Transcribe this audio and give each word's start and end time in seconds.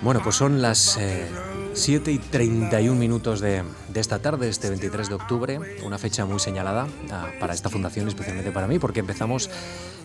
Bueno, 0.00 0.20
pues 0.22 0.36
son 0.36 0.62
las 0.62 0.96
eh, 0.96 1.26
7 1.74 2.12
y 2.12 2.18
31 2.18 2.96
minutos 2.96 3.40
de, 3.40 3.64
de, 3.88 4.00
esta 4.00 4.20
tarde, 4.20 4.48
este 4.48 4.68
23 4.68 5.08
de 5.08 5.14
octubre, 5.14 5.60
una 5.84 5.98
fecha 5.98 6.24
muy 6.24 6.38
señalada 6.38 6.84
uh, 6.84 7.40
para 7.40 7.52
esta 7.52 7.68
fundación, 7.68 8.06
especialmente 8.06 8.52
para 8.52 8.68
mí, 8.68 8.78
porque 8.78 9.00
empezamos 9.00 9.50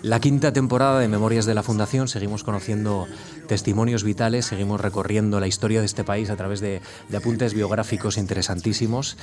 la 0.02 0.20
quinta 0.20 0.52
temporada 0.52 1.00
de 1.00 1.08
Memorias 1.08 1.46
de 1.46 1.54
la 1.54 1.62
Fundación, 1.62 2.08
seguimos 2.08 2.44
conociendo 2.44 3.06
testimonios 3.48 4.04
vitales, 4.04 4.48
seguimos 4.48 4.82
recorriendo 4.82 5.40
la 5.40 5.46
historia 5.46 5.80
de 5.80 5.86
este 5.86 6.04
país 6.04 6.32
a 6.32 6.36
través 6.38 6.60
de, 6.60 6.82
de 7.10 7.18
apuntes 7.18 7.54
biográficos 7.54 8.18
interesantísimos. 8.18 9.16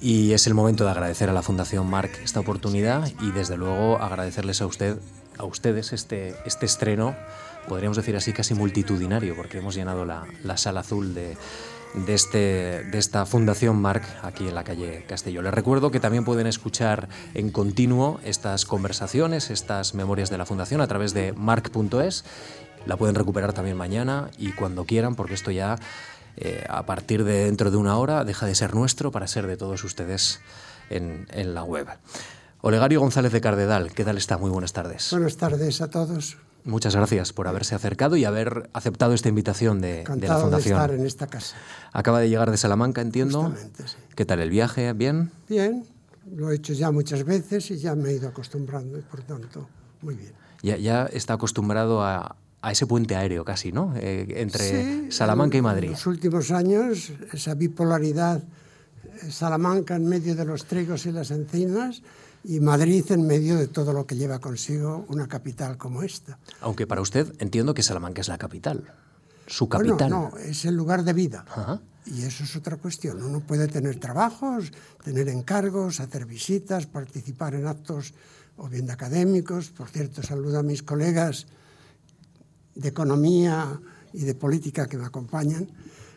Y 0.00 0.34
es 0.34 0.46
el 0.46 0.54
momento 0.54 0.84
de 0.84 0.90
agradecer 0.90 1.30
a 1.30 1.32
la 1.32 1.42
Fundación 1.42 1.88
Marc 1.88 2.20
esta 2.22 2.38
oportunidad 2.38 3.10
y 3.20 3.32
desde 3.32 3.56
luego 3.56 3.96
agradecerles 3.96 4.60
a 4.60 4.66
usted, 4.66 4.98
a 5.38 5.44
ustedes 5.44 5.92
este, 5.92 6.36
este 6.44 6.66
estreno 6.66 7.16
podríamos 7.68 7.96
decir 7.96 8.16
así, 8.16 8.32
casi 8.32 8.54
multitudinario, 8.54 9.36
porque 9.36 9.58
hemos 9.58 9.74
llenado 9.74 10.04
la, 10.04 10.24
la 10.44 10.56
sala 10.56 10.80
azul 10.80 11.14
de, 11.14 11.36
de, 11.94 12.14
este, 12.14 12.38
de 12.84 12.98
esta 12.98 13.26
Fundación 13.26 13.80
Marc 13.80 14.04
aquí 14.22 14.46
en 14.46 14.54
la 14.54 14.64
calle 14.64 15.04
Castelló. 15.08 15.42
Les 15.42 15.54
recuerdo 15.54 15.90
que 15.90 16.00
también 16.00 16.24
pueden 16.24 16.46
escuchar 16.46 17.08
en 17.34 17.50
continuo 17.50 18.20
estas 18.24 18.64
conversaciones, 18.66 19.50
estas 19.50 19.94
memorias 19.94 20.30
de 20.30 20.38
la 20.38 20.46
Fundación 20.46 20.80
a 20.80 20.86
través 20.86 21.14
de 21.14 21.32
marc.es. 21.32 22.24
La 22.84 22.96
pueden 22.96 23.14
recuperar 23.14 23.52
también 23.52 23.76
mañana 23.76 24.30
y 24.38 24.52
cuando 24.52 24.84
quieran, 24.84 25.16
porque 25.16 25.34
esto 25.34 25.50
ya 25.50 25.76
eh, 26.36 26.64
a 26.68 26.84
partir 26.84 27.24
de 27.24 27.46
dentro 27.46 27.70
de 27.70 27.76
una 27.76 27.96
hora 27.96 28.24
deja 28.24 28.46
de 28.46 28.54
ser 28.54 28.74
nuestro 28.74 29.10
para 29.10 29.26
ser 29.26 29.46
de 29.46 29.56
todos 29.56 29.82
ustedes 29.82 30.40
en, 30.90 31.26
en 31.32 31.54
la 31.54 31.64
web. 31.64 31.88
Olegario 32.60 33.00
González 33.00 33.32
de 33.32 33.40
Cardedal, 33.40 33.92
¿qué 33.92 34.04
tal 34.04 34.18
está? 34.18 34.38
Muy 34.38 34.50
buenas 34.50 34.72
tardes. 34.72 35.08
Buenas 35.10 35.36
tardes 35.36 35.80
a 35.80 35.90
todos. 35.90 36.36
Muchas 36.66 36.96
gracias 36.96 37.32
por 37.32 37.46
haberse 37.46 37.76
acercado 37.76 38.16
y 38.16 38.24
haber 38.24 38.68
aceptado 38.72 39.14
esta 39.14 39.28
invitación 39.28 39.80
de, 39.80 40.04
de 40.04 40.28
la 40.28 40.38
Fundación. 40.38 40.78
de 40.78 40.84
estar 40.84 40.90
en 40.90 41.06
esta 41.06 41.26
casa. 41.28 41.56
Acaba 41.92 42.18
de 42.20 42.28
llegar 42.28 42.50
de 42.50 42.56
Salamanca, 42.56 43.00
entiendo. 43.00 43.54
Sí. 43.84 43.94
¿Qué 44.16 44.24
tal 44.24 44.40
el 44.40 44.50
viaje? 44.50 44.92
¿Bien? 44.92 45.30
Bien, 45.48 45.84
lo 46.34 46.50
he 46.50 46.56
hecho 46.56 46.72
ya 46.72 46.90
muchas 46.90 47.24
veces 47.24 47.70
y 47.70 47.78
ya 47.78 47.94
me 47.94 48.10
he 48.10 48.14
ido 48.14 48.28
acostumbrando 48.28 48.98
y 48.98 49.02
por 49.02 49.22
tanto, 49.22 49.68
muy 50.02 50.16
bien. 50.16 50.32
Ya, 50.62 50.76
ya 50.76 51.06
está 51.06 51.34
acostumbrado 51.34 52.02
a, 52.02 52.34
a, 52.62 52.72
ese 52.72 52.84
puente 52.86 53.14
aéreo 53.14 53.44
casi, 53.44 53.70
¿no? 53.70 53.94
Eh, 53.96 54.26
entre 54.38 54.68
sí, 54.68 55.12
Salamanca 55.12 55.56
y 55.56 55.62
Madrid. 55.62 55.86
En 55.86 55.92
los 55.92 56.06
últimos 56.08 56.50
años, 56.50 57.12
esa 57.32 57.54
bipolaridad, 57.54 58.42
eh, 58.42 59.30
Salamanca 59.30 59.94
en 59.94 60.08
medio 60.08 60.34
de 60.34 60.44
los 60.44 60.64
trigos 60.64 61.06
y 61.06 61.12
las 61.12 61.30
encinas, 61.30 62.02
y 62.46 62.60
Madrid 62.60 63.04
en 63.10 63.26
medio 63.26 63.56
de 63.56 63.66
todo 63.66 63.92
lo 63.92 64.06
que 64.06 64.14
lleva 64.14 64.38
consigo 64.38 65.04
una 65.08 65.26
capital 65.26 65.76
como 65.76 66.04
esta. 66.04 66.38
Aunque 66.60 66.86
para 66.86 67.00
usted 67.00 67.34
entiendo 67.40 67.74
que 67.74 67.82
Salamanca 67.82 68.20
es 68.20 68.28
la 68.28 68.38
capital, 68.38 68.84
su 69.48 69.68
capital. 69.68 70.10
Bueno, 70.10 70.30
no, 70.32 70.38
es 70.38 70.64
el 70.64 70.76
lugar 70.76 71.02
de 71.02 71.12
vida. 71.12 71.44
Ajá. 71.48 71.80
Y 72.06 72.22
eso 72.22 72.44
es 72.44 72.54
otra 72.54 72.76
cuestión. 72.76 73.20
Uno 73.20 73.40
puede 73.40 73.66
tener 73.66 73.98
trabajos, 73.98 74.70
tener 75.02 75.28
encargos, 75.28 75.98
hacer 75.98 76.24
visitas, 76.24 76.86
participar 76.86 77.56
en 77.56 77.66
actos 77.66 78.14
o 78.56 78.68
bien 78.68 78.86
de 78.86 78.92
académicos. 78.92 79.70
Por 79.70 79.88
cierto, 79.88 80.22
saludo 80.22 80.60
a 80.60 80.62
mis 80.62 80.84
colegas 80.84 81.48
de 82.76 82.88
economía 82.88 83.80
y 84.12 84.20
de 84.20 84.36
política 84.36 84.86
que 84.86 84.98
me 84.98 85.06
acompañan. 85.06 85.68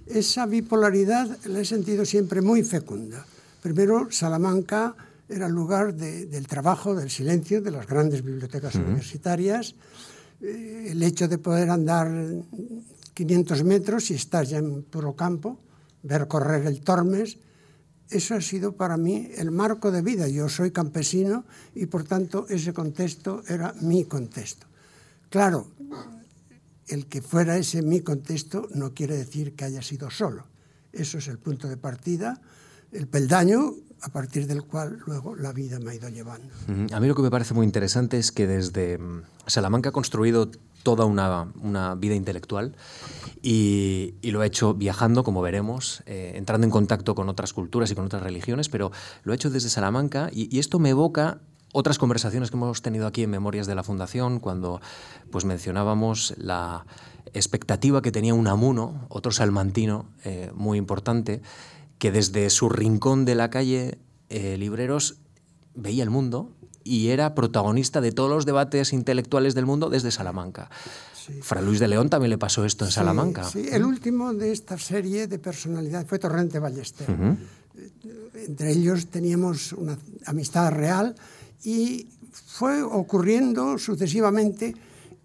Esa 0.05 0.45
bipolaridad 0.45 1.38
la 1.45 1.59
he 1.59 1.66
sentido 1.66 2.05
siempre 2.05 2.41
muy 2.41 2.63
fecunda. 2.63 3.25
Primero, 3.63 4.11
Salamanca 4.11 4.95
era 5.30 5.45
el 5.45 5.53
lugar 5.53 5.94
de, 5.94 6.25
del 6.25 6.47
trabajo, 6.47 6.95
del 6.95 7.09
silencio, 7.09 7.61
de 7.61 7.72
las 7.72 7.88
grandes 7.88 8.23
bibliotecas 8.23 8.75
uh 8.75 8.80
-huh. 8.80 8.85
universitarias, 8.88 9.75
eh, 10.41 10.88
el 10.89 11.03
hecho 11.03 11.27
de 11.27 11.38
poder 11.38 11.69
andar 11.69 12.09
500 13.13 13.63
metros 13.63 14.11
y 14.11 14.16
estás 14.16 14.50
ya 14.50 14.57
en 14.57 14.83
puro 14.83 15.16
campo, 15.16 15.59
ver 16.03 16.27
correr 16.27 16.66
el 16.66 16.81
Tormes, 16.81 17.38
eso 18.09 18.33
ha 18.33 18.41
sido 18.41 18.73
para 18.75 18.97
mí 18.97 19.30
el 19.38 19.52
marco 19.52 19.91
de 19.91 20.02
vida. 20.02 20.27
Yo 20.27 20.50
soy 20.50 20.72
campesino 20.72 21.46
y 21.75 21.85
por 21.85 22.06
tanto 22.06 22.47
ese 22.50 22.73
contexto 22.73 23.44
era 23.47 23.73
mi 23.81 24.06
contexto. 24.06 24.66
Claro, 25.29 25.67
el 26.88 27.06
que 27.06 27.22
fuera 27.22 27.57
ese 27.57 27.84
mi 27.84 28.01
contexto 28.01 28.67
no 28.73 28.96
quiere 28.96 29.16
decir 29.16 29.53
que 29.56 29.66
haya 29.66 29.84
sido 29.84 30.09
solo. 30.09 30.47
Eso 30.91 31.19
es 31.19 31.28
el 31.28 31.38
punto 31.38 31.67
de 31.67 31.78
partida, 31.78 32.41
el 32.91 33.07
peldaño 33.07 33.75
a 34.01 34.09
partir 34.09 34.47
del 34.47 34.63
cual 34.63 34.99
luego 35.05 35.35
la 35.35 35.51
vida 35.51 35.79
me 35.79 35.91
ha 35.91 35.95
ido 35.95 36.09
llevando. 36.09 36.47
A 36.93 36.99
mí 36.99 37.07
lo 37.07 37.15
que 37.15 37.21
me 37.21 37.31
parece 37.31 37.53
muy 37.53 37.65
interesante 37.65 38.17
es 38.17 38.31
que 38.31 38.47
desde 38.47 38.97
mm, 38.97 39.23
Salamanca 39.47 39.89
ha 39.89 39.91
construido 39.91 40.49
toda 40.83 41.05
una, 41.05 41.95
vida 41.95 42.15
intelectual 42.15 42.75
y, 43.41 44.15
lo 44.23 44.41
ha 44.41 44.45
hecho 44.45 44.73
viajando, 44.73 45.23
como 45.23 45.41
veremos, 45.41 46.03
eh, 46.05 46.33
entrando 46.35 46.65
en 46.65 46.71
contacto 46.71 47.15
con 47.15 47.29
otras 47.29 47.53
culturas 47.53 47.91
y 47.91 47.95
con 47.95 48.05
otras 48.05 48.23
religiones, 48.23 48.69
pero 48.69 48.91
lo 49.23 49.33
ha 49.33 49.35
hecho 49.35 49.49
desde 49.49 49.69
Salamanca 49.69 50.29
y, 50.31 50.55
y 50.55 50.59
esto 50.59 50.79
me 50.79 50.89
evoca 50.89 51.41
otras 51.71 51.99
conversaciones 51.99 52.49
que 52.49 52.57
hemos 52.57 52.81
tenido 52.81 53.07
aquí 53.07 53.23
en 53.23 53.29
Memorias 53.29 53.67
de 53.67 53.75
la 53.75 53.83
Fundación, 53.83 54.39
cuando 54.39 54.81
pues, 55.31 55.45
mencionábamos 55.45 56.33
la 56.37 56.85
expectativa 57.33 58.01
que 58.01 58.11
tenía 58.11 58.33
un 58.33 58.47
amuno, 58.47 59.05
otro 59.09 59.31
salmantino 59.31 60.05
eh, 60.23 60.51
muy 60.55 60.77
importante, 60.77 61.41
que 61.99 62.11
desde 62.11 62.49
su 62.49 62.69
rincón 62.69 63.25
de 63.25 63.35
la 63.35 63.49
calle 63.49 63.99
eh, 64.29 64.57
Libreros 64.57 65.17
veía 65.75 66.03
el 66.03 66.09
mundo 66.09 66.51
y 66.83 67.09
era 67.09 67.35
protagonista 67.35 68.01
de 68.01 68.11
todos 68.11 68.29
los 68.29 68.45
debates 68.45 68.93
intelectuales 68.93 69.53
del 69.53 69.65
mundo 69.65 69.89
desde 69.89 70.09
Salamanca. 70.09 70.69
Sí. 71.13 71.33
Fra 71.41 71.61
Luis 71.61 71.79
de 71.79 71.87
León 71.87 72.09
también 72.09 72.31
le 72.31 72.37
pasó 72.37 72.65
esto 72.65 72.85
en 72.85 72.91
sí, 72.91 72.95
Salamanca. 72.95 73.43
Sí, 73.43 73.67
el 73.69 73.83
último 73.83 74.33
de 74.33 74.51
esta 74.51 74.77
serie 74.77 75.27
de 75.27 75.37
personalidad 75.37 76.07
fue 76.07 76.17
Torrente 76.17 76.57
Ballester. 76.57 77.11
Uh 77.11 77.13
-huh. 77.13 77.37
Entre 78.47 78.71
ellos 78.71 79.07
teníamos 79.07 79.73
una 79.73 79.97
amistad 80.25 80.71
real 80.71 81.16
y 81.63 82.07
fue 82.31 82.81
ocurriendo 82.81 83.77
sucesivamente. 83.77 84.73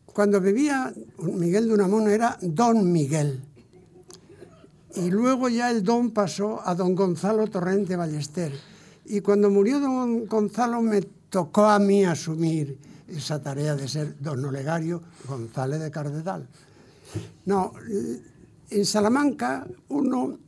Cuando 0.06 0.40
vivía 0.40 0.92
Miguel 1.18 1.68
de 1.68 1.74
Unamuno 1.74 2.10
era 2.10 2.36
Don 2.42 2.90
Miguel 2.92 3.40
y 4.96 5.10
luego 5.10 5.48
ya 5.48 5.70
el 5.70 5.82
don 5.82 6.10
pasó 6.10 6.60
a 6.64 6.74
don 6.74 6.94
Gonzalo 6.94 7.46
Torrente 7.48 7.96
Ballester. 7.96 8.52
Y 9.06 9.20
cuando 9.20 9.50
murió 9.50 9.80
don 9.80 10.26
Gonzalo 10.26 10.80
me 10.82 11.02
tocó 11.02 11.66
a 11.66 11.78
mí 11.78 12.04
asumir 12.04 12.78
esa 13.08 13.42
tarea 13.42 13.74
de 13.74 13.88
ser 13.88 14.16
don 14.20 14.44
Olegario 14.44 15.02
González 15.26 15.80
de 15.80 15.90
Cardedal. 15.90 16.48
No, 17.44 17.72
en 18.70 18.86
Salamanca 18.86 19.66
uno 19.88 20.38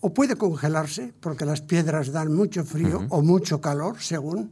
o 0.00 0.12
puede 0.12 0.36
congelarse, 0.36 1.14
porque 1.18 1.46
las 1.46 1.62
piedras 1.62 2.12
dan 2.12 2.32
mucho 2.32 2.64
frío 2.64 2.98
uh 2.98 3.02
-huh. 3.02 3.08
o 3.10 3.22
mucho 3.22 3.60
calor, 3.60 3.96
según. 4.00 4.50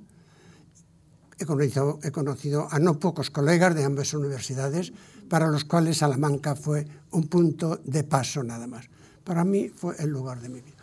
He 1.39 1.45
conocido, 1.45 1.99
he 2.03 2.11
conocido 2.11 2.69
a 2.71 2.79
no 2.79 2.99
pocos 2.99 3.29
colegas 3.29 3.75
de 3.75 3.85
ambas 3.85 4.15
universidades 4.15 4.93
para 5.29 5.49
los 5.49 5.65
cuales 5.65 5.99
Salamanca 5.99 6.57
fue 6.57 6.87
un 7.11 7.29
punto 7.29 7.81
de 7.85 8.05
paso 8.05 8.43
nada 8.43 8.67
más 8.67 8.89
para 9.25 9.45
mí 9.45 9.69
fue 9.69 9.95
el 9.99 10.11
lugar 10.11 10.41
de 10.41 10.49
mi 10.49 10.61
vida. 10.61 10.77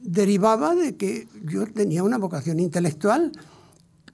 Derivaba 0.00 0.74
de 0.74 0.96
que 0.96 1.28
yo 1.44 1.66
tenía 1.66 2.02
una 2.02 2.18
vocación 2.18 2.60
intelectual 2.60 3.32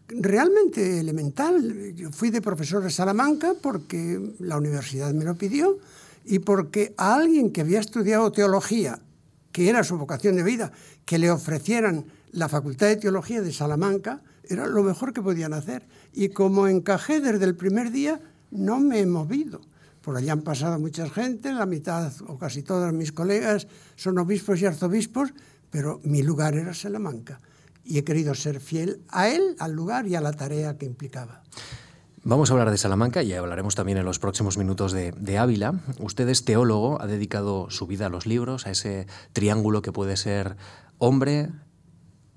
realmente 0.08 1.00
elemental. 1.00 1.94
Yo 1.94 2.10
fui 2.10 2.30
de 2.30 2.40
profesor 2.40 2.82
de 2.82 2.90
Salamanca 2.90 3.54
porque 3.60 4.34
la 4.40 4.56
universidad 4.56 5.12
me 5.12 5.24
lo 5.24 5.34
pidió 5.34 5.78
y 6.24 6.40
porque 6.40 6.94
a 6.96 7.14
alguien 7.14 7.50
que 7.50 7.60
había 7.60 7.80
estudiado 7.80 8.32
teología, 8.32 9.00
que 9.52 9.68
era 9.68 9.84
su 9.84 9.98
vocación 9.98 10.36
de 10.36 10.42
vida, 10.42 10.72
que 11.04 11.18
le 11.18 11.30
ofrecieran 11.30 12.06
la 12.32 12.48
Facultad 12.48 12.88
de 12.88 12.96
Teología 12.96 13.42
de 13.42 13.52
Salamanca, 13.52 14.22
era 14.48 14.66
lo 14.66 14.82
mejor 14.82 15.12
que 15.12 15.22
podían 15.22 15.52
hacer. 15.52 15.86
Y 16.12 16.30
como 16.30 16.66
encajé 16.66 17.20
desde 17.20 17.44
el 17.44 17.54
primer 17.54 17.90
día, 17.90 18.20
no 18.50 18.80
me 18.80 19.00
he 19.00 19.06
movido. 19.06 19.60
Por 20.04 20.16
allí 20.16 20.28
han 20.28 20.42
pasado 20.42 20.78
mucha 20.78 21.08
gente, 21.08 21.52
la 21.52 21.64
mitad 21.64 22.12
o 22.28 22.36
casi 22.36 22.62
todos 22.62 22.92
mis 22.92 23.10
colegas 23.10 23.66
son 23.96 24.18
obispos 24.18 24.60
y 24.60 24.66
arzobispos, 24.66 25.32
pero 25.70 26.00
mi 26.04 26.22
lugar 26.22 26.54
era 26.54 26.74
Salamanca 26.74 27.40
y 27.84 27.98
he 27.98 28.04
querido 28.04 28.34
ser 28.34 28.60
fiel 28.60 29.00
a 29.08 29.28
él, 29.28 29.56
al 29.58 29.72
lugar 29.72 30.06
y 30.06 30.14
a 30.14 30.20
la 30.20 30.32
tarea 30.32 30.76
que 30.76 30.86
implicaba. 30.86 31.42
Vamos 32.22 32.50
a 32.50 32.54
hablar 32.54 32.70
de 32.70 32.78
Salamanca 32.78 33.22
y 33.22 33.32
hablaremos 33.32 33.74
también 33.74 33.98
en 33.98 34.04
los 34.04 34.18
próximos 34.18 34.56
minutos 34.56 34.92
de, 34.92 35.12
de, 35.12 35.38
Ávila. 35.38 35.74
Usted 36.00 36.28
es 36.28 36.44
teólogo, 36.44 37.00
ha 37.00 37.06
dedicado 37.06 37.68
su 37.70 37.86
vida 37.86 38.06
a 38.06 38.08
los 38.08 38.26
libros, 38.26 38.66
a 38.66 38.70
ese 38.70 39.06
triángulo 39.32 39.82
que 39.82 39.92
puede 39.92 40.16
ser 40.16 40.56
hombre, 40.98 41.50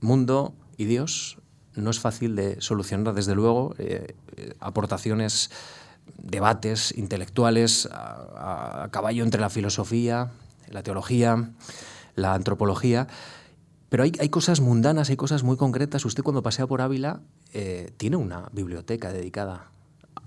mundo 0.02 0.56
y 0.78 0.86
Dios. 0.86 1.38
No 1.76 1.90
es 1.90 2.00
fácil 2.00 2.36
de 2.36 2.60
solucionar, 2.60 3.14
desde 3.14 3.36
luego. 3.36 3.76
Eh, 3.78 4.16
eh, 4.36 4.54
aportaciones 4.60 5.52
debates 6.18 6.94
intelectuales 6.98 7.88
a, 7.92 8.84
a, 8.84 8.92
caballo 8.92 9.24
entre 9.24 9.42
la 9.42 9.50
filosofía, 9.50 10.32
la 10.70 10.84
teología, 10.84 11.52
la 12.16 12.34
antropología. 12.34 13.08
Pero 13.90 14.04
hay, 14.04 14.12
hay, 14.20 14.30
cosas 14.30 14.60
mundanas, 14.60 15.10
hay 15.10 15.16
cosas 15.16 15.44
muy 15.44 15.56
concretas. 15.56 16.04
Usted 16.04 16.24
cuando 16.24 16.44
pasea 16.44 16.68
por 16.68 16.82
Ávila 16.82 17.22
eh, 17.54 17.92
tiene 17.98 18.18
una 18.18 18.50
biblioteca 18.52 19.14
dedicada 19.14 19.72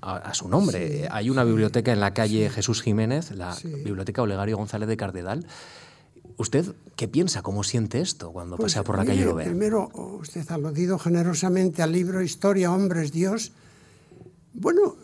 a, 0.01 0.33
su 0.33 0.49
nombre. 0.49 1.09
Hay 1.11 1.29
una 1.29 1.45
biblioteca 1.45 1.93
en 1.93 2.01
la 2.01 2.15
calle 2.15 2.49
Jesús 2.49 2.81
Jiménez, 2.81 3.33
la 3.33 3.55
Biblioteca 3.63 4.23
Olegario 4.23 4.57
González 4.57 4.89
de 4.89 4.97
Cardedal. 4.97 5.47
¿Usted 6.39 6.75
qué 6.97 7.07
piensa, 7.07 7.43
cómo 7.43 7.65
siente 7.65 8.01
esto 8.01 8.33
cuando 8.33 8.57
pues 8.57 8.73
pasea 8.73 8.83
por 8.83 8.97
la 8.97 9.05
calle? 9.05 9.27
Primero, 9.45 9.91
usted 10.21 10.51
ha 10.51 10.55
aludido 10.55 10.99
generosamente 10.99 11.83
al 11.83 11.93
libro 11.93 12.23
Historia, 12.23 12.73
Hombres, 12.73 13.13
Dios. 13.13 13.53
Bueno, 14.55 14.97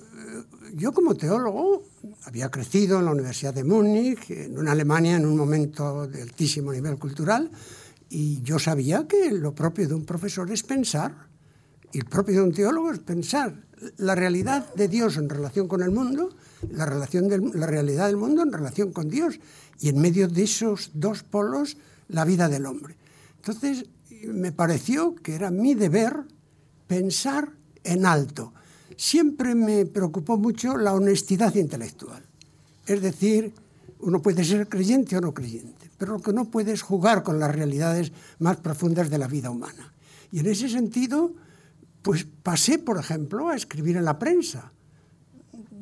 yo 0.74 0.92
como 0.92 1.14
teólogo 1.14 1.82
había 2.24 2.50
crecido 2.50 2.98
en 2.98 3.04
la 3.04 3.12
Universidad 3.12 3.54
de 3.54 3.64
Múnich, 3.64 4.30
en 4.30 4.68
Alemania, 4.68 5.16
en 5.16 5.26
un 5.26 5.36
momento 5.36 6.06
de 6.06 6.22
altísimo 6.22 6.72
nivel 6.72 6.98
cultural, 6.98 7.50
y 8.08 8.42
yo 8.42 8.58
sabía 8.58 9.06
que 9.06 9.32
lo 9.32 9.54
propio 9.54 9.88
de 9.88 9.94
un 9.94 10.04
profesor 10.04 10.50
es 10.50 10.62
pensar, 10.62 11.28
y 11.92 11.98
el 11.98 12.04
propio 12.04 12.36
de 12.36 12.42
un 12.42 12.52
teólogo 12.52 12.92
es 12.92 12.98
pensar 13.00 13.66
la 13.98 14.14
realidad 14.14 14.72
de 14.74 14.88
Dios 14.88 15.16
en 15.16 15.28
relación 15.28 15.68
con 15.68 15.82
el 15.82 15.90
mundo, 15.90 16.30
la, 16.70 16.86
relación 16.86 17.28
de, 17.28 17.38
la 17.38 17.66
realidad 17.66 18.06
del 18.06 18.16
mundo 18.16 18.42
en 18.42 18.52
relación 18.52 18.92
con 18.92 19.08
Dios, 19.08 19.38
y 19.80 19.88
en 19.88 20.00
medio 20.00 20.28
de 20.28 20.42
esos 20.42 20.90
dos 20.94 21.22
polos, 21.22 21.76
la 22.08 22.24
vida 22.24 22.48
del 22.48 22.66
hombre. 22.66 22.96
Entonces, 23.36 23.86
me 24.26 24.52
pareció 24.52 25.14
que 25.14 25.34
era 25.34 25.50
mi 25.50 25.74
deber 25.74 26.24
pensar 26.86 27.52
en 27.84 28.06
alto. 28.06 28.52
Siempre 28.96 29.54
me 29.54 29.86
preocupó 29.86 30.36
mucho 30.36 30.76
la 30.76 30.94
honestidad 30.94 31.54
intelectual. 31.54 32.24
Es 32.86 33.02
decir, 33.02 33.52
uno 34.00 34.22
puede 34.22 34.44
ser 34.44 34.68
creyente 34.68 35.16
o 35.16 35.20
no 35.20 35.34
creyente, 35.34 35.90
pero 35.98 36.14
lo 36.14 36.20
que 36.20 36.32
no 36.32 36.50
puede 36.50 36.72
es 36.72 36.82
jugar 36.82 37.22
con 37.22 37.38
las 37.38 37.54
realidades 37.54 38.12
más 38.38 38.58
profundas 38.58 39.10
de 39.10 39.18
la 39.18 39.28
vida 39.28 39.50
humana. 39.50 39.92
Y 40.32 40.40
en 40.40 40.46
ese 40.46 40.68
sentido, 40.68 41.34
pues 42.02 42.26
pasé, 42.42 42.78
por 42.78 42.98
ejemplo, 42.98 43.48
a 43.48 43.56
escribir 43.56 43.96
en 43.96 44.04
la 44.04 44.18
prensa 44.18 44.72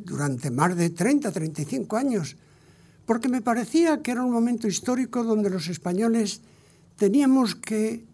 durante 0.04 0.50
más 0.50 0.76
de 0.76 0.90
30, 0.90 1.30
35 1.32 1.96
años, 1.96 2.36
porque 3.06 3.28
me 3.28 3.42
parecía 3.42 4.02
que 4.02 4.12
era 4.12 4.24
un 4.24 4.32
momento 4.32 4.66
histórico 4.66 5.24
donde 5.24 5.50
los 5.50 5.68
españoles 5.68 6.40
teníamos 6.96 7.54
que 7.54 8.06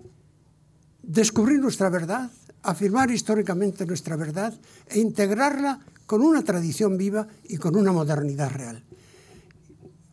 descubrir 1.02 1.60
nuestra 1.60 1.88
verdad, 1.88 2.30
afirmar 2.62 3.10
históricamente 3.10 3.86
nuestra 3.86 4.16
verdad 4.16 4.54
e 4.86 4.98
integrarla 4.98 5.80
con 6.06 6.22
una 6.22 6.42
tradición 6.42 6.96
viva 6.96 7.26
y 7.44 7.56
con 7.56 7.76
una 7.76 7.92
modernidad 7.92 8.50
real. 8.50 8.84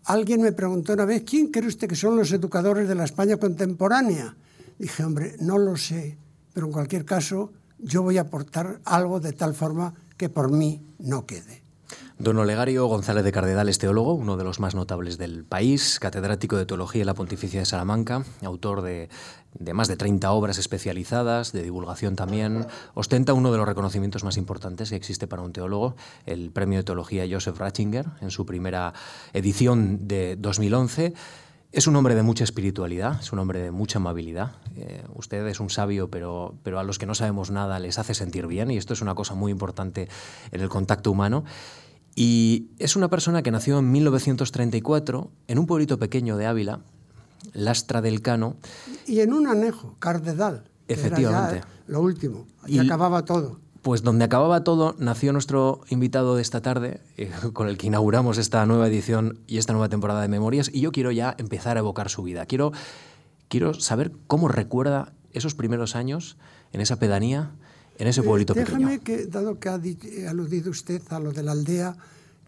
Alguien 0.05 0.41
me 0.41 0.53
preguntó 0.53 0.93
una 0.93 1.05
vez, 1.05 1.23
¿quién 1.23 1.47
cree 1.47 1.67
usted 1.67 1.87
que 1.87 1.95
son 1.95 2.15
los 2.15 2.31
educadores 2.31 2.87
de 2.87 2.95
la 2.95 3.03
España 3.03 3.37
contemporánea? 3.37 4.37
Dije, 4.79 5.03
hombre, 5.03 5.35
no 5.41 5.57
lo 5.57 5.75
sé, 5.75 6.17
pero 6.53 6.67
en 6.67 6.73
cualquier 6.73 7.03
caso 7.03 7.51
yo 7.79 8.03
voy 8.03 8.17
a 8.17 8.21
aportar 8.21 8.79
algo 8.85 9.19
de 9.19 9.33
tal 9.33 9.53
forma 9.53 9.93
que 10.15 10.29
por 10.29 10.51
mí 10.51 10.95
no 10.99 11.25
quede. 11.25 11.66
Don 12.19 12.37
Olegario 12.37 12.87
González 12.87 13.23
de 13.23 13.31
Cardedal 13.31 13.69
es 13.69 13.77
teólogo, 13.77 14.13
uno 14.13 14.37
de 14.37 14.43
los 14.43 14.59
más 14.59 14.73
notables 14.73 15.17
del 15.17 15.45
país, 15.45 15.99
catedrático 15.99 16.57
de 16.57 16.65
Teología 16.65 17.01
en 17.01 17.07
la 17.07 17.13
Pontificia 17.13 17.59
de 17.59 17.65
Salamanca, 17.65 18.23
autor 18.43 18.81
de, 18.81 19.09
más 19.73 19.87
de 19.87 19.97
30 19.97 20.31
obras 20.31 20.57
especializadas, 20.57 21.51
de 21.51 21.61
divulgación 21.61 22.15
también. 22.15 22.65
Ostenta 22.95 23.33
uno 23.33 23.51
de 23.51 23.57
los 23.57 23.67
reconocimientos 23.67 24.23
más 24.23 24.37
importantes 24.37 24.89
que 24.89 24.95
existe 24.95 25.27
para 25.27 25.43
un 25.43 25.53
teólogo, 25.53 25.95
el 26.25 26.49
Premio 26.51 26.79
de 26.79 26.83
Teología 26.83 27.25
Joseph 27.29 27.59
Ratzinger, 27.59 28.07
en 28.21 28.31
su 28.31 28.45
primera 28.45 28.93
edición 29.33 30.07
de 30.07 30.35
2011. 30.37 31.13
Es 31.77 31.85
un 31.85 31.95
hombre 31.95 32.15
de 32.15 32.23
mucha 32.23 32.43
espiritualidad, 32.43 33.19
es 33.21 33.31
un 33.31 33.37
hombre 33.37 33.61
de 33.61 33.69
mucha 33.69 33.99
amabilidad. 33.99 34.53
Eh, 34.77 35.03
usted 35.13 35.45
es 35.45 35.59
un 35.59 35.69
sabio, 35.69 36.09
pero, 36.09 36.55
pero 36.63 36.79
a 36.79 36.83
los 36.83 36.97
que 36.97 37.05
no 37.05 37.13
sabemos 37.13 37.51
nada 37.51 37.77
les 37.77 37.99
hace 37.99 38.15
sentir 38.15 38.47
bien 38.47 38.71
y 38.71 38.77
esto 38.77 38.93
es 38.93 39.03
una 39.03 39.13
cosa 39.13 39.35
muy 39.35 39.51
importante 39.51 40.09
en 40.51 40.61
el 40.61 40.69
contacto 40.69 41.11
humano. 41.11 41.43
Y 42.15 42.71
es 42.79 42.95
una 42.95 43.11
persona 43.11 43.43
que 43.43 43.51
nació 43.51 43.77
en 43.77 43.91
1934 43.91 45.29
en 45.47 45.59
un 45.59 45.67
pueblito 45.67 45.99
pequeño 45.99 46.35
de 46.35 46.47
Ávila, 46.47 46.79
Lastra 47.53 48.01
del 48.01 48.23
Cano. 48.23 48.55
Y 49.05 49.19
en 49.19 49.31
un 49.33 49.45
anejo, 49.45 49.97
Cardedal. 49.99 50.71
Efectivamente. 50.87 51.61
lo 51.85 52.01
último. 52.01 52.47
Y 52.65 52.79
acababa 52.79 53.23
todo. 53.23 53.59
Pues 53.87 54.03
donde 54.03 54.25
acababa 54.25 54.65
todo 54.65 54.97
nació 54.99 55.31
nuestro 55.31 55.79
invitado 55.87 56.35
de 56.35 56.41
esta 56.41 56.61
tarde, 56.61 56.99
eh, 57.15 57.31
con 57.53 57.69
el 57.69 57.77
que 57.77 57.87
inauguramos 57.87 58.37
esta 58.37 58.65
nueva 58.65 58.85
edición 58.89 59.39
y 59.47 59.59
esta 59.59 59.71
nueva 59.71 59.87
temporada 59.87 60.21
de 60.21 60.27
Memorias. 60.27 60.69
Y 60.73 60.81
yo 60.81 60.91
quiero 60.91 61.09
ya 61.13 61.35
empezar 61.37 61.77
a 61.77 61.79
evocar 61.79 62.09
su 62.09 62.21
vida. 62.21 62.45
Quiero, 62.45 62.73
quiero 63.47 63.73
saber 63.75 64.11
cómo 64.27 64.49
recuerda 64.49 65.13
esos 65.31 65.55
primeros 65.55 65.95
años 65.95 66.35
en 66.73 66.81
esa 66.81 66.97
pedanía 66.97 67.51
en 67.97 68.07
ese 68.07 68.23
pueblito 68.23 68.53
eh, 68.55 68.57
déjame 68.57 68.99
que, 68.99 69.25
dado 69.27 69.57
que 69.57 69.69
ha 69.69 69.79
aludido 70.29 70.69
usted 70.69 71.01
a 71.09 71.21
lo 71.21 71.31
de 71.31 71.43
la 71.43 71.53
aldea, 71.53 71.95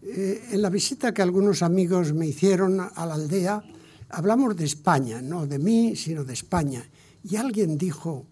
eh, 0.02 0.44
en 0.50 0.60
la 0.60 0.68
visita 0.68 1.14
que 1.14 1.22
algunos 1.22 1.62
amigos 1.62 2.12
me 2.12 2.26
hicieron 2.26 2.80
a 2.80 3.06
la 3.06 3.14
aldea, 3.14 3.64
hablamos 4.10 4.54
de 4.56 4.66
España, 4.66 5.22
no 5.22 5.46
de 5.46 5.58
mí, 5.58 5.96
sino 5.96 6.22
de 6.22 6.34
España. 6.34 6.86
Y 7.24 7.36
alguien 7.36 7.78
dijo, 7.78 8.26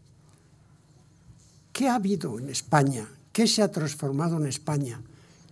¿qué 1.79 1.87
ha 1.89 1.95
habido 1.95 2.41
en 2.41 2.49
España? 2.49 3.07
¿Qué 3.31 3.47
se 3.47 3.63
ha 3.63 3.71
transformado 3.71 4.37
en 4.37 4.49
España? 4.49 5.01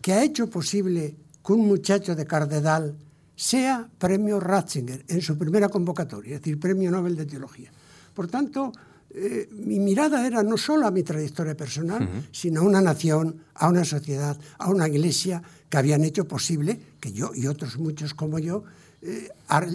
¿Qué 0.03 0.13
ha 0.13 0.25
hecho 0.25 0.51
posible 0.51 1.15
que 1.47 1.53
un 1.53 1.69
muchacho 1.69 2.17
de 2.17 2.27
Cardedal 2.27 2.97
sea 3.37 3.89
premio 3.97 4.41
Ratzinger 4.41 5.05
en 5.07 5.23
su 5.23 5.39
primera 5.39 5.69
convocatoria, 5.69 6.35
es 6.35 6.41
decir, 6.41 6.59
premio 6.59 6.91
Nobel 6.91 7.15
de 7.15 7.27
Teología? 7.27 7.71
Por 8.13 8.27
tanto, 8.27 8.73
eh, 9.11 9.49
mi 9.53 9.79
mirada 9.79 10.27
era 10.27 10.43
no 10.43 10.57
solo 10.57 10.89
a 10.89 10.91
mi 10.91 11.05
trayectoria 11.05 11.57
personal, 11.57 12.27
sino 12.33 12.63
a 12.63 12.65
una 12.65 12.81
nación, 12.81 13.43
a 13.55 13.69
una 13.69 13.85
sociedad, 13.85 14.37
a 14.59 14.69
una 14.69 14.89
iglesia 14.89 15.41
que 15.69 15.77
habían 15.77 16.03
hecho 16.03 16.27
posible 16.27 16.99
que 16.99 17.13
yo 17.13 17.31
y 17.37 17.47
otros 17.47 17.79
muchos 17.79 18.15
como 18.15 18.41
yo 18.41 18.65
eh, 19.01 19.29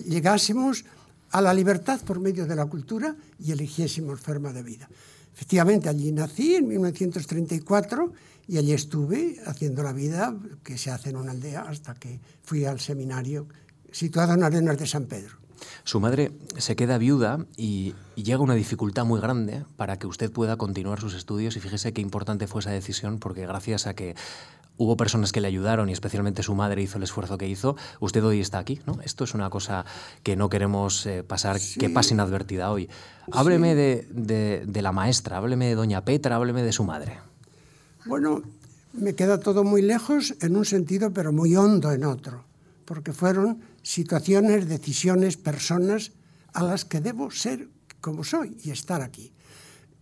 llegásemos 0.06 0.83
a 1.31 1.39
la 1.39 1.53
libertad 1.53 2.01
por 2.01 2.19
medio 2.19 2.45
de 2.45 2.57
la 2.57 2.65
cultura 2.65 3.15
y 3.39 3.53
eligiésemos 3.53 4.19
forma 4.19 4.51
de 4.51 4.63
vida. 4.63 4.89
Efectivamente, 5.33 5.89
allí 5.89 6.11
nací 6.11 6.55
en 6.55 6.67
1934 6.67 8.13
y 8.47 8.57
allí 8.57 8.73
estuve 8.73 9.37
haciendo 9.45 9.83
la 9.83 9.93
vida 9.93 10.35
que 10.63 10.77
se 10.77 10.91
hace 10.91 11.09
en 11.09 11.17
una 11.17 11.31
aldea 11.31 11.61
hasta 11.61 11.93
que 11.95 12.19
fui 12.43 12.65
al 12.65 12.79
seminario 12.79 13.47
situado 13.91 14.33
en 14.33 14.43
Arenas 14.43 14.77
de 14.77 14.87
San 14.87 15.05
Pedro. 15.05 15.41
Su 15.83 15.99
madre 15.99 16.31
se 16.57 16.75
queda 16.75 16.97
viuda 16.97 17.45
y, 17.55 17.93
llega 18.15 18.39
una 18.39 18.55
dificultad 18.55 19.05
muy 19.05 19.19
grande 19.19 19.65
para 19.77 19.97
que 19.97 20.05
usted 20.05 20.31
pueda 20.31 20.55
continuar 20.55 20.99
sus 20.99 21.15
estudios 21.15 21.55
y 21.55 21.59
fíjese 21.59 21.91
qué 21.91 22.01
importante 22.01 22.45
fue 22.45 22.61
esa 22.61 22.69
decisión 22.69 23.19
porque 23.19 23.47
gracias 23.47 23.87
a 23.87 23.95
que 23.95 24.15
hubo 24.81 24.97
personas 24.97 25.31
que 25.31 25.41
le 25.41 25.47
ayudaron 25.47 25.89
y 25.89 25.93
especialmente 25.93 26.41
su 26.41 26.55
madre 26.55 26.81
hizo 26.81 26.97
el 26.97 27.03
esfuerzo 27.03 27.37
que 27.37 27.47
hizo, 27.47 27.75
usted 27.99 28.23
hoy 28.23 28.39
está 28.39 28.57
aquí, 28.57 28.79
¿no? 28.87 28.99
Esto 29.03 29.25
es 29.25 29.35
una 29.35 29.51
cosa 29.51 29.85
que 30.23 30.35
no 30.35 30.49
queremos 30.49 31.05
eh, 31.05 31.21
pasar, 31.21 31.57
que 31.79 31.89
pase 31.91 32.15
inadvertida 32.15 32.71
hoy. 32.71 32.89
Hábleme 33.31 33.75
de, 33.75 34.65
de 34.65 34.81
la 34.81 34.91
maestra, 34.91 35.38
hábleme 35.38 35.67
de 35.67 35.75
doña 35.75 36.03
Petra, 36.03 36.35
hábleme 36.35 36.63
de 36.63 36.71
su 36.71 36.83
madre. 36.83 37.19
Bueno, 38.07 38.41
me 38.93 39.13
queda 39.13 39.39
todo 39.39 39.63
muy 39.63 39.83
lejos 39.83 40.33
en 40.41 40.57
un 40.57 40.65
sentido, 40.65 41.13
pero 41.13 41.31
muy 41.31 41.55
hondo 41.55 41.91
en 41.91 42.03
otro, 42.03 42.43
porque 42.85 43.13
fueron 43.13 43.61
situaciones, 43.83 44.67
decisiones, 44.67 45.38
personas 45.38 46.11
a 46.53 46.63
las 46.63 46.85
que 46.85 47.01
debo 47.01 47.29
ser 47.29 47.69
como 48.01 48.23
soy 48.23 48.57
y 48.63 48.71
estar 48.71 49.03
aquí. 49.03 49.31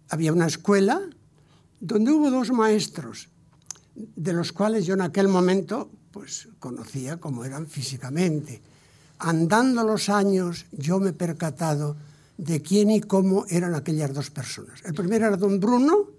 Había 0.08 0.32
una 0.32 0.48
escuela 0.48 1.02
donde 1.82 2.12
hubo 2.12 2.32
dos 2.32 2.52
maestros, 2.52 3.28
de 4.16 4.34
los 4.34 4.52
cuales 4.52 4.86
yo 4.86 4.94
en 4.94 5.02
aquel 5.02 5.28
momento 5.28 5.90
pues 6.12 6.48
conocía 6.60 7.18
cómo 7.18 7.44
eran 7.46 7.68
físicamente. 7.68 8.62
Andando 9.20 9.84
los 9.84 10.10
años 10.10 10.66
yo 10.72 11.00
me 11.00 11.10
he 11.10 11.14
percatado 11.14 11.98
de 12.38 12.62
quién 12.62 12.90
y 12.90 13.02
cómo 13.02 13.46
eran 13.50 13.76
aquellas 13.76 14.14
dos 14.14 14.32
personas. 14.32 14.82
El 14.86 14.94
primero 14.94 15.28
era 15.28 15.38
don 15.38 15.60
Bruno, 15.60 16.10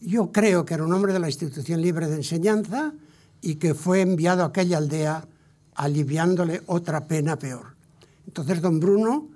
yo 0.00 0.30
creo 0.30 0.64
que 0.64 0.74
era 0.74 0.84
un 0.84 0.92
hombre 0.92 1.12
de 1.12 1.18
la 1.18 1.28
Institución 1.28 1.82
Libre 1.82 2.06
de 2.06 2.16
Enseñanza 2.16 2.92
y 3.40 3.56
que 3.56 3.74
fue 3.74 4.00
enviado 4.00 4.42
a 4.42 4.46
aquella 4.46 4.78
aldea 4.78 5.26
aliviándole 5.74 6.62
otra 6.66 7.08
pena 7.08 7.36
peor. 7.36 7.74
Entonces 8.26 8.60
don 8.60 8.78
Bruno 8.78 9.28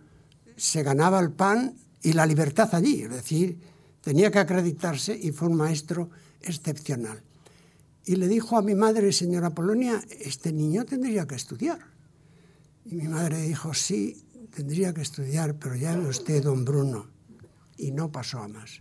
se 0.56 0.82
ganaba 0.82 1.18
el 1.20 1.32
pan 1.32 1.74
y 2.02 2.12
la 2.12 2.26
libertad 2.26 2.72
allí, 2.74 3.02
es 3.02 3.10
decir, 3.10 3.58
tenía 4.00 4.30
que 4.30 4.38
acreditarse 4.38 5.18
y 5.18 5.32
fue 5.32 5.48
un 5.48 5.56
maestro 5.56 6.10
excepcional. 6.40 7.20
Y 8.08 8.16
le 8.16 8.26
dijo 8.26 8.56
a 8.56 8.62
mi 8.62 8.74
madre, 8.74 9.12
señora 9.12 9.50
Polonia, 9.50 10.00
este 10.08 10.50
niño 10.50 10.86
tendría 10.86 11.26
que 11.26 11.34
estudiar. 11.34 11.78
Y 12.86 12.94
mi 12.94 13.06
madre 13.06 13.42
dijo, 13.42 13.74
sí, 13.74 14.24
tendría 14.48 14.94
que 14.94 15.02
estudiar, 15.02 15.58
pero 15.58 15.76
ya 15.76 15.94
no 15.94 16.08
usted, 16.08 16.42
don 16.42 16.64
Bruno. 16.64 17.04
Y 17.76 17.90
no 17.92 18.10
pasó 18.10 18.38
a 18.38 18.48
más. 18.48 18.80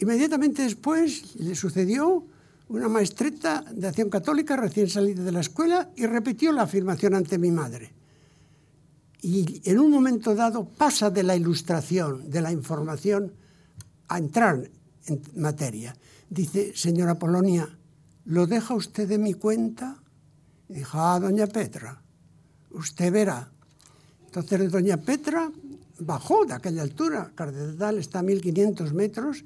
Inmediatamente 0.00 0.64
después 0.64 1.34
le 1.36 1.54
sucedió 1.54 2.26
una 2.68 2.90
maestreta 2.90 3.64
de 3.72 3.88
acción 3.88 4.10
católica 4.10 4.54
recién 4.54 4.90
salida 4.90 5.24
de 5.24 5.32
la 5.32 5.40
escuela 5.40 5.90
y 5.96 6.04
repitió 6.04 6.52
la 6.52 6.64
afirmación 6.64 7.14
ante 7.14 7.38
mi 7.38 7.50
madre. 7.50 7.90
Y 9.22 9.62
en 9.64 9.78
un 9.78 9.90
momento 9.90 10.34
dado 10.34 10.68
pasa 10.68 11.08
de 11.08 11.22
la 11.22 11.36
ilustración, 11.36 12.28
de 12.28 12.42
la 12.42 12.52
información, 12.52 13.32
a 14.08 14.18
entrar 14.18 14.70
en 15.06 15.22
materia. 15.36 15.96
Dice, 16.28 16.72
señora 16.76 17.18
Polonia, 17.18 17.79
¿lo 18.24 18.46
deja 18.46 18.74
usted 18.74 19.08
de 19.08 19.18
mi 19.18 19.34
cuenta? 19.34 19.96
Y 20.68 20.74
dijo, 20.74 20.98
ah, 21.00 21.18
doña 21.20 21.46
Petra, 21.46 22.00
usted 22.70 23.12
verá. 23.12 23.48
Entonces 24.26 24.70
doña 24.70 24.96
Petra 24.96 25.50
bajó 25.98 26.44
de 26.44 26.54
aquella 26.54 26.82
altura, 26.82 27.32
Cardenal 27.34 27.98
está 27.98 28.20
a 28.20 28.22
1500 28.22 28.92
metros, 28.92 29.44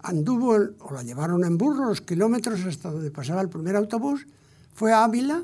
anduvo, 0.00 0.54
o 0.78 0.94
la 0.94 1.02
llevaron 1.02 1.44
en 1.44 1.58
burro 1.58 1.86
los 1.86 2.00
kilómetros 2.00 2.64
hasta 2.64 2.90
donde 2.90 3.10
pasaba 3.10 3.40
el 3.40 3.48
primer 3.48 3.76
autobús, 3.76 4.26
fue 4.74 4.92
a 4.92 5.04
Ávila, 5.04 5.42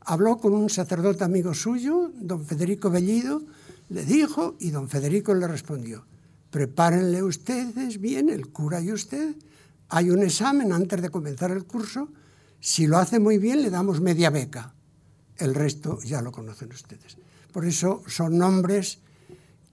habló 0.00 0.38
con 0.38 0.54
un 0.54 0.70
sacerdote 0.70 1.24
amigo 1.24 1.52
suyo, 1.52 2.12
don 2.14 2.44
Federico 2.44 2.90
Bellido, 2.90 3.42
le 3.90 4.04
dijo 4.04 4.56
y 4.60 4.70
don 4.70 4.88
Federico 4.88 5.34
le 5.34 5.46
respondió, 5.46 6.04
prepárenle 6.50 7.22
ustedes 7.22 8.00
bien, 8.00 8.28
el 8.28 8.48
cura 8.48 8.80
y 8.80 8.92
usted, 8.92 9.34
hay 9.88 10.10
un 10.10 10.22
examen 10.22 10.72
antes 10.72 11.02
de 11.02 11.10
comenzar 11.10 11.50
el 11.50 11.64
curso, 11.64 12.08
si 12.60 12.86
lo 12.86 12.98
hace 12.98 13.18
muy 13.18 13.38
bien 13.38 13.62
le 13.62 13.70
damos 13.70 14.00
media 14.00 14.30
beca, 14.30 14.74
el 15.36 15.54
resto 15.54 16.00
ya 16.02 16.22
lo 16.22 16.32
conocen 16.32 16.72
ustedes. 16.72 17.16
Por 17.52 17.64
eso 17.64 18.02
son 18.06 18.36
nombres 18.38 18.98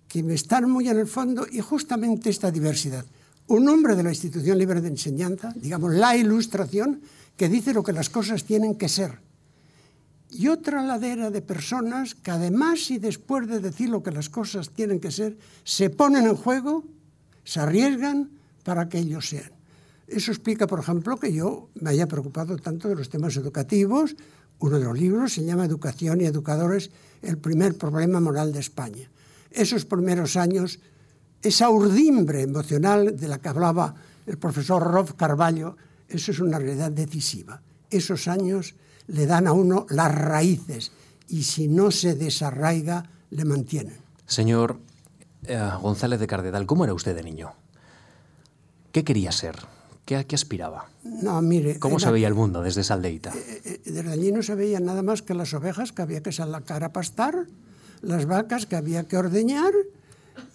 que 0.08 0.20
están 0.34 0.70
muy 0.70 0.88
en 0.88 1.00
el 1.00 1.08
fondo 1.08 1.46
y 1.52 1.60
justamente 1.60 2.30
esta 2.30 2.52
diversidad. 2.52 3.06
Un 3.48 3.68
hombre 3.70 3.96
de 3.96 4.04
la 4.04 4.10
institución 4.10 4.58
libre 4.58 4.82
de 4.82 4.90
enseñanza, 4.90 5.54
digamos 5.56 5.94
la 5.94 6.16
ilustración, 6.16 7.02
que 7.36 7.50
dice 7.50 7.74
lo 7.74 7.84
que 7.84 7.94
las 7.94 8.10
cosas 8.10 8.46
tienen 8.46 8.76
que 8.76 8.90
ser. 8.90 9.20
Y 10.32 10.48
otra 10.48 10.82
ladera 10.82 11.32
de 11.32 11.42
personas 11.42 12.16
que 12.16 12.32
además 12.32 12.90
y 12.92 12.98
después 12.98 13.48
de 13.48 13.60
decir 13.60 13.90
lo 13.90 14.04
que 14.04 14.12
las 14.12 14.30
cosas 14.30 14.70
tienen 14.70 15.00
que 15.00 15.12
ser, 15.12 15.38
se 15.64 15.90
ponen 15.90 16.26
en 16.26 16.36
juego, 16.36 16.84
se 17.44 17.60
arriesgan 17.60 18.32
para 18.64 18.90
que 18.90 19.00
ellos 19.00 19.30
sean. 19.30 19.55
Eso 20.08 20.32
explica, 20.32 20.68
por 20.68 20.80
ejemplo, 20.80 21.18
que 21.18 21.34
yo 21.34 21.70
me 21.76 21.90
haya 21.90 22.08
preocupado 22.08 22.58
tanto 22.58 22.88
de 22.88 22.96
los 22.96 23.10
temas 23.10 23.36
educativos. 23.38 24.16
Uno 24.60 24.80
de 24.80 24.86
los 24.86 24.98
libros 24.98 25.34
se 25.34 25.44
llama 25.44 25.66
Educación 25.66 26.22
y 26.22 26.26
Educadores, 26.26 26.92
el 27.22 27.38
primer 27.38 27.78
problema 27.78 28.20
moral 28.20 28.54
de 28.54 28.60
España. 28.60 29.10
Esos 29.52 29.86
primeros 29.86 30.36
años, 30.38 30.80
esa 31.42 31.70
urdimbre 31.70 32.44
emocional 32.44 33.18
de 33.18 33.28
la 33.28 33.40
que 33.40 33.50
hablaba 33.50 33.96
el 34.26 34.38
profesor 34.38 34.84
Rob 34.84 35.16
Carballo, 35.16 35.76
eso 36.08 36.32
es 36.32 36.40
una 36.40 36.60
realidad 36.60 36.92
decisiva. 36.92 37.62
Esos 37.90 38.28
años 38.28 38.76
le 39.08 39.26
dan 39.26 39.48
a 39.48 39.54
uno 39.54 39.86
las 39.90 40.14
raíces 40.14 40.92
y 41.28 41.44
si 41.44 41.68
no 41.68 41.92
se 41.92 42.16
desarraiga, 42.16 43.10
le 43.32 43.46
mantienen. 43.46 43.98
Señor 44.26 44.80
eh, 45.44 45.60
González 45.82 46.20
de 46.20 46.28
Cardedal, 46.28 46.66
¿cómo 46.66 46.84
era 46.84 46.94
usted 46.94 47.16
de 47.16 47.24
niño? 47.24 47.54
¿Qué 48.92 49.04
quería 49.04 49.32
ser? 49.32 49.56
¿Qué, 50.06 50.24
qué 50.26 50.36
aspiraba? 50.36 50.90
No, 51.04 51.42
mire. 51.42 51.80
¿Cómo 51.80 52.00
se 52.00 52.12
veía 52.12 52.28
el 52.28 52.36
mundo 52.36 52.62
desde 52.62 52.82
esa 52.82 52.94
aldeita? 52.94 53.34
Eh, 53.36 53.62
eh, 53.66 53.82
desde 53.86 54.12
allí 54.12 54.32
no 54.32 54.44
se 54.44 54.54
veía 54.54 54.80
nada 54.80 55.02
más 55.02 55.24
que 55.24 55.34
las 55.34 55.54
ovejas 55.54 55.92
que 55.92 56.04
había 56.04 56.22
que 56.22 56.32
sacar 56.32 56.84
a 56.84 56.94
pastar, 56.94 57.48
las 58.02 58.28
vacas 58.28 58.68
que 58.68 58.76
había 58.76 59.08
que 59.08 59.18
ordeñar 59.18 59.74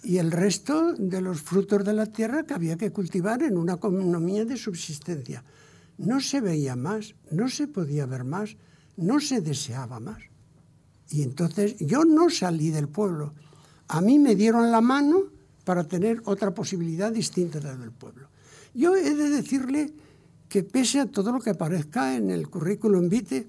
y 0.03 0.17
el 0.17 0.31
resto 0.31 0.93
de 0.93 1.21
los 1.21 1.41
frutos 1.41 1.83
de 1.83 1.93
la 1.93 2.05
tierra 2.05 2.43
que 2.43 2.53
había 2.53 2.77
que 2.77 2.91
cultivar 2.91 3.43
en 3.43 3.57
una 3.57 3.73
economía 3.73 4.45
de 4.45 4.55
subsistencia. 4.55 5.43
No 5.97 6.21
se 6.21 6.39
veía 6.39 6.75
más, 6.75 7.15
no 7.29 7.49
se 7.49 7.67
podía 7.67 8.05
ver 8.05 8.23
más, 8.23 8.55
no 8.95 9.19
se 9.19 9.41
deseaba 9.41 9.99
más. 9.99 10.19
Y 11.09 11.23
entonces 11.23 11.75
yo 11.77 12.05
no 12.05 12.29
salí 12.29 12.69
del 12.69 12.87
pueblo. 12.87 13.33
A 13.89 13.99
mí 13.99 14.17
me 14.17 14.35
dieron 14.35 14.71
la 14.71 14.79
mano 14.79 15.23
para 15.65 15.83
tener 15.83 16.21
otra 16.25 16.53
posibilidad 16.53 17.11
distinta 17.11 17.59
de 17.59 17.65
la 17.65 17.75
del 17.75 17.91
pueblo. 17.91 18.30
Yo 18.73 18.95
he 18.95 19.13
de 19.15 19.29
decirle 19.29 19.93
que 20.47 20.63
pese 20.63 20.99
a 20.99 21.05
todo 21.05 21.31
lo 21.31 21.39
que 21.39 21.51
aparezca 21.51 22.15
en 22.15 22.29
el 22.29 22.49
currículum 22.49 23.09
vitae, 23.09 23.47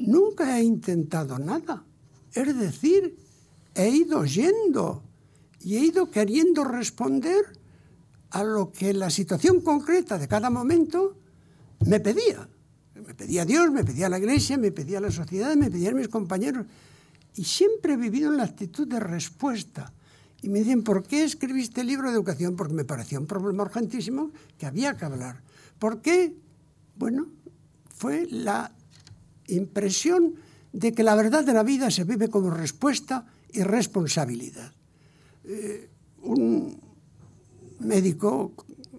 nunca 0.00 0.58
he 0.58 0.62
intentado 0.62 1.38
nada. 1.38 1.84
Es 2.32 2.56
decir, 2.58 3.16
he 3.74 3.88
ido 3.88 4.24
yendo 4.24 5.02
y 5.60 5.76
he 5.76 5.80
ido 5.80 6.10
queriendo 6.10 6.64
responder 6.64 7.44
a 8.30 8.42
lo 8.44 8.72
que 8.72 8.94
la 8.94 9.10
situación 9.10 9.60
concreta 9.60 10.18
de 10.18 10.26
cada 10.26 10.50
momento 10.50 11.16
me 11.86 12.00
pedía. 12.00 12.48
Me 12.94 13.14
pedía 13.14 13.44
Dios, 13.44 13.70
me 13.70 13.84
pedía 13.84 14.08
la 14.08 14.18
iglesia, 14.18 14.56
me 14.56 14.72
pedía 14.72 15.00
la 15.00 15.10
sociedad, 15.10 15.54
me 15.56 15.70
pedían 15.70 15.96
mis 15.96 16.08
compañeros. 16.08 16.66
Y 17.34 17.44
siempre 17.44 17.94
he 17.94 17.96
vivido 17.96 18.30
en 18.30 18.38
la 18.38 18.44
actitud 18.44 18.86
de 18.86 19.00
respuesta. 19.00 19.92
Y 20.42 20.48
me 20.48 20.58
dicen, 20.58 20.82
¿por 20.82 21.04
qué 21.04 21.22
escribiste 21.22 21.82
el 21.82 21.86
libro 21.86 22.08
de 22.08 22.14
educación? 22.14 22.56
Porque 22.56 22.74
me 22.74 22.84
parecía 22.84 23.18
un 23.20 23.26
problema 23.26 23.62
urgentísimo 23.62 24.32
que 24.58 24.66
había 24.66 24.96
que 24.96 25.04
hablar. 25.04 25.40
¿Por 25.78 26.02
qué? 26.02 26.36
Bueno, 26.96 27.28
fue 27.94 28.26
la 28.28 28.72
impresión 29.46 30.34
de 30.72 30.92
que 30.92 31.04
la 31.04 31.14
verdad 31.14 31.44
de 31.44 31.52
la 31.52 31.62
vida 31.62 31.90
se 31.90 32.04
vive 32.04 32.28
como 32.28 32.50
respuesta 32.50 33.24
y 33.52 33.62
responsabilidad. 33.62 34.72
Eh, 35.44 35.88
un 36.22 36.76
médico 37.80 38.52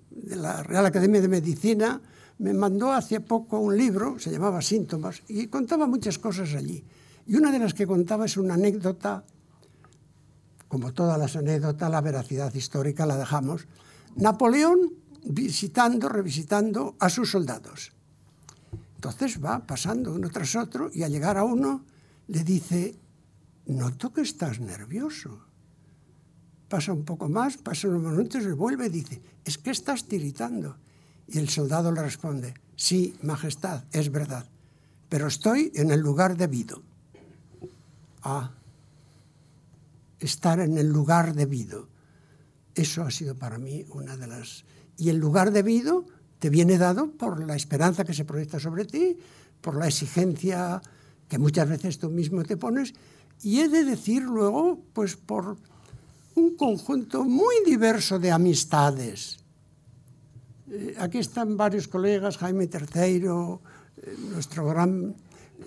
de 0.09 0.35
la 0.35 0.63
Real 0.63 0.85
Academia 0.85 1.21
de 1.21 1.27
Medicina 1.27 2.01
me 2.39 2.53
mandó 2.53 2.91
hace 2.91 3.19
poco 3.19 3.59
un 3.59 3.77
libro, 3.77 4.19
se 4.19 4.31
llamaba 4.31 4.61
Síntomas, 4.61 5.23
y 5.27 5.47
contaba 5.47 5.87
muchas 5.87 6.19
cosas 6.19 6.53
allí. 6.53 6.83
Y 7.25 7.35
una 7.35 7.51
de 7.51 7.59
las 7.59 7.73
que 7.73 7.87
contaba 7.87 8.25
es 8.25 8.37
una 8.37 8.55
anécdota, 8.55 9.25
como 10.73 10.91
todas 10.91 11.19
las 11.19 11.35
anécdotas, 11.35 11.91
la 11.91 12.01
veracidad 12.01 12.51
histórica 12.51 13.05
la 13.05 13.15
dejamos. 13.15 13.67
Napoleón 14.15 14.91
visitando, 15.23 16.09
revisitando 16.09 16.95
a 16.97 17.09
sus 17.09 17.29
soldados. 17.29 17.91
Entonces 18.95 19.37
va 19.37 19.67
pasando 19.67 20.11
uno 20.11 20.31
tras 20.31 20.55
otro 20.55 20.89
y 20.91 21.03
al 21.03 21.11
llegar 21.11 21.37
a 21.37 21.43
uno 21.43 21.85
le 22.27 22.43
dice, 22.43 22.97
noto 23.67 24.11
que 24.11 24.21
estás 24.21 24.59
nervioso. 24.59 25.45
Pasa 26.67 26.91
un 26.91 27.05
poco 27.05 27.29
más, 27.29 27.57
pasa 27.57 27.87
unos 27.87 28.11
minutos 28.11 28.41
y 28.41 28.51
vuelve 28.53 28.87
y 28.87 28.97
dice, 28.97 29.21
es 29.45 29.59
que 29.59 29.69
estás 29.69 30.05
tiritando. 30.05 30.77
Y 31.27 31.37
el 31.37 31.49
soldado 31.49 31.91
le 31.91 32.01
responde, 32.01 32.55
sí, 32.75 33.15
Majestad, 33.21 33.83
es 33.91 34.11
verdad, 34.11 34.49
pero 35.07 35.27
estoy 35.27 35.71
en 35.75 35.91
el 35.91 35.99
lugar 35.99 36.35
debido. 36.35 36.81
Ah, 38.23 38.49
estar 40.25 40.59
en 40.59 40.77
el 40.77 40.89
lugar 40.89 41.33
debido. 41.33 41.89
Eso 42.75 43.03
ha 43.03 43.11
sido 43.11 43.35
para 43.35 43.57
mí 43.57 43.85
una 43.89 44.17
de 44.17 44.27
las... 44.27 44.65
Y 44.97 45.09
el 45.09 45.17
lugar 45.17 45.51
debido 45.51 46.05
te 46.39 46.49
viene 46.49 46.77
dado 46.77 47.11
por 47.11 47.43
la 47.45 47.55
esperanza 47.55 48.03
que 48.03 48.13
se 48.13 48.25
proyecta 48.25 48.59
sobre 48.59 48.85
ti, 48.85 49.17
por 49.61 49.75
la 49.75 49.87
exigencia 49.87 50.81
que 51.27 51.39
muchas 51.39 51.69
veces 51.69 51.97
tú 51.97 52.09
mismo 52.09 52.43
te 52.43 52.57
pones, 52.57 52.93
y 53.41 53.59
he 53.59 53.69
de 53.69 53.83
decir 53.83 54.23
luego, 54.23 54.79
pues 54.93 55.15
por 55.15 55.57
un 56.35 56.55
conjunto 56.55 57.23
muy 57.23 57.55
diverso 57.65 58.19
de 58.19 58.31
amistades. 58.31 59.39
Eh, 60.69 60.95
aquí 60.97 61.19
están 61.19 61.57
varios 61.57 61.87
colegas, 61.87 62.37
Jaime 62.37 62.67
Terceiro, 62.67 63.61
eh, 63.97 64.15
nuestro 64.31 64.65
gran 64.65 65.15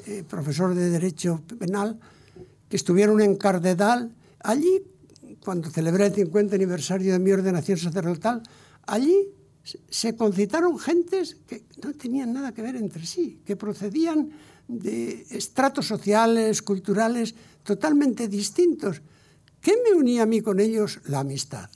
eh, 0.06 0.24
profesor 0.28 0.74
de 0.74 0.90
Derecho 0.90 1.40
Penal, 1.58 1.98
que 2.68 2.76
estuvieron 2.76 3.20
en 3.20 3.36
Cardedal. 3.36 4.10
Allí, 4.46 4.82
cuando 5.40 5.70
celebré 5.70 6.06
el 6.06 6.14
50 6.14 6.54
aniversario 6.54 7.12
de 7.12 7.18
mi 7.18 7.32
ordenación 7.32 7.78
sacerdotal, 7.78 8.42
allí 8.86 9.34
se 9.90 10.14
concitaron 10.14 10.78
gentes 10.78 11.34
que 11.46 11.64
no 11.82 11.92
tenían 11.94 12.32
nada 12.32 12.54
que 12.54 12.62
ver 12.62 12.76
entre 12.76 13.04
sí, 13.04 13.42
que 13.44 13.56
procedían 13.56 14.30
de 14.68 15.26
estratos 15.30 15.86
sociales, 15.86 16.62
culturales 16.62 17.34
totalmente 17.64 18.28
distintos. 18.28 19.02
¿Qué 19.60 19.74
me 19.82 19.98
unía 19.98 20.22
a 20.22 20.26
mí 20.26 20.40
con 20.40 20.60
ellos? 20.60 21.00
La 21.06 21.20
amistad 21.20 21.68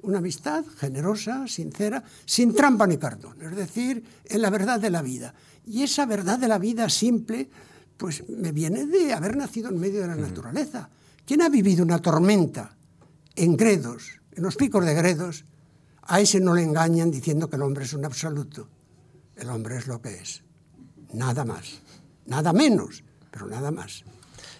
una 0.00 0.18
amistad 0.18 0.64
generosa, 0.78 1.46
sincera, 1.48 2.02
sin 2.24 2.54
trampa 2.54 2.86
ni 2.86 2.98
cartón, 2.98 3.42
es 3.42 3.56
decir, 3.56 4.02
en 4.24 4.40
la 4.40 4.48
verdad 4.48 4.78
de 4.78 4.90
la 4.90 5.02
vida. 5.02 5.34
Y 5.66 5.82
esa 5.82 6.06
verdad 6.06 6.38
de 6.38 6.48
la 6.48 6.58
vida 6.58 6.88
simple, 6.88 7.50
pues 7.96 8.22
me 8.28 8.52
viene 8.52 8.86
de 8.86 9.12
haber 9.12 9.36
nacido 9.36 9.70
en 9.70 9.80
medio 9.80 10.00
de 10.00 10.06
la 10.06 10.14
naturaleza. 10.14 10.88
¿Quién 11.28 11.42
ha 11.42 11.50
vivido 11.50 11.84
una 11.84 11.98
tormenta 11.98 12.74
en 13.36 13.54
Gredos, 13.54 14.18
en 14.32 14.42
los 14.42 14.56
picos 14.56 14.82
de 14.86 14.94
Gredos? 14.94 15.44
A 16.04 16.22
ese 16.22 16.40
no 16.40 16.54
le 16.54 16.62
engañan 16.62 17.10
diciendo 17.10 17.50
que 17.50 17.56
el 17.56 17.62
hombre 17.62 17.84
es 17.84 17.92
un 17.92 18.06
absoluto. 18.06 18.66
El 19.36 19.50
hombre 19.50 19.76
es 19.76 19.86
lo 19.86 20.00
que 20.00 20.14
es. 20.14 20.42
Nada 21.12 21.44
más. 21.44 21.82
Nada 22.24 22.54
menos, 22.54 23.04
pero 23.30 23.46
nada 23.46 23.70
más. 23.70 24.04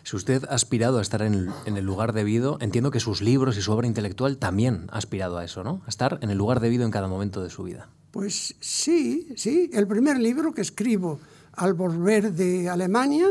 Si 0.03 0.15
usted 0.15 0.45
ha 0.45 0.55
aspirado 0.55 0.99
a 0.99 1.01
estar 1.01 1.23
en 1.23 1.51
el, 1.65 1.85
lugar 1.87 2.13
debido, 2.13 2.59
entiendo 2.61 2.91
que 2.91 3.01
sus 3.01 3.23
libros 3.23 3.57
y 3.57 3.63
su 3.63 3.73
obra 3.73 3.87
intelectual 3.87 4.37
también 4.37 4.89
ha 4.91 4.99
aspirado 4.99 5.39
a 5.39 5.47
eso, 5.47 5.65
¿no? 5.65 5.81
A 5.87 5.89
estar 5.89 6.19
en 6.21 6.29
el 6.29 6.37
lugar 6.37 6.61
debido 6.61 6.85
en 6.85 6.91
cada 6.91 7.09
momento 7.09 7.43
de 7.43 7.49
su 7.49 7.63
vida. 7.63 7.89
Pues 8.11 8.57
sí, 8.61 9.33
sí. 9.37 9.71
El 9.73 9.87
primer 9.87 10.19
libro 10.19 10.53
que 10.53 10.61
escribo 10.61 11.19
al 11.55 11.73
volver 11.73 12.35
de 12.35 12.69
Alemania 12.69 13.27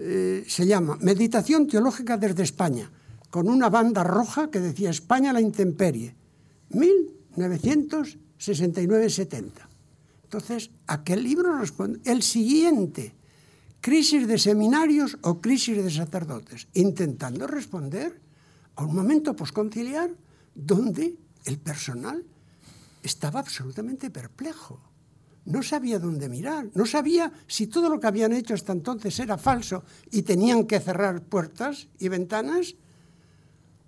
eh, 0.00 0.44
se 0.46 0.64
llama 0.64 0.96
Meditación 1.00 1.66
Teológica 1.66 2.16
desde 2.16 2.44
España, 2.44 2.88
con 3.30 3.50
una 3.50 3.68
banda 3.68 4.04
roja 4.04 4.48
que 4.48 4.60
decía 4.60 4.90
España 4.90 5.32
la 5.32 5.40
intemperie, 5.40 6.14
1969-70. 6.70 9.50
Entonces, 10.22 10.70
aquel 10.86 11.24
libro 11.24 11.58
responde. 11.58 11.98
El 12.04 12.22
siguiente, 12.22 13.16
crisis 13.80 14.28
de 14.28 14.38
seminarios 14.38 15.18
o 15.22 15.40
crisis 15.40 15.82
de 15.82 15.90
sacerdotes, 15.90 16.68
intentando 16.74 17.48
responder 17.48 18.20
a 18.76 18.84
un 18.84 18.94
momento 18.94 19.34
posconciliar 19.34 20.14
donde 20.54 21.16
el 21.44 21.58
personal 21.58 22.24
estaba 23.02 23.40
absolutamente 23.40 24.10
perplejo. 24.10 24.80
No 25.48 25.62
sabía 25.62 25.98
dónde 25.98 26.28
mirar, 26.28 26.68
no 26.74 26.84
sabía 26.84 27.32
si 27.46 27.68
todo 27.68 27.88
lo 27.88 27.98
que 27.98 28.06
habían 28.06 28.34
hecho 28.34 28.52
hasta 28.52 28.72
entonces 28.72 29.18
era 29.18 29.38
falso 29.38 29.82
y 30.10 30.20
tenían 30.20 30.66
que 30.66 30.78
cerrar 30.78 31.22
puertas 31.22 31.88
y 31.98 32.08
ventanas 32.08 32.74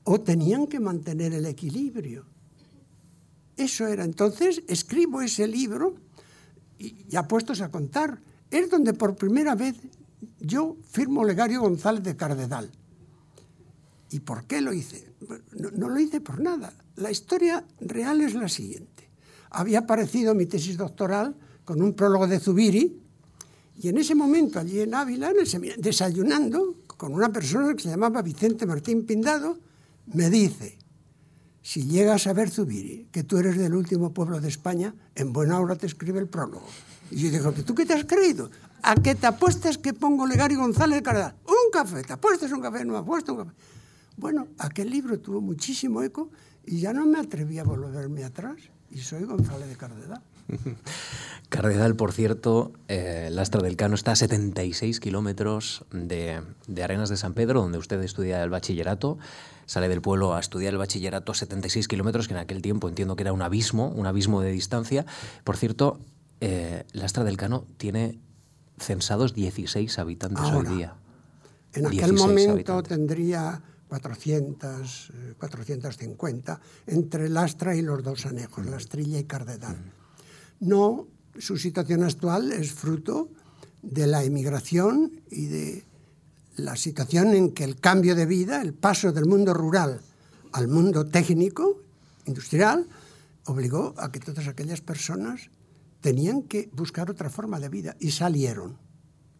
o 0.04 0.20
tenían 0.22 0.66
que 0.66 0.80
mantener 0.80 1.34
el 1.34 1.44
equilibrio. 1.44 2.24
Eso 3.58 3.86
era. 3.86 4.04
Entonces, 4.04 4.62
escribo 4.68 5.20
ese 5.20 5.46
libro 5.46 5.96
y 6.78 7.04
ya 7.08 7.28
puestos 7.28 7.60
a 7.60 7.70
contar. 7.70 8.22
Es 8.50 8.70
donde 8.70 8.94
por 8.94 9.14
primera 9.16 9.54
vez 9.54 9.76
yo 10.38 10.78
firmo 10.88 11.26
Legario 11.26 11.60
González 11.60 12.02
de 12.02 12.16
Cardedal. 12.16 12.70
¿Y 14.10 14.20
por 14.20 14.46
qué 14.46 14.62
lo 14.62 14.72
hice? 14.72 15.12
No, 15.52 15.70
no, 15.72 15.90
lo 15.90 16.00
hice 16.00 16.22
por 16.22 16.40
nada. 16.40 16.72
La 16.96 17.10
historia 17.10 17.66
real 17.80 18.22
es 18.22 18.34
la 18.34 18.48
siguiente. 18.48 19.10
Había 19.50 19.80
aparecido 19.80 20.34
mi 20.34 20.46
tesis 20.46 20.78
doctoral 20.78 21.36
con 21.70 21.80
un 21.82 21.94
prólogo 21.94 22.26
de 22.26 22.40
Zubiri 22.40 23.00
y 23.80 23.88
en 23.88 23.98
ese 23.98 24.16
momento 24.16 24.58
allí 24.58 24.80
en 24.80 24.92
Ávila, 24.92 25.30
desayunando 25.78 26.78
con 26.96 27.14
una 27.14 27.32
persona 27.32 27.76
que 27.76 27.84
se 27.84 27.90
llamaba 27.90 28.22
Vicente 28.22 28.66
Martín 28.66 29.06
Pindado, 29.06 29.56
me 30.12 30.28
dice, 30.30 30.76
si 31.62 31.86
llegas 31.86 32.26
a 32.26 32.32
ver 32.32 32.50
Zubiri, 32.50 33.06
que 33.12 33.22
tú 33.22 33.38
eres 33.38 33.56
del 33.56 33.76
último 33.76 34.12
pueblo 34.12 34.40
de 34.40 34.48
España, 34.48 34.92
en 35.14 35.32
buena 35.32 35.60
hora 35.60 35.76
te 35.76 35.86
escribe 35.86 36.18
el 36.18 36.26
prólogo. 36.26 36.66
Y 37.12 37.18
yo 37.18 37.30
digo, 37.30 37.52
¿tú 37.52 37.72
qué 37.72 37.86
te 37.86 37.94
has 37.94 38.04
creído? 38.04 38.50
¿A 38.82 38.96
qué 38.96 39.14
te 39.14 39.28
apuestas 39.28 39.78
que 39.78 39.92
pongo 39.92 40.26
Legario 40.26 40.58
González 40.58 41.00
Cardal? 41.02 41.36
Un 41.46 41.70
café, 41.72 42.02
¿te 42.02 42.14
apuestas 42.14 42.50
un 42.50 42.62
café? 42.62 42.84
No 42.84 42.94
me 42.94 42.98
apuesto 42.98 43.34
un 43.34 43.44
café. 43.44 43.52
Bueno, 44.16 44.48
aquel 44.58 44.90
libro 44.90 45.20
tuvo 45.20 45.40
muchísimo 45.40 46.02
eco 46.02 46.32
y 46.66 46.80
ya 46.80 46.92
no 46.92 47.06
me 47.06 47.20
atreví 47.20 47.60
a 47.60 47.62
volverme 47.62 48.24
atrás 48.24 48.56
y 48.90 48.98
soy 48.98 49.22
González 49.22 49.68
de 49.68 49.76
Cardedal. 49.76 50.20
Cardedal, 51.49 51.97
por 51.97 52.12
cierto, 52.12 52.73
eh, 52.87 53.28
Lastra 53.32 53.61
del 53.61 53.76
Cano 53.76 53.97
está 53.97 54.12
a 54.12 54.16
76 54.16 55.00
kilómetros 55.00 55.85
de, 55.90 56.42
de, 56.68 56.82
Arenas 56.85 57.09
de 57.09 57.16
San 57.16 57.35
Pedro, 57.35 57.62
donde 57.62 57.78
usted 57.78 58.00
estudia 58.02 58.42
el 58.44 58.50
bachillerato. 58.50 59.18
Sale 59.66 59.88
del 59.88 60.00
pueblo 60.00 60.35
a 60.35 60.40
estudiar 60.40 60.73
el 60.73 60.78
bachillerato 60.78 61.32
a 61.32 61.35
76 61.35 61.88
kilómetros, 61.88 62.28
que 62.28 62.35
en 62.35 62.40
aquel 62.40 62.62
tiempo 62.62 62.88
entiendo 62.88 63.16
que 63.16 63.25
era 63.25 63.32
un 63.32 63.42
abismo, 63.42 63.88
un 63.88 64.06
abismo 64.06 64.40
de 64.40 64.52
distancia. 64.52 65.06
Por 65.42 65.56
cierto, 65.56 65.99
eh, 66.40 66.85
Lastra 66.92 67.25
del 67.25 67.37
Cano 67.37 67.66
tiene 67.76 68.20
censados 68.78 69.35
16 69.35 69.99
habitantes 69.99 70.44
Ahora, 70.44 70.70
hoy 70.70 70.76
día. 70.76 70.94
En 71.75 71.87
aquel 71.87 72.12
momento 72.12 72.52
habitantes. 72.52 72.88
tendría 72.88 73.61
400, 73.88 75.12
450 75.37 76.61
entre 76.87 77.28
Lastra 77.28 77.75
y 77.75 77.82
los 77.82 78.04
dos 78.04 78.25
anejos, 78.26 78.64
Lastrilla 78.66 79.18
y 79.18 79.25
Cardedal. 79.25 79.76
No, 80.60 81.08
su 81.38 81.56
situación 81.56 82.04
actual 82.04 82.52
es 82.52 82.72
fruto 82.72 83.30
de 83.82 84.06
la 84.06 84.22
emigración 84.24 85.22
y 85.30 85.46
de 85.46 85.84
la 86.56 86.76
situación 86.76 87.34
en 87.34 87.52
que 87.52 87.64
el 87.64 87.80
cambio 87.80 88.14
de 88.14 88.26
vida, 88.26 88.60
el 88.60 88.74
paso 88.74 89.12
del 89.12 89.26
mundo 89.26 89.54
rural 89.54 90.00
al 90.52 90.68
mundo 90.68 91.06
técnico, 91.06 91.82
industrial, 92.26 92.86
obligó 93.46 93.94
a 93.96 94.12
que 94.12 94.20
todas 94.20 94.48
aquellas 94.48 94.80
personas 94.80 95.50
tenían 96.00 96.42
que 96.42 96.68
buscar 96.72 97.10
otra 97.10 97.30
forma 97.30 97.60
de 97.60 97.68
vida 97.68 97.96
y 98.00 98.10
salieron. 98.10 98.76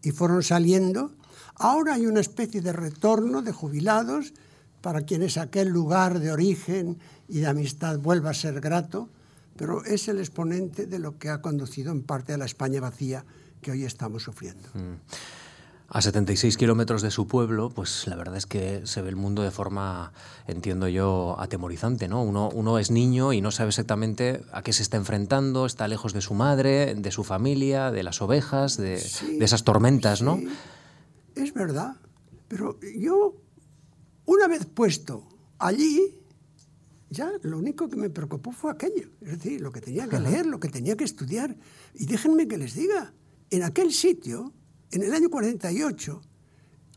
Y 0.03 0.13
fueron 0.13 0.43
saliendo. 0.43 1.13
Ahora 1.57 1.95
hay 1.95 2.07
una 2.07 2.21
especie 2.21 2.63
de 2.63 2.73
retorno 2.73 3.43
de 3.43 3.53
jubilados 3.53 4.33
para 4.81 5.03
quienes 5.03 5.37
aquel 5.37 5.69
lugar 5.69 6.21
de 6.21 6.33
origen 6.33 6.99
y 7.29 7.41
de 7.41 7.47
amistad 7.47 7.99
vuelva 7.99 8.31
a 8.31 8.35
ser 8.35 8.61
grato, 8.61 9.11
pero 9.61 9.85
es 9.85 10.09
el 10.09 10.21
exponente 10.21 10.87
de 10.87 10.99
lo 10.99 11.19
que 11.19 11.29
ha 11.29 11.43
conducido 11.43 11.93
en 11.93 12.03
parte 12.03 12.33
a 12.33 12.39
la 12.39 12.47
España 12.47 12.81
vacía 12.81 13.27
que 13.61 13.71
hoy 13.71 13.85
estamos 13.85 14.23
sufriendo. 14.23 14.71
Mm. 14.73 14.97
A 15.87 16.01
76 16.01 16.57
kilómetros 16.57 17.03
de 17.03 17.11
su 17.11 17.27
pueblo, 17.27 17.69
pues 17.69 18.07
la 18.07 18.17
verdad 18.17 18.39
es 18.39 18.47
que 18.47 18.81
se 18.87 19.03
ve 19.03 19.11
el 19.11 19.17
mundo 19.17 19.43
de 19.43 19.51
forma, 19.51 20.15
entiendo 20.47 20.89
yo, 20.89 21.37
atemorizante, 21.39 22.09
¿no? 22.09 22.23
Uno, 22.23 22.49
uno 22.55 22.79
es 22.79 22.91
niño 22.91 23.35
y 23.35 23.43
no 23.43 23.51
sabe 23.51 23.69
exactamente 23.69 24.43
a 24.51 24.63
qué 24.63 24.73
se 24.73 24.83
está 24.83 24.97
enfrentando, 24.97 25.67
está 25.67 25.89
lejos 25.89 26.15
de 26.15 26.23
su 26.23 26.33
madre, 26.33 26.95
de 26.95 27.11
su 27.11 27.23
familia, 27.23 27.91
de 27.91 28.03
las 28.03 28.23
ovejas, 28.23 28.79
de, 28.79 28.97
Sí, 28.97 29.37
de 29.37 29.45
esas 29.45 29.65
tormentas, 29.65 30.23
¿no? 30.23 30.41
Es 31.35 31.53
verdad, 31.53 31.97
pero 32.49 32.79
yo, 32.97 33.35
una 34.25 34.49
vez 34.49 34.65
puesto 34.65 35.29
allí, 35.59 36.20
ya 37.11 37.31
lo 37.43 37.59
único 37.59 37.89
que 37.89 37.97
me 37.97 38.09
preocupó 38.09 38.53
fue 38.53 38.71
aquello, 38.71 39.11
es 39.21 39.33
decir, 39.33 39.61
lo 39.61 39.73
que 39.73 39.81
tenía 39.81 40.09
que 40.09 40.21
leer, 40.21 40.47
lo 40.47 40.61
que 40.61 40.69
tenía 40.69 40.97
que 40.97 41.05
estudiar. 41.05 41.57
Y 41.95 42.07
déjenme 42.07 42.47
que 42.47 42.57
les 42.57 42.75
diga, 42.75 43.13
en 43.51 43.65
aquel 43.65 43.93
sitio, 43.93 44.55
en 44.93 45.03
el 45.03 45.13
año 45.13 45.29
48, 45.29 46.21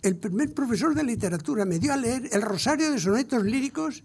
el 0.03 0.17
primer 0.17 0.53
profesor 0.53 0.93
de 0.93 1.03
literatura 1.03 1.65
me 1.65 1.79
dio 1.79 1.93
a 1.93 1.97
leer 1.97 2.29
el 2.31 2.43
Rosario 2.43 2.91
de 2.91 2.99
Sonetos 2.99 3.43
Líricos 3.43 4.03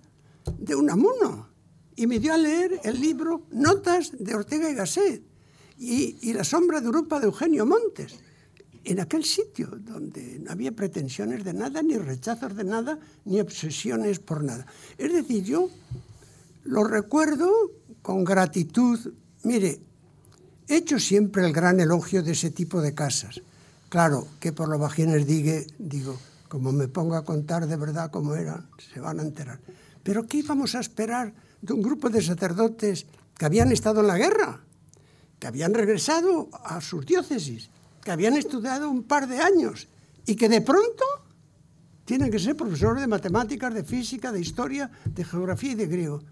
de 0.58 0.74
Unamuno 0.74 1.50
y 1.94 2.06
me 2.06 2.18
dio 2.18 2.32
a 2.32 2.38
leer 2.38 2.80
el 2.84 3.00
libro 3.00 3.46
Notas 3.50 4.12
de 4.18 4.34
Ortega 4.34 4.70
y 4.70 4.74
Gasset 4.74 5.22
y, 5.76 6.16
y 6.22 6.32
La 6.32 6.44
sombra 6.44 6.80
de 6.80 6.86
Europa 6.86 7.20
de 7.20 7.26
Eugenio 7.26 7.66
Montes. 7.66 8.18
En 8.88 9.00
aquel 9.00 9.22
sitio 9.22 9.68
donde 9.68 10.38
no 10.40 10.50
había 10.50 10.72
pretensiones 10.72 11.44
de 11.44 11.52
nada, 11.52 11.82
ni 11.82 11.98
rechazos 11.98 12.56
de 12.56 12.64
nada, 12.64 12.98
ni 13.26 13.38
obsesiones 13.38 14.18
por 14.18 14.42
nada. 14.42 14.64
Es 14.96 15.12
decir, 15.12 15.44
yo 15.44 15.68
lo 16.64 16.84
recuerdo 16.84 17.50
con 18.00 18.24
gratitud. 18.24 18.98
Mire, 19.44 19.78
he 20.66 20.76
hecho 20.76 20.98
siempre 20.98 21.44
el 21.44 21.52
gran 21.52 21.80
elogio 21.80 22.22
de 22.22 22.32
ese 22.32 22.50
tipo 22.50 22.80
de 22.80 22.94
casas. 22.94 23.42
Claro, 23.90 24.26
que 24.40 24.54
por 24.54 24.70
lo 24.70 24.78
bajines 24.78 25.26
digue, 25.26 25.66
digo, 25.78 26.18
como 26.48 26.72
me 26.72 26.88
pongo 26.88 27.16
a 27.16 27.26
contar 27.26 27.66
de 27.66 27.76
verdad 27.76 28.10
cómo 28.10 28.36
eran, 28.36 28.70
se 28.78 29.00
van 29.00 29.20
a 29.20 29.22
enterar. 29.22 29.60
Pero 30.02 30.26
¿qué 30.26 30.38
íbamos 30.38 30.74
a 30.74 30.80
esperar 30.80 31.34
de 31.60 31.74
un 31.74 31.82
grupo 31.82 32.08
de 32.08 32.22
sacerdotes 32.22 33.04
que 33.36 33.44
habían 33.44 33.70
estado 33.70 34.00
en 34.00 34.06
la 34.06 34.16
guerra, 34.16 34.62
que 35.38 35.46
habían 35.46 35.74
regresado 35.74 36.48
a 36.64 36.80
sus 36.80 37.04
diócesis, 37.04 37.68
que 38.08 38.12
habían 38.12 38.38
estudiado 38.38 38.88
un 38.88 39.02
par 39.02 39.28
de 39.28 39.38
años 39.38 39.86
y 40.24 40.34
que 40.34 40.48
de 40.48 40.62
pronto 40.62 41.04
tienen 42.06 42.30
que 42.30 42.38
ser 42.38 42.56
profesores 42.56 43.02
de 43.02 43.06
matemáticas, 43.06 43.74
de 43.74 43.84
física, 43.84 44.32
de 44.32 44.40
historia, 44.40 44.90
de 45.04 45.26
geografía 45.26 45.72
y 45.72 45.74
de 45.74 45.86
griego? 45.88 46.22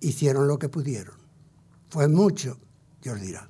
Hicieron 0.00 0.46
lo 0.46 0.58
que 0.58 0.68
pudieron. 0.68 1.14
Fue 1.88 2.08
mucho, 2.08 2.58
Dios 3.00 3.22
dirá. 3.22 3.48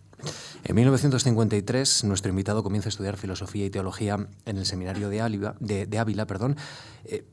En 0.62 0.77
1953, 0.77 2.05
nuestro 2.05 2.31
invitado 2.31 2.62
comienza 2.62 2.90
a 2.90 2.90
estudiar 2.90 3.16
filosofía 3.16 3.66
y 3.66 3.71
teología 3.71 4.29
en 4.44 4.57
el 4.57 4.64
seminario 4.64 5.09
de, 5.09 5.53
de, 5.59 5.87
de 5.87 5.99
Ávila. 5.99 6.29
Perdón. 6.29 6.57
Eh, 7.07 7.27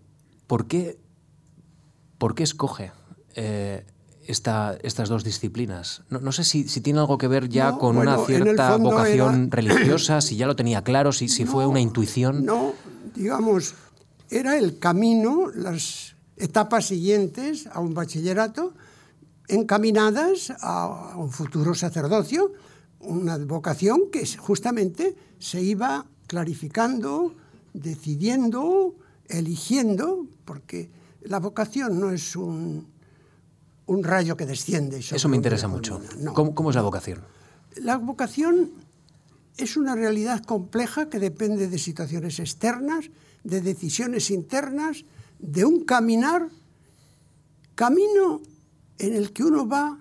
¿por, 0.48 0.66
qué, 0.66 0.98
¿Por 2.18 2.34
qué 2.34 2.42
escoge 2.42 2.94
eh, 3.36 3.86
esta, 4.28 4.78
estas 4.84 5.10
dos 5.10 5.24
disciplinas? 5.24 6.04
No, 6.10 6.20
no 6.20 6.32
sé 6.32 6.44
si, 6.44 6.68
si, 6.68 6.82
tiene 6.82 7.00
algo 7.00 7.18
que 7.18 7.28
ver 7.28 7.50
ya 7.50 7.72
No, 7.72 7.80
con 7.80 7.96
bueno, 7.96 8.16
una 8.18 8.26
cierta 8.26 8.78
vocación 8.78 9.46
era- 9.46 9.50
religiosa, 9.62 10.22
si 10.22 10.36
ya 10.36 10.48
lo 10.48 10.56
tenía 10.56 10.84
claro, 10.84 11.12
si, 11.12 11.30
si 11.30 11.46
fue 11.46 11.66
una 11.66 11.80
intuición. 11.80 12.46
No, 12.46 12.74
digamos, 13.16 13.76
era 14.30 14.58
el 14.58 14.80
camino, 14.80 15.48
las 15.54 16.16
etapas 16.38 16.88
siguientes 16.88 17.68
a 17.68 17.80
un 17.80 17.94
bachillerato 17.94 18.74
encaminadas 19.48 20.52
a 20.62 21.14
un 21.18 21.32
futuro 21.32 21.74
sacerdocio, 21.76 22.52
una 23.00 23.38
vocación 23.38 24.10
que 24.12 24.26
justamente 24.38 25.16
se 25.38 25.62
iba 25.62 26.06
clarificando, 26.28 27.36
decidiendo, 27.74 28.96
eligiendo, 29.28 30.26
porque 30.46 30.90
la 31.22 31.40
vocación 31.40 32.00
no 32.00 32.10
es 32.12 32.36
un, 32.36 32.88
un 33.88 34.04
rayo 34.04 34.36
que 34.36 34.46
desciende. 34.46 34.98
Eso 35.00 35.30
me 35.30 35.36
interesa 35.36 35.68
mucho. 35.68 36.02
no. 36.20 36.34
¿Cómo, 36.34 36.56
cómo 36.56 36.70
es 36.70 36.76
la 36.76 36.82
vocación? 36.82 37.22
La 37.76 37.98
vocación 37.98 38.72
es 39.58 39.78
una 39.78 39.96
realidad 39.96 40.44
compleja 40.44 41.10
que 41.10 41.20
depende 41.20 41.68
de 41.68 41.78
situaciones 41.78 42.40
externas, 42.40 43.10
de 43.44 43.62
decisiones 43.62 44.32
internas, 44.32 45.06
de 45.40 45.66
un 45.66 45.86
caminar, 45.86 46.50
camino 47.76 48.42
en 48.98 49.14
el 49.14 49.32
que 49.32 49.44
uno 49.44 49.68
va 49.68 50.00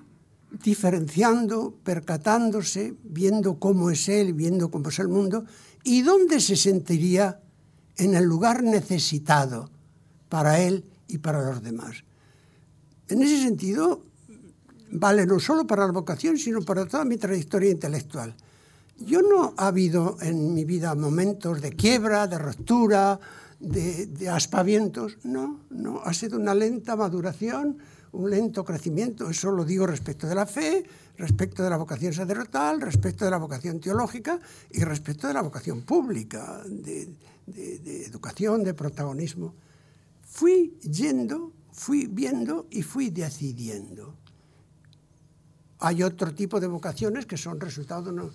diferenciando, 0.62 1.74
percatándose, 1.82 2.94
viendo 3.02 3.58
cómo 3.58 3.90
es 3.90 4.08
él, 4.08 4.34
viendo 4.34 4.70
cómo 4.70 4.88
es 4.88 4.98
el 4.98 5.08
mundo, 5.08 5.44
y 5.82 6.02
dónde 6.02 6.40
se 6.40 6.56
sentiría 6.56 7.40
en 7.96 8.14
el 8.14 8.24
lugar 8.24 8.62
necesitado 8.62 9.70
para 10.28 10.60
él 10.60 10.84
y 11.08 11.18
para 11.18 11.42
los 11.42 11.62
demás. 11.62 12.03
En 13.08 13.22
ese 13.22 13.42
sentido, 13.42 14.04
vale 14.92 15.26
no 15.26 15.38
solo 15.40 15.66
para 15.66 15.86
la 15.86 15.92
vocación, 15.92 16.38
sino 16.38 16.62
para 16.62 16.86
toda 16.86 17.04
mi 17.04 17.16
trayectoria 17.16 17.70
intelectual. 17.70 18.34
Yo 18.98 19.22
no 19.22 19.54
ha 19.56 19.66
habido 19.68 20.16
en 20.20 20.54
mi 20.54 20.64
vida 20.64 20.94
momentos 20.94 21.60
de 21.60 21.72
quiebra, 21.72 22.26
de 22.26 22.38
ruptura, 22.38 23.18
de, 23.58 24.06
de 24.06 24.28
aspavientos. 24.28 25.18
No, 25.24 25.60
no, 25.70 26.00
ha 26.04 26.14
sido 26.14 26.38
una 26.38 26.54
lenta 26.54 26.94
maduración, 26.94 27.78
un 28.12 28.30
lento 28.30 28.64
crecimiento. 28.64 29.28
Eso 29.28 29.50
lo 29.50 29.64
digo 29.64 29.86
respecto 29.86 30.28
de 30.28 30.34
la 30.36 30.46
fe, 30.46 30.84
respecto 31.18 31.62
de 31.62 31.70
la 31.70 31.76
vocación 31.76 32.12
sacerdotal, 32.12 32.80
respecto 32.80 33.24
de 33.24 33.32
la 33.32 33.38
vocación 33.38 33.80
teológica 33.80 34.38
y 34.70 34.84
respecto 34.84 35.26
de 35.26 35.34
la 35.34 35.42
vocación 35.42 35.82
pública, 35.82 36.62
de, 36.64 37.08
de, 37.46 37.78
de 37.80 38.06
educación, 38.06 38.62
de 38.62 38.74
protagonismo. 38.74 39.54
Fui 40.22 40.78
yendo, 40.82 41.52
fui 41.74 42.06
viendo 42.06 42.68
y 42.70 42.82
fui 42.82 43.10
decidiendo. 43.10 44.16
Hay 45.80 46.02
otro 46.02 46.32
tipo 46.32 46.60
de 46.60 46.68
vocaciones 46.68 47.26
que 47.26 47.36
son 47.36 47.60
resultado 47.60 48.04
de 48.04 48.10
una 48.10 48.30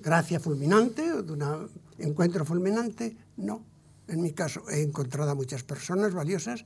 gracia 0.00 0.38
fulminante 0.38 1.12
o 1.12 1.22
de 1.22 1.32
un 1.32 1.68
encuentro 1.98 2.44
fulminante. 2.44 3.16
No, 3.38 3.64
en 4.06 4.22
mi 4.22 4.32
caso 4.32 4.62
he 4.70 4.82
encontrado 4.82 5.32
a 5.32 5.34
muchas 5.34 5.64
personas 5.64 6.14
valiosas, 6.14 6.64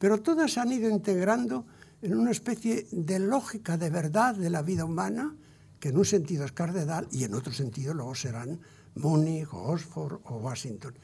pero 0.00 0.20
todas 0.20 0.58
han 0.58 0.72
ido 0.72 0.90
integrando 0.90 1.64
en 2.02 2.18
una 2.18 2.32
especie 2.32 2.88
de 2.90 3.20
lógica 3.20 3.78
de 3.78 3.88
verdad 3.88 4.34
de 4.34 4.50
la 4.50 4.62
vida 4.62 4.84
humana, 4.84 5.36
que 5.78 5.90
en 5.90 5.96
un 5.96 6.04
sentido 6.04 6.44
es 6.44 6.52
Cardenal 6.52 7.06
y 7.12 7.22
en 7.22 7.34
otro 7.34 7.52
sentido 7.52 7.94
luego 7.94 8.16
serán 8.16 8.58
Múnich 8.96 9.46
o 9.52 9.72
Oxford 9.72 10.20
o 10.24 10.38
Washington. 10.38 10.94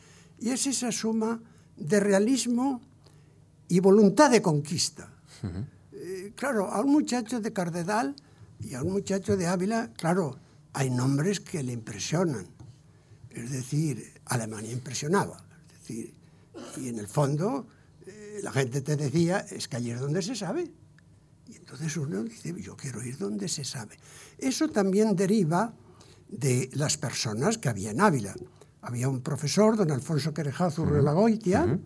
Y 0.41 0.51
es 0.51 0.67
esa 0.67 0.91
suma 0.91 1.41
de 1.77 2.01
realismo 2.01 2.83
y 3.69 3.81
voluntad 3.81 4.31
de 4.31 4.41
conquista. 4.43 5.13
Uh 5.43 5.47
-huh. 5.47 5.67
eh, 5.93 6.33
claro, 6.35 6.67
a 6.73 6.81
un 6.81 6.93
muchacho 6.93 7.41
de 7.41 7.53
Cardenal 7.53 8.15
y 8.61 8.75
a 8.75 8.83
un 8.83 8.93
muchacho 8.93 9.37
de 9.37 9.47
Ávila, 9.47 9.93
claro, 9.97 10.39
hay 10.73 10.91
nombres 10.91 11.41
que 11.41 11.63
le 11.63 11.73
impresionan. 11.73 12.47
Es 13.31 13.51
decir, 13.51 14.21
Alemania 14.27 14.73
impresionaba. 14.73 15.45
Es 15.71 15.79
decir, 15.81 16.15
y 16.77 16.89
en 16.89 16.99
el 16.99 17.07
fondo 17.07 17.67
eh, 18.07 18.41
la 18.43 18.53
gente 18.53 18.81
te 18.81 18.97
decía, 18.97 19.41
es 19.51 19.69
que 19.69 19.77
allí 19.77 19.91
es 19.91 20.01
donde 20.01 20.23
se 20.23 20.35
sabe. 20.35 20.71
Y 21.47 21.57
entonces 21.57 21.97
uno 21.97 22.23
dice, 22.25 22.55
yo 22.61 22.77
quiero 22.77 23.03
ir 23.03 23.17
donde 23.17 23.49
se 23.49 23.65
sabe. 23.65 23.97
Eso 24.39 24.69
también 24.69 25.15
deriva 25.17 25.73
de 26.29 26.69
las 26.75 26.97
personas 26.97 27.59
que 27.59 27.69
había 27.69 27.91
en 27.91 28.01
Ávila. 28.01 28.35
Había 28.83 29.09
un 29.09 29.21
profesor, 29.23 29.77
don 29.77 29.91
Alfonso 29.91 30.33
Querejazo 30.33 30.83
uh 30.83 30.87
-huh. 30.87 30.91
Uh 31.67 31.71
-huh. 31.71 31.81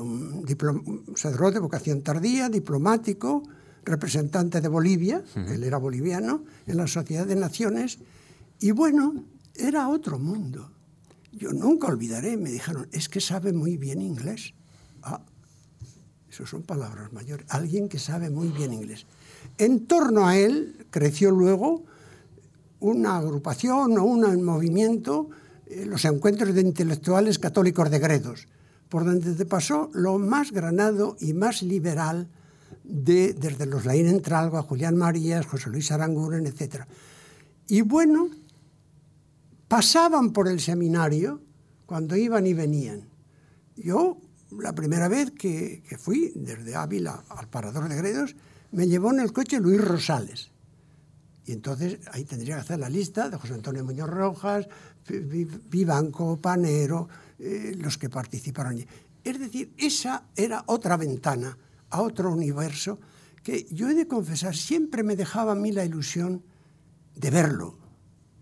Un, 0.00 0.44
un 1.06 1.16
sacerdote 1.16 1.54
de 1.54 1.60
vocación 1.60 2.02
tardía, 2.02 2.48
diplomático, 2.48 3.42
representante 3.84 4.60
de 4.60 4.68
Bolivia, 4.68 5.18
uh 5.18 5.38
-huh. 5.38 5.50
él 5.50 5.64
era 5.64 5.76
boliviano, 5.78 6.44
en 6.66 6.76
la 6.76 6.86
Sociedad 6.86 7.26
de 7.26 7.36
Naciones, 7.36 7.98
y 8.60 8.70
bueno, 8.70 9.24
era 9.54 9.88
otro 9.88 10.18
mundo. 10.18 10.70
Yo 11.32 11.52
nunca 11.52 11.88
olvidaré, 11.88 12.36
me 12.36 12.50
dijeron, 12.50 12.86
es 12.92 13.08
que 13.08 13.20
sabe 13.20 13.52
muy 13.52 13.76
bien 13.76 14.00
inglés. 14.00 14.54
Ah, 15.02 15.20
eso 16.30 16.46
son 16.46 16.62
palabras 16.62 17.12
mayores. 17.12 17.46
Alguien 17.48 17.88
que 17.88 17.98
sabe 17.98 18.30
muy 18.30 18.48
bien 18.48 18.72
inglés. 18.72 19.06
En 19.58 19.86
torno 19.86 20.26
a 20.26 20.36
él 20.36 20.86
creció 20.90 21.30
luego 21.30 21.84
una 22.80 23.16
agrupación 23.16 23.98
o 23.98 24.04
un 24.04 24.42
movimiento, 24.44 25.30
eh, 25.66 25.86
los 25.86 26.04
encuentros 26.04 26.54
de 26.54 26.60
intelectuales 26.60 27.38
católicos 27.38 27.90
de 27.90 27.98
Gredos, 27.98 28.46
por 28.92 29.06
donde 29.06 29.32
te 29.32 29.46
pasó 29.46 29.88
lo 29.94 30.18
más 30.18 30.52
granado 30.52 31.16
y 31.18 31.32
más 31.32 31.62
liberal 31.62 32.28
de, 32.84 33.32
desde 33.32 33.64
los 33.64 33.86
Laín 33.86 34.06
Entralgo 34.06 34.62
Julián 34.64 34.96
Marías, 34.96 35.46
José 35.46 35.70
Luis 35.70 35.90
Aranguren, 35.90 36.46
etc. 36.46 36.84
Y 37.68 37.80
bueno, 37.80 38.28
pasaban 39.66 40.34
por 40.34 40.46
el 40.46 40.60
seminario 40.60 41.40
cuando 41.86 42.16
iban 42.16 42.46
y 42.46 42.52
venían. 42.52 43.08
Yo, 43.76 44.18
la 44.50 44.74
primera 44.74 45.08
vez 45.08 45.30
que, 45.30 45.82
que 45.88 45.96
fui 45.96 46.30
desde 46.34 46.74
Ávila 46.74 47.24
al 47.30 47.48
Parador 47.48 47.88
de 47.88 47.96
Gredos, 47.96 48.36
me 48.72 48.86
llevó 48.88 49.10
en 49.10 49.20
el 49.20 49.32
coche 49.32 49.58
Luis 49.58 49.82
Rosales. 49.82 50.50
Y 51.46 51.52
entonces 51.52 51.98
ahí 52.12 52.26
tendría 52.26 52.56
que 52.56 52.60
hacer 52.60 52.78
la 52.78 52.90
lista 52.90 53.30
de 53.30 53.38
José 53.38 53.54
Antonio 53.54 53.86
Muñoz 53.86 54.10
Rojas, 54.10 54.68
Vivanco, 55.08 56.36
Panero, 56.36 57.08
eh, 57.44 57.74
los 57.76 57.98
que 57.98 58.08
participaron. 58.08 58.86
Es 59.24 59.38
decir, 59.40 59.72
esa 59.76 60.28
era 60.36 60.62
otra 60.66 60.96
ventana 60.96 61.58
a 61.90 62.00
otro 62.00 62.30
universo 62.30 63.00
que 63.42 63.66
yo 63.68 63.88
he 63.88 63.94
de 63.94 64.06
confesar, 64.06 64.54
siempre 64.54 65.02
me 65.02 65.16
dejaba 65.16 65.50
a 65.50 65.56
mí 65.56 65.72
la 65.72 65.84
ilusión 65.84 66.44
de 67.16 67.30
verlo, 67.30 67.76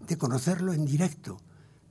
de 0.06 0.18
conocerlo 0.18 0.74
en 0.74 0.84
directo, 0.84 1.40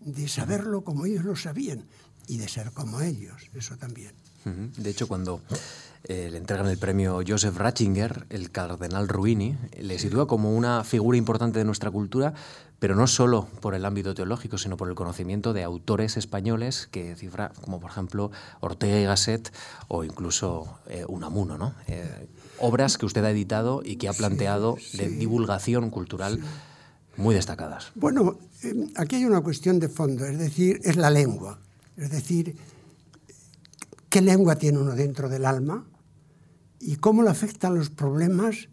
de 0.01 0.27
saberlo 0.27 0.83
como 0.83 1.07
ellos 1.07 1.25
lo 1.25 1.35
sabían 1.35 1.87
y 2.27 2.37
de 2.37 2.47
ser 2.47 2.71
como 2.73 3.01
ellos, 3.01 3.49
eso 3.55 3.75
también. 3.75 4.13
De 4.45 4.89
hecho, 4.91 5.07
cuando 5.07 5.41
eh, 6.03 6.29
le 6.31 6.37
entregan 6.37 6.67
el 6.67 6.77
premio 6.77 7.21
Joseph 7.27 7.57
Ratzinger, 7.57 8.27
el 8.29 8.51
cardenal 8.51 9.07
Ruini, 9.07 9.57
le 9.81 9.97
sitúa 9.97 10.27
como 10.27 10.55
una 10.55 10.83
figura 10.83 11.17
importante 11.17 11.57
de 11.57 11.65
nuestra 11.65 11.89
cultura, 11.89 12.35
pero 12.79 12.95
no 12.95 13.07
solo 13.07 13.47
por 13.61 13.75
el 13.75 13.85
ámbito 13.85 14.13
teológico, 14.13 14.57
sino 14.57 14.77
por 14.77 14.89
el 14.89 14.95
conocimiento 14.95 15.53
de 15.53 15.63
autores 15.63 16.17
españoles 16.17 16.87
que 16.91 17.15
cifra, 17.15 17.51
como 17.61 17.79
por 17.79 17.91
ejemplo 17.91 18.31
Ortega 18.61 18.99
y 18.99 19.03
Gasset 19.03 19.53
o 19.87 20.03
incluso 20.03 20.79
eh, 20.87 21.05
Unamuno, 21.07 21.57
¿no? 21.57 21.75
Eh, 21.87 22.27
obras 22.57 22.97
que 22.97 23.05
usted 23.05 23.23
ha 23.23 23.31
editado 23.31 23.81
y 23.83 23.97
que 23.97 24.07
ha 24.07 24.13
planteado 24.13 24.77
sí, 24.77 24.85
sí, 24.91 24.97
de 24.97 25.09
divulgación 25.09 25.89
cultural 25.89 26.37
sí. 26.37 27.21
muy 27.21 27.35
destacadas. 27.35 27.91
Bueno, 27.95 28.39
aquí 28.95 29.17
hay 29.17 29.25
una 29.25 29.41
cuestión 29.41 29.79
de 29.79 29.89
fondo, 29.89 30.25
es 30.25 30.39
decir, 30.39 30.79
es 30.83 30.95
la 30.95 31.09
lengua. 31.09 31.59
Es 31.97 32.11
decir, 32.11 32.55
¿qué 34.09 34.21
lengua 34.21 34.55
tiene 34.55 34.79
uno 34.79 34.95
dentro 34.95 35.27
del 35.27 35.45
alma? 35.45 35.85
¿Y 36.79 36.95
cómo 36.95 37.23
le 37.23 37.29
afectan 37.29 37.75
los 37.75 37.89
problemas 37.89 38.69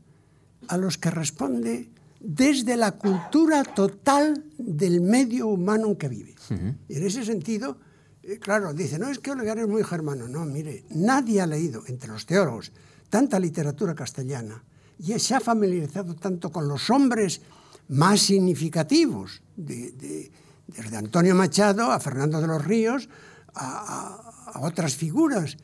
a 0.69 0.77
los 0.77 0.97
que 0.97 1.11
responde 1.11 1.91
desde 2.27 2.77
la 2.77 2.93
cultura 2.93 3.63
total 3.63 4.45
del 4.59 5.01
medio 5.01 5.47
humano 5.47 5.87
en 5.87 5.97
que 5.97 6.09
vive. 6.09 6.35
Uh 6.51 6.55
-huh. 6.55 6.77
Y 6.89 6.97
en 6.97 7.07
ese 7.07 7.25
sentido, 7.25 7.79
eh, 8.23 8.39
claro, 8.41 8.75
dice, 8.75 8.99
no 8.99 9.09
es 9.09 9.21
que 9.21 9.31
Olegar 9.31 9.59
es 9.59 9.69
muy 9.69 9.85
germano. 9.85 10.27
No, 10.27 10.45
mire, 10.45 10.85
nadie 10.91 11.41
ha 11.41 11.47
leído, 11.47 11.85
entre 11.87 12.11
los 12.11 12.27
teólogos, 12.27 12.73
tanta 13.09 13.39
literatura 13.39 13.95
castellana 13.95 14.65
y 14.99 15.17
se 15.21 15.35
ha 15.35 15.41
familiarizado 15.41 16.17
tanto 16.17 16.51
con 16.51 16.67
los 16.67 16.91
hombres 16.91 17.43
más 17.89 18.21
significativos, 18.23 19.43
de, 19.57 19.93
de, 19.93 20.33
desde 20.67 20.97
Antonio 20.97 21.35
Machado 21.37 21.93
a 21.93 22.01
Fernando 22.01 22.41
de 22.41 22.49
los 22.49 22.65
Ríos, 22.65 23.09
a, 23.55 23.67
a, 23.67 24.59
a 24.59 24.61
otras 24.67 24.97
figuras. 24.97 25.57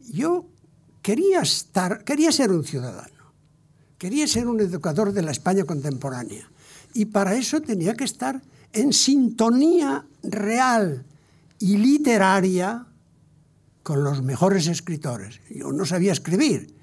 Yo 0.00 0.46
quería, 1.00 1.42
estar, 1.42 2.02
quería 2.02 2.32
ser 2.32 2.50
un 2.50 2.64
ciudadano. 2.64 3.17
Quería 3.98 4.26
ser 4.26 4.46
un 4.46 4.60
educador 4.60 5.12
de 5.12 5.22
la 5.22 5.32
España 5.32 5.64
contemporánea. 5.64 6.48
Y 6.94 7.06
para 7.06 7.34
eso 7.34 7.60
tenía 7.60 7.94
que 7.94 8.04
estar 8.04 8.40
en 8.72 8.92
sintonía 8.92 10.06
real 10.22 11.04
y 11.58 11.76
literaria 11.76 12.86
con 13.82 14.04
los 14.04 14.22
mejores 14.22 14.68
escritores. 14.68 15.40
Yo 15.50 15.72
no 15.72 15.84
sabía 15.84 16.12
escribir, 16.12 16.74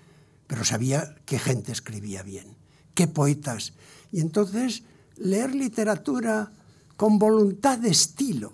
pero 0.47 0.65
sabía 0.65 1.15
qué 1.25 1.39
gente 1.39 1.71
escribía 1.71 2.23
bien, 2.23 2.58
qué 2.93 3.08
poetas. 3.08 3.73
Y 4.12 4.19
entonces 4.19 4.84
leer 5.15 5.56
literatura 5.56 6.51
con 6.97 7.19
voluntad 7.19 7.78
de 7.80 7.89
estilo. 7.89 8.54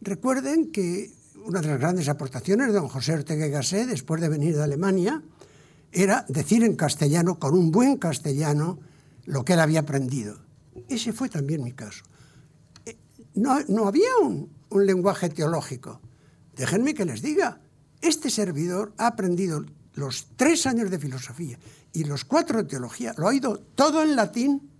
Recuerden 0.00 0.70
que 0.70 1.12
una 1.44 1.60
de 1.60 1.68
las 1.68 1.78
grandes 1.78 2.08
aportaciones 2.08 2.68
de 2.68 2.74
don 2.74 2.88
José 2.88 3.14
Ortega 3.14 3.46
y 3.46 3.50
Gasset, 3.50 3.88
después 3.88 4.20
de 4.20 4.28
venir 4.28 4.56
de 4.56 4.64
Alemania, 4.64 5.22
era 5.96 6.26
decir 6.28 6.62
en 6.62 6.76
castellano, 6.76 7.38
con 7.38 7.54
un 7.54 7.70
buen 7.70 7.96
castellano, 7.96 8.78
lo 9.24 9.44
que 9.44 9.54
él 9.54 9.60
había 9.60 9.80
aprendido. 9.80 10.36
Ese 10.88 11.14
fue 11.14 11.30
también 11.30 11.64
mi 11.64 11.72
caso. 11.72 12.04
Eh, 12.84 12.98
no, 13.34 13.58
no 13.68 13.88
había 13.88 14.14
un, 14.22 14.50
un 14.68 14.86
lenguaje 14.86 15.30
teológico. 15.30 16.00
Déjenme 16.54 16.92
que 16.92 17.06
les 17.06 17.22
diga, 17.22 17.60
este 18.02 18.28
servidor 18.28 18.92
ha 18.98 19.06
aprendido 19.06 19.64
los 19.94 20.28
tres 20.36 20.66
años 20.66 20.90
de 20.90 20.98
filosofía 20.98 21.58
y 21.94 22.04
los 22.04 22.26
cuatro 22.26 22.62
de 22.62 22.68
teología, 22.68 23.14
lo 23.16 23.26
ha 23.26 23.30
oído 23.30 23.58
todo 23.74 24.02
en 24.02 24.16
latín, 24.16 24.70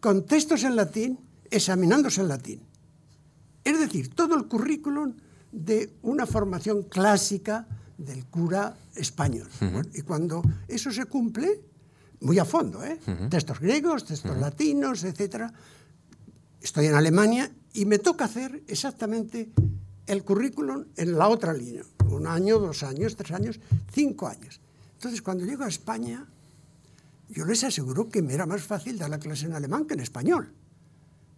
con 0.00 0.26
textos 0.26 0.64
en 0.64 0.76
latín, 0.76 1.18
examinándose 1.50 2.20
en 2.20 2.28
latín. 2.28 2.60
Es 3.64 3.80
decir, 3.80 4.14
todo 4.14 4.36
el 4.36 4.46
currículum 4.46 5.14
de 5.50 5.94
una 6.02 6.26
formación 6.26 6.82
clásica 6.82 7.66
del 7.98 8.24
cura 8.26 8.74
español. 8.94 9.48
Uh 9.60 9.64
-huh. 9.64 9.98
Y 9.98 10.02
cuando 10.02 10.42
eso 10.68 10.90
se 10.90 11.04
cumple, 11.04 11.60
muy 12.20 12.38
a 12.38 12.44
fondo, 12.44 12.82
¿eh? 12.82 12.98
Uh 13.06 13.10
-huh. 13.10 13.28
textos 13.28 13.60
griegos, 13.60 14.04
textos 14.04 14.30
uh 14.30 14.36
-huh. 14.36 14.40
latinos, 14.40 15.04
etc. 15.04 15.50
Estoy 16.62 16.86
en 16.86 16.94
Alemania 16.94 17.50
y 17.74 17.84
me 17.84 17.98
toca 17.98 18.24
hacer 18.24 18.62
exactamente 18.66 19.50
el 20.06 20.24
currículum 20.24 20.86
en 20.96 21.18
la 21.18 21.28
otra 21.28 21.52
línea. 21.52 21.82
Un 22.08 22.26
año, 22.26 22.58
dos 22.58 22.82
años, 22.82 23.14
tres 23.14 23.32
años, 23.32 23.60
cinco 23.92 24.26
años. 24.26 24.60
Entonces, 24.94 25.20
cuando 25.20 25.44
llego 25.44 25.64
a 25.64 25.68
España, 25.68 26.26
yo 27.28 27.44
les 27.44 27.62
aseguro 27.62 28.08
que 28.08 28.22
me 28.22 28.32
era 28.32 28.46
más 28.46 28.62
fácil 28.62 28.96
dar 28.98 29.10
la 29.10 29.18
clase 29.18 29.46
en 29.46 29.52
alemán 29.52 29.84
que 29.86 29.94
en 29.94 30.00
español. 30.00 30.54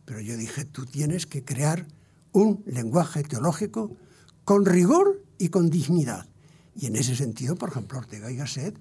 Pero 0.05 0.21
yo 0.21 0.37
dije, 0.37 0.65
tú 0.65 0.87
tienes 0.87 1.27
que 1.27 1.45
crear 1.45 1.87
un 2.33 2.63
lenguaje 2.67 3.23
teológico 3.25 3.97
con 4.45 4.65
rigor 4.65 5.23
y 5.39 5.49
con 5.49 5.69
dignidad. 5.69 6.27
Y 6.77 6.87
en 6.87 6.97
ese 6.97 7.15
sentido, 7.17 7.57
por 7.57 7.71
ejemplo, 7.71 7.99
Ortega 7.99 8.31
y 8.31 8.37
Gasset, 8.37 8.77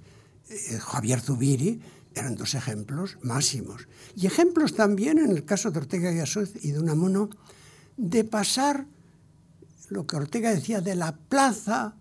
eh, 0.50 0.80
Javier 0.80 1.22
Zubiri, 1.22 1.82
eran 2.16 2.36
dos 2.36 2.56
ejemplos 2.56 3.18
máximos. 3.22 3.88
Y 4.16 4.26
ejemplos 4.26 4.76
también, 4.76 5.20
en 5.20 5.32
el 5.32 5.46
caso 5.46 5.72
de 5.72 5.80
Ortega 5.80 6.12
y 6.12 6.18
Gasset 6.18 6.64
y 6.64 6.72
de 6.72 6.80
Unamuno, 6.80 7.30
de 7.98 8.24
pasar 8.24 8.86
lo 9.90 10.06
que 10.06 10.16
Ortega 10.16 10.54
decía 10.54 10.82
de 10.82 10.96
la 10.96 11.18
plaza 11.18 11.96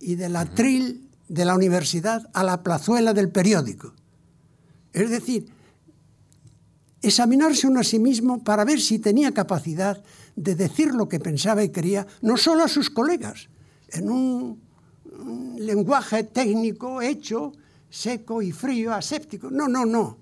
y 0.00 0.14
del 0.14 0.36
atril 0.36 1.08
de 1.28 1.44
la 1.44 1.54
universidad 1.54 2.28
a 2.34 2.44
la 2.44 2.62
plazuela 2.62 3.14
del 3.14 3.30
periódico. 3.30 3.94
Es 4.92 5.10
decir, 5.10 5.50
examinarse 7.00 7.66
uno 7.66 7.80
a 7.80 7.84
sí 7.84 7.98
mismo 7.98 8.44
para 8.44 8.64
ver 8.64 8.80
si 8.80 8.98
tenía 8.98 9.32
capacidad 9.32 10.02
de 10.36 10.54
decir 10.54 10.94
lo 10.94 11.08
que 11.08 11.20
pensaba 11.20 11.62
y 11.62 11.70
quería, 11.70 12.06
no 12.20 12.36
solo 12.36 12.64
a 12.64 12.68
sus 12.68 12.90
colegas, 12.90 13.48
en 13.88 14.10
un, 14.10 14.62
lenguaje 15.58 16.24
técnico 16.24 17.02
hecho, 17.02 17.52
seco 17.90 18.42
y 18.42 18.52
frío, 18.52 18.94
aséptico. 18.94 19.50
No, 19.50 19.68
no, 19.68 19.84
no. 19.84 20.18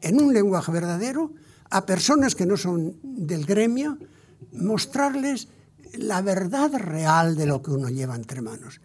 En 0.00 0.20
un 0.20 0.32
lenguaje 0.32 0.72
verdadero, 0.72 1.32
a 1.70 1.86
personas 1.86 2.34
que 2.34 2.46
no 2.46 2.56
son 2.56 2.96
del 3.02 3.44
gremio, 3.44 3.98
mostrarles 4.52 5.48
la 5.94 6.22
verdad 6.22 6.72
real 6.74 7.36
de 7.36 7.46
lo 7.46 7.62
que 7.62 7.70
uno 7.70 7.88
lleva 7.88 8.16
entre 8.16 8.40
manos. 8.40 8.80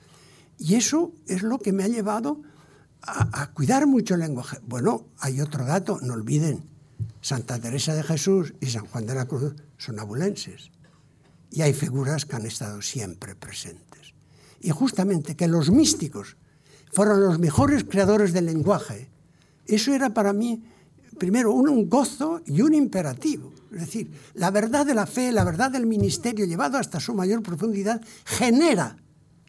Y 0.57 0.75
eso 0.75 1.13
es 1.27 1.43
lo 1.43 1.59
que 1.59 1.73
me 1.73 1.83
ha 1.83 1.87
llevado 1.87 2.41
a, 3.01 3.41
a, 3.41 3.51
cuidar 3.51 3.87
mucho 3.87 4.15
el 4.15 4.21
lenguaje. 4.21 4.59
Bueno, 4.65 5.07
hay 5.19 5.41
otro 5.41 5.65
dato, 5.65 5.99
no 6.01 6.13
olviden, 6.13 6.63
Santa 7.21 7.59
Teresa 7.59 7.93
de 7.93 8.03
Jesús 8.03 8.53
y 8.59 8.67
San 8.67 8.85
Juan 8.85 9.05
de 9.05 9.15
la 9.15 9.25
Cruz 9.25 9.55
son 9.77 9.99
abulenses. 9.99 10.71
Y 11.51 11.61
hay 11.61 11.73
figuras 11.73 12.25
que 12.25 12.35
han 12.35 12.45
estado 12.45 12.81
siempre 12.81 13.35
presentes. 13.35 13.94
Y 14.65 14.71
justamente 14.71 15.35
que 15.35 15.47
los 15.47 15.69
místicos 15.69 16.37
fueron 16.91 17.21
los 17.21 17.37
mejores 17.37 17.83
creadores 17.83 18.33
del 18.33 18.47
lenguaje, 18.47 19.11
eso 19.67 19.93
era 19.93 20.11
para 20.11 20.33
mí, 20.33 20.63
primero, 21.19 21.51
un 21.51 21.87
gozo 21.87 22.41
y 22.47 22.63
un 22.63 22.73
imperativo. 22.73 23.53
Es 23.71 23.81
decir, 23.81 24.09
la 24.33 24.49
verdad 24.49 24.83
de 24.83 24.95
la 24.95 25.05
fe, 25.05 25.31
la 25.31 25.43
verdad 25.43 25.69
del 25.69 25.85
ministerio, 25.85 26.47
llevado 26.47 26.79
hasta 26.79 26.99
su 26.99 27.13
mayor 27.13 27.43
profundidad, 27.43 28.01
genera 28.25 28.97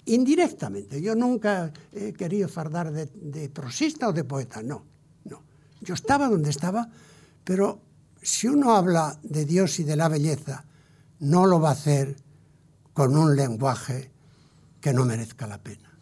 indirectamente. 0.04 1.00
Yo 1.00 1.14
nunca 1.14 1.72
he 1.94 2.12
querido 2.12 2.46
fardar 2.46 2.92
de, 2.92 3.06
de 3.06 3.48
prosista 3.48 4.10
o 4.10 4.12
de 4.12 4.24
poeta, 4.24 4.62
no, 4.62 4.84
no. 5.24 5.42
Yo 5.80 5.94
estaba 5.94 6.28
donde 6.28 6.50
estaba, 6.50 6.90
pero 7.42 7.80
si 8.20 8.48
uno 8.48 8.76
habla 8.76 9.18
de 9.22 9.46
Dios 9.46 9.80
y 9.80 9.84
de 9.84 9.96
la 9.96 10.10
belleza, 10.10 10.66
no 11.20 11.46
lo 11.46 11.58
va 11.58 11.70
a 11.70 11.72
hacer 11.72 12.16
con 12.92 13.16
un 13.16 13.34
lenguaje 13.34 14.14
que 14.86 14.92
no 14.92 15.04
merezca 15.04 15.48
la 15.48 15.58
pena. 15.58 15.98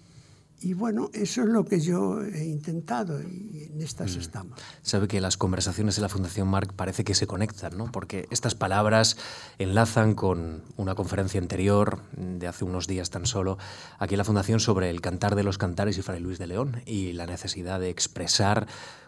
Y 0.60 0.74
bueno, 0.74 1.08
eso 1.14 1.42
es 1.42 1.48
lo 1.48 1.64
que 1.64 1.80
yo 1.80 2.22
he 2.22 2.44
intentado 2.44 3.18
y 3.22 3.70
en 3.70 3.80
estas 3.80 4.14
mm. 4.14 4.20
estamos. 4.20 4.58
Sabe 4.82 5.08
que 5.08 5.22
las 5.22 5.38
conversaciones 5.38 5.96
de 5.96 6.02
la 6.02 6.10
Fundación 6.10 6.48
Marc 6.48 6.74
parece 6.74 7.02
que 7.02 7.14
se 7.14 7.26
conectan, 7.26 7.78
¿no? 7.78 7.90
Porque 7.90 8.28
estas 8.30 8.54
palabras 8.54 9.16
enlazan 9.58 10.14
con 10.14 10.64
una 10.76 10.94
conferencia 10.94 11.40
anterior 11.40 12.02
de 12.12 12.46
hace 12.46 12.66
unos 12.66 12.86
días 12.86 13.08
tan 13.08 13.24
solo 13.24 13.56
aquí 13.98 14.16
en 14.16 14.18
la 14.18 14.24
Fundación 14.24 14.60
sobre 14.60 14.90
el 14.90 15.00
cantar 15.00 15.34
de 15.34 15.44
los 15.44 15.56
cantares 15.56 15.96
y 15.96 16.02
Fray 16.02 16.20
Luis 16.20 16.38
de 16.38 16.46
León 16.46 16.82
y 16.84 17.12
la 17.12 17.24
necesidad 17.24 17.80
de 17.80 17.88
expresar 17.88 18.66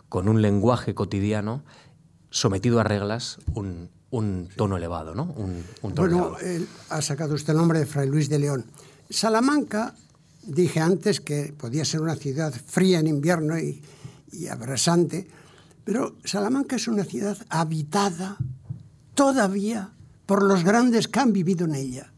con 0.08 0.26
un 0.30 0.40
lenguaje 0.40 0.94
cotidiano 0.94 1.64
sometido 2.30 2.80
a 2.80 2.84
reglas 2.84 3.40
un, 3.52 3.90
un 4.08 4.48
tono 4.56 4.78
elevado, 4.78 5.14
¿no? 5.14 5.24
Un, 5.36 5.62
un 5.82 5.94
tono 5.94 6.30
bueno, 6.30 6.38
elevado. 6.38 6.66
ha 6.88 7.02
sacado 7.02 7.34
usted 7.34 7.52
el 7.52 7.58
nombre 7.58 7.78
de 7.78 7.84
Fray 7.84 8.08
Luis 8.08 8.30
de 8.30 8.38
León. 8.38 8.64
Salamanca 9.10 9.94
Dije 10.46 10.78
antes 10.78 11.20
que 11.20 11.52
podía 11.58 11.84
ser 11.84 12.02
una 12.02 12.14
ciudad 12.14 12.54
fría 12.54 13.00
en 13.00 13.08
invierno 13.08 13.58
y, 13.58 13.82
y 14.30 14.46
abrasante, 14.46 15.26
pero 15.82 16.14
Salamanca 16.24 16.76
es 16.76 16.86
una 16.86 17.02
ciudad 17.02 17.36
habitada 17.48 18.36
todavía 19.14 19.90
por 20.24 20.44
los 20.44 20.62
grandes 20.62 21.08
que 21.08 21.18
han 21.18 21.32
vivido 21.32 21.66
en 21.66 21.74
ella. 21.74 22.12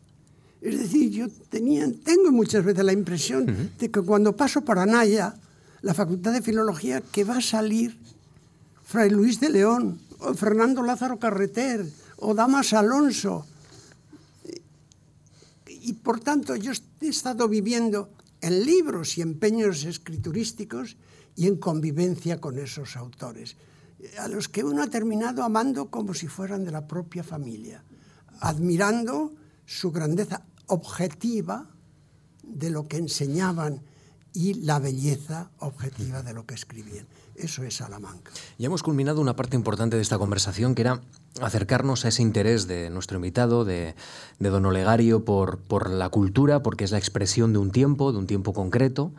Es 0.60 0.78
decir, 0.78 1.10
yo 1.10 1.28
tenía, 1.48 1.88
tengo 2.04 2.30
muchas 2.30 2.62
veces 2.62 2.84
la 2.84 2.92
impresión 2.92 3.44
uh 3.44 3.52
-huh. 3.52 3.78
de 3.78 3.90
que 3.90 4.02
cuando 4.02 4.36
paso 4.36 4.60
por 4.60 4.78
Anaya, 4.78 5.34
la 5.80 5.94
Facultad 5.94 6.32
de 6.32 6.42
Filología, 6.42 7.00
que 7.00 7.24
va 7.24 7.38
a 7.38 7.40
salir 7.40 7.96
Fray 8.84 9.08
Luis 9.08 9.40
de 9.40 9.48
León, 9.48 10.00
o 10.18 10.34
Fernando 10.34 10.82
Lázaro 10.82 11.18
Carreter, 11.18 11.86
o 12.18 12.34
Damas 12.34 12.74
Alonso. 12.74 13.46
Y 15.88 15.94
por 15.94 16.20
tanto, 16.20 16.54
yo 16.54 16.72
he 17.00 17.08
estado 17.08 17.48
viviendo 17.48 18.10
en 18.42 18.66
libros 18.66 19.16
y 19.16 19.22
empeños 19.22 19.84
escriturísticos 19.84 20.98
y 21.34 21.46
en 21.46 21.56
convivencia 21.56 22.42
con 22.42 22.58
esos 22.58 22.94
autores, 22.94 23.56
a 24.18 24.28
los 24.28 24.50
que 24.50 24.62
uno 24.64 24.82
ha 24.82 24.88
terminado 24.88 25.42
amando 25.42 25.88
como 25.88 26.12
si 26.12 26.28
fueran 26.28 26.66
de 26.66 26.72
la 26.72 26.86
propia 26.86 27.24
familia, 27.24 27.82
admirando 28.40 29.32
su 29.64 29.90
grandeza 29.90 30.42
objetiva 30.66 31.70
de 32.42 32.68
lo 32.68 32.86
que 32.86 32.98
enseñaban 32.98 33.80
y 34.34 34.60
la 34.60 34.80
belleza 34.80 35.50
objetiva 35.60 36.22
de 36.22 36.34
lo 36.34 36.44
que 36.44 36.54
escribían. 36.54 37.06
Eso 37.34 37.62
es 37.62 37.76
Salamanca. 37.76 38.30
Ya 38.58 38.66
hemos 38.66 38.82
culminado 38.82 39.22
una 39.22 39.36
parte 39.36 39.56
importante 39.56 39.96
de 39.96 40.02
esta 40.02 40.18
conversación, 40.18 40.74
que 40.74 40.82
era 40.82 41.00
acercarnos 41.40 42.04
a 42.04 42.08
ese 42.08 42.22
interés 42.22 42.66
de 42.66 42.90
nuestro 42.90 43.16
invitado, 43.16 43.64
de, 43.64 43.94
de 44.38 44.48
don 44.50 44.66
Olegario, 44.66 45.24
por, 45.24 45.58
por 45.58 45.90
la 45.90 46.08
cultura, 46.08 46.62
porque 46.62 46.84
es 46.84 46.90
la 46.90 46.98
expresión 46.98 47.52
de 47.52 47.58
un 47.58 47.70
tiempo, 47.70 48.12
de 48.12 48.18
un 48.18 48.26
tiempo 48.26 48.52
concreto. 48.52 49.12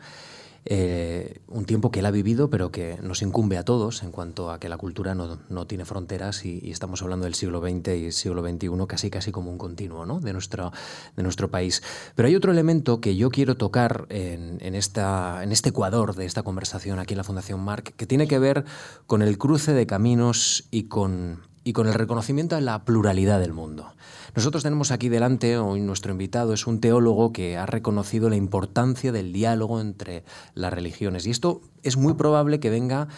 Eh, 0.66 1.40
un 1.48 1.64
tiempo 1.64 1.90
que 1.90 2.00
él 2.00 2.06
ha 2.06 2.10
vivido, 2.10 2.50
pero 2.50 2.70
que 2.70 2.98
nos 3.02 3.22
incumbe 3.22 3.56
a 3.56 3.64
todos 3.64 4.02
en 4.02 4.10
cuanto 4.10 4.50
a 4.50 4.60
que 4.60 4.68
la 4.68 4.76
cultura 4.76 5.14
no, 5.14 5.38
no 5.48 5.66
tiene 5.66 5.86
fronteras 5.86 6.44
y, 6.44 6.70
estamos 6.70 7.00
hablando 7.02 7.24
del 7.24 7.34
siglo 7.34 7.60
XX 7.62 7.88
y 7.88 8.12
siglo 8.12 8.42
XXI 8.42 8.68
casi 8.86 9.10
casi 9.10 9.32
como 9.32 9.50
un 9.50 9.56
continuo 9.56 10.04
¿no? 10.04 10.20
de, 10.20 10.32
nuestro, 10.34 10.70
de 11.16 11.22
nuestro 11.22 11.50
país. 11.50 11.82
Pero 12.14 12.28
hay 12.28 12.36
otro 12.36 12.52
elemento 12.52 13.00
que 13.00 13.16
yo 13.16 13.30
quiero 13.30 13.56
tocar 13.56 14.06
en, 14.10 14.58
en, 14.60 14.74
esta, 14.74 15.42
en 15.42 15.50
este 15.50 15.70
ecuador 15.70 16.14
de 16.14 16.26
esta 16.26 16.42
conversación 16.42 16.98
aquí 16.98 17.14
en 17.14 17.18
la 17.18 17.24
Fundación 17.24 17.60
Marc, 17.60 17.94
que 17.96 18.06
tiene 18.06 18.28
que 18.28 18.38
ver 18.38 18.64
con 19.06 19.22
el 19.22 19.38
cruce 19.38 19.72
de 19.72 19.86
caminos 19.86 20.68
y 20.70 20.84
con, 20.84 21.40
y 21.62 21.72
con 21.72 21.86
el 21.86 21.94
reconocimiento 21.94 22.54
de 22.54 22.62
la 22.62 22.84
pluralidad 22.84 23.40
del 23.40 23.52
mundo. 23.52 23.92
Nosotros 24.34 24.62
tenemos 24.62 24.90
aquí 24.90 25.08
delante, 25.08 25.58
hoy 25.58 25.80
nuestro 25.80 26.12
invitado 26.12 26.54
es 26.54 26.66
un 26.66 26.80
teólogo 26.80 27.32
que 27.32 27.56
ha 27.56 27.66
reconocido 27.66 28.30
la 28.30 28.36
importancia 28.36 29.12
del 29.12 29.32
diálogo 29.32 29.80
entre 29.80 30.24
las 30.54 30.72
religiones. 30.72 31.26
Y 31.26 31.30
esto 31.30 31.60
es 31.82 31.96
muy 31.96 32.14
probable 32.14 32.60
que 32.60 32.70
venga 32.70 33.08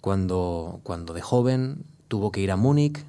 cuando, 0.00 0.80
cuando 0.82 1.14
de 1.14 1.20
joven 1.20 1.84
tuvo 2.08 2.32
que 2.32 2.40
ir 2.40 2.50
a 2.50 2.56
Múnich, 2.56 3.04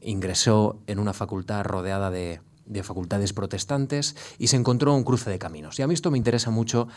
ingresó 0.00 0.78
en 0.86 0.98
una 0.98 1.12
facultad 1.12 1.64
rodeada 1.64 2.10
de, 2.10 2.40
de 2.66 2.82
facultades 2.82 3.32
protestantes 3.32 4.16
y 4.38 4.48
se 4.48 4.56
encontró 4.56 4.94
un 4.94 5.04
cruce 5.04 5.30
de 5.30 5.38
caminos. 5.38 5.78
Y 5.78 5.82
a 5.82 5.86
mí 5.86 5.94
esto 5.94 6.10
me 6.10 6.18
interesa 6.18 6.50
mucho 6.50 6.88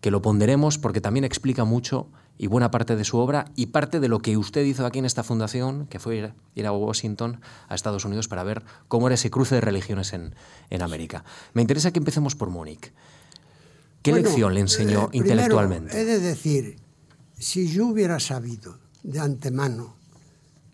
que 0.00 0.10
lo 0.10 0.22
ponderemos 0.22 0.78
porque 0.78 1.00
también 1.00 1.24
explica 1.24 1.64
mucho 1.64 2.08
y 2.38 2.46
buena 2.48 2.70
parte 2.70 2.96
de 2.96 3.04
su 3.04 3.18
obra 3.18 3.50
y 3.56 3.66
parte 3.66 4.00
de 4.00 4.08
lo 4.08 4.20
que 4.20 4.36
usted 4.36 4.64
hizo 4.64 4.84
aquí 4.86 4.98
en 4.98 5.04
esta 5.04 5.22
fundación, 5.22 5.86
que 5.86 5.98
fue 5.98 6.32
ir 6.54 6.66
a 6.66 6.72
Washington, 6.72 7.40
a 7.68 7.74
Estados 7.74 8.04
Unidos, 8.04 8.28
para 8.28 8.44
ver 8.44 8.62
cómo 8.88 9.06
era 9.08 9.14
ese 9.14 9.30
cruce 9.30 9.54
de 9.54 9.60
religiones 9.60 10.12
en, 10.12 10.34
en 10.70 10.82
América. 10.82 11.24
Me 11.54 11.62
interesa 11.62 11.90
que 11.90 11.98
empecemos 11.98 12.34
por 12.34 12.50
Múnich. 12.50 12.92
¿Qué 14.02 14.10
bueno, 14.12 14.28
lección 14.28 14.54
le 14.54 14.60
enseñó 14.60 15.04
eh, 15.06 15.18
intelectualmente? 15.18 16.00
He 16.00 16.04
de 16.04 16.20
decir, 16.20 16.76
si 17.38 17.68
yo 17.72 17.86
hubiera 17.86 18.20
sabido 18.20 18.78
de 19.02 19.20
antemano 19.20 19.96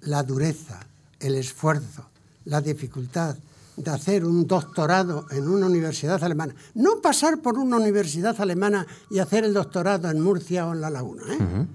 la 0.01 0.23
dureza, 0.23 0.87
el 1.21 1.37
esfuerzo, 1.37 2.07
la 2.45 2.61
dificultad 2.61 3.37
de 3.77 3.91
hacer 3.91 4.25
un 4.25 4.47
doctorado 4.47 5.27
en 5.31 5.49
una 5.49 5.67
universidad 5.67 6.23
alemana. 6.23 6.55
No 6.75 7.01
pasar 7.01 7.41
por 7.41 7.59
una 7.59 7.79
universidad 7.79 8.39
alemana 8.41 8.87
y 9.11 9.19
hacer 9.19 9.45
el 9.45 9.55
doctorado 9.55 10.11
en 10.11 10.21
Murcia 10.21 10.67
o 10.67 10.75
en 10.75 10.81
La 10.81 10.91
Laguna. 10.91 11.23
¿eh? 11.33 11.37
Uh 11.37 11.43
-huh. 11.43 11.69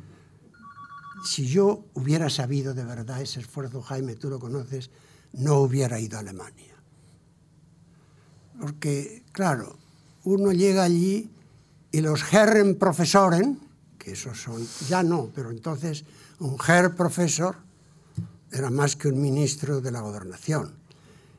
Si 1.25 1.47
yo 1.47 1.85
hubiera 1.93 2.29
sabido 2.29 2.73
de 2.73 2.85
verdad 2.85 3.21
ese 3.21 3.39
esfuerzo, 3.39 3.81
Jaime, 3.81 4.15
tú 4.15 4.29
lo 4.29 4.39
conoces, 4.39 4.91
no 5.33 5.55
hubiera 5.55 5.99
ido 5.99 6.17
a 6.17 6.21
Alemania. 6.21 6.75
Porque, 8.59 9.23
claro, 9.31 9.77
uno 10.23 10.51
llega 10.51 10.83
allí 10.83 11.29
y 11.91 12.01
los 12.01 12.21
Herren 12.31 12.75
Professoren, 12.75 13.59
que 13.97 14.11
esos 14.11 14.41
son, 14.41 14.65
ya 14.87 15.03
no, 15.03 15.29
pero 15.33 15.51
entonces 15.51 16.05
un 16.39 16.57
Herr 16.65 16.95
Profesor 16.95 17.55
era 18.51 18.69
más 18.69 18.95
que 18.95 19.07
un 19.09 19.19
ministro 19.19 19.81
de 19.81 19.91
la 19.91 20.01
gobernación 20.01 20.76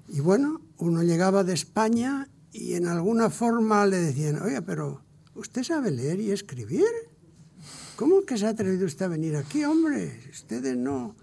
y 0.09 0.21
bueno, 0.21 0.61
uno 0.79 1.03
llegaba 1.03 1.45
de 1.45 1.55
España 1.55 2.29
y 2.53 2.75
en 2.75 2.87
alguna 2.87 3.31
forma 3.31 3.87
le 3.87 3.99
decían, 3.99 4.41
oye, 4.43 4.63
pero 4.63 5.03
¿usted 5.35 5.63
sabe 5.63 5.91
leer 5.91 6.21
y 6.21 6.31
escribir? 6.31 6.85
¿cómo 7.99 8.23
que 8.23 8.39
se 8.39 8.47
ha 8.47 8.51
atrevido 8.51 8.87
usted 8.87 9.07
a 9.07 9.09
venir 9.09 9.35
aquí, 9.37 9.65
hombre? 9.65 10.21
Ustedes 10.31 10.77
no... 10.77 11.17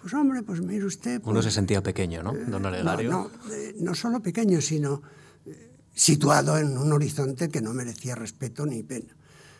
Pues 0.00 0.14
hombre, 0.14 0.42
pues 0.42 0.60
mire 0.60 0.84
usted... 0.86 1.20
Uno 1.24 1.34
pues, 1.34 1.44
se 1.44 1.50
sentía 1.50 1.82
pequeño, 1.82 2.22
¿no, 2.22 2.32
don 2.32 2.64
Olegario? 2.64 3.10
No, 3.10 3.28
no, 3.28 3.54
eh, 3.54 3.74
no 3.78 3.94
solo 3.94 4.20
pequeño, 4.20 4.60
sino 4.60 5.02
eh, 5.46 5.72
situado 5.94 6.58
en 6.58 6.76
un 6.78 6.92
horizonte 6.92 7.48
que 7.50 7.60
no 7.60 7.74
merecía 7.74 8.14
respeto 8.14 8.64
ni 8.64 8.82
pena. 8.82 9.14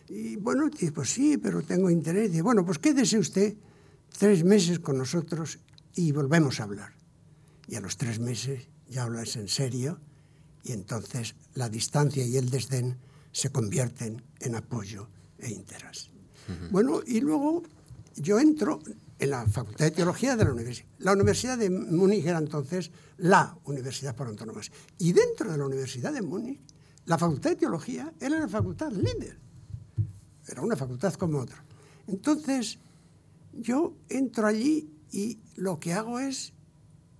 Y 0.09 0.37
bueno, 0.37 0.69
dice, 0.71 0.93
pues 0.93 1.11
sí, 1.11 1.37
pero 1.37 1.63
tengo 1.63 1.91
interés. 1.91 2.31
Dice, 2.31 2.43
bueno, 2.43 2.65
pues 2.65 2.79
quédese 2.79 3.19
usted 3.19 3.55
tres 4.19 4.45
meses 4.45 4.79
con 4.81 4.97
nosotros 4.97 5.59
y 5.95 6.13
volvemos 6.13 6.61
a 6.61 6.65
hablar. 6.65 6.93
Y 7.69 7.77
a 7.77 7.81
los 7.81 7.97
tres 7.97 8.19
meses 8.19 8.69
ya 8.89 9.05
hablas 9.05 9.37
en 9.37 9.49
serio 9.49 10.01
y 10.63 10.73
entonces 10.73 11.35
la 11.55 11.69
distancia 11.69 12.25
y 12.25 12.37
el 12.37 12.51
desdén 12.51 12.99
se 13.33 13.51
convierten 13.51 14.23
en 14.41 14.55
apoyo 14.55 15.09
e 15.39 15.51
interés. 15.51 16.11
Bueno, 16.71 17.01
y 17.07 17.21
luego 17.21 17.63
yo 18.17 18.39
entro 18.39 18.81
en 19.19 19.31
la 19.31 19.47
Facultad 19.47 19.87
de 19.87 19.91
Teología 19.91 20.37
de 20.37 20.45
la 20.45 20.53
Universidad. 20.53 20.89
La 20.99 21.13
Universidad 21.13 21.59
de 21.59 21.71
Múnich 21.71 22.25
era 22.25 22.39
entonces 22.39 22.91
la 23.19 23.57
Universidad 23.65 24.15
por 24.15 24.29
Antonomasia. 24.29 24.73
Y 24.99 25.13
dentro 25.13 25.51
de 25.51 25.59
la 25.59 25.67
Universidad 25.67 26.13
de 26.13 26.23
Múnich, 26.23 26.61
la 27.07 27.19
Facultad 27.19 27.51
de 27.51 27.57
Teología 27.57 28.13
era 28.21 28.39
la 28.39 28.49
facultad 28.49 28.93
líder. 28.93 29.39
Era 30.47 30.63
una 30.63 30.77
facultad 30.77 31.15
como 31.15 31.39
otra. 31.39 31.65
Entonces, 32.07 32.79
yo 33.53 33.95
entro 34.09 34.47
allí 34.47 34.91
y 35.11 35.39
lo 35.57 35.79
que 35.79 35.93
hago 35.95 36.19
es 36.19 36.53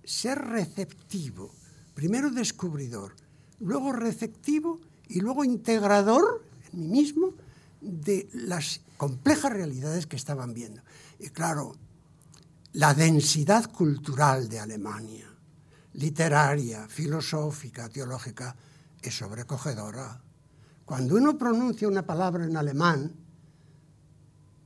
ser 0.05 0.37
receptivo. 0.39 1.53
Primero 1.93 2.29
descubridor, 2.29 3.15
luego 3.59 3.91
receptivo 3.91 4.79
y 5.07 5.19
luego 5.19 5.43
integrador 5.43 6.43
en 6.71 6.79
mí 6.79 6.87
mismo 6.87 7.33
de 7.81 8.29
las 8.33 8.81
complejas 8.97 9.51
realidades 9.51 10.07
que 10.07 10.15
estaban 10.15 10.53
viendo. 10.53 10.81
Y 11.19 11.29
claro, 11.29 11.75
la 12.73 12.93
densidad 12.93 13.71
cultural 13.71 14.49
de 14.49 14.59
Alemania, 14.59 15.27
literaria, 15.93 16.87
filosófica, 16.87 17.89
teológica, 17.89 18.55
es 19.01 19.17
sobrecogedora. 19.17 20.21
Cuando 20.83 21.15
uno 21.15 21.37
pronuncia 21.37 21.87
una 21.87 22.05
palabra 22.05 22.45
en 22.45 22.57
alemán, 22.57 23.13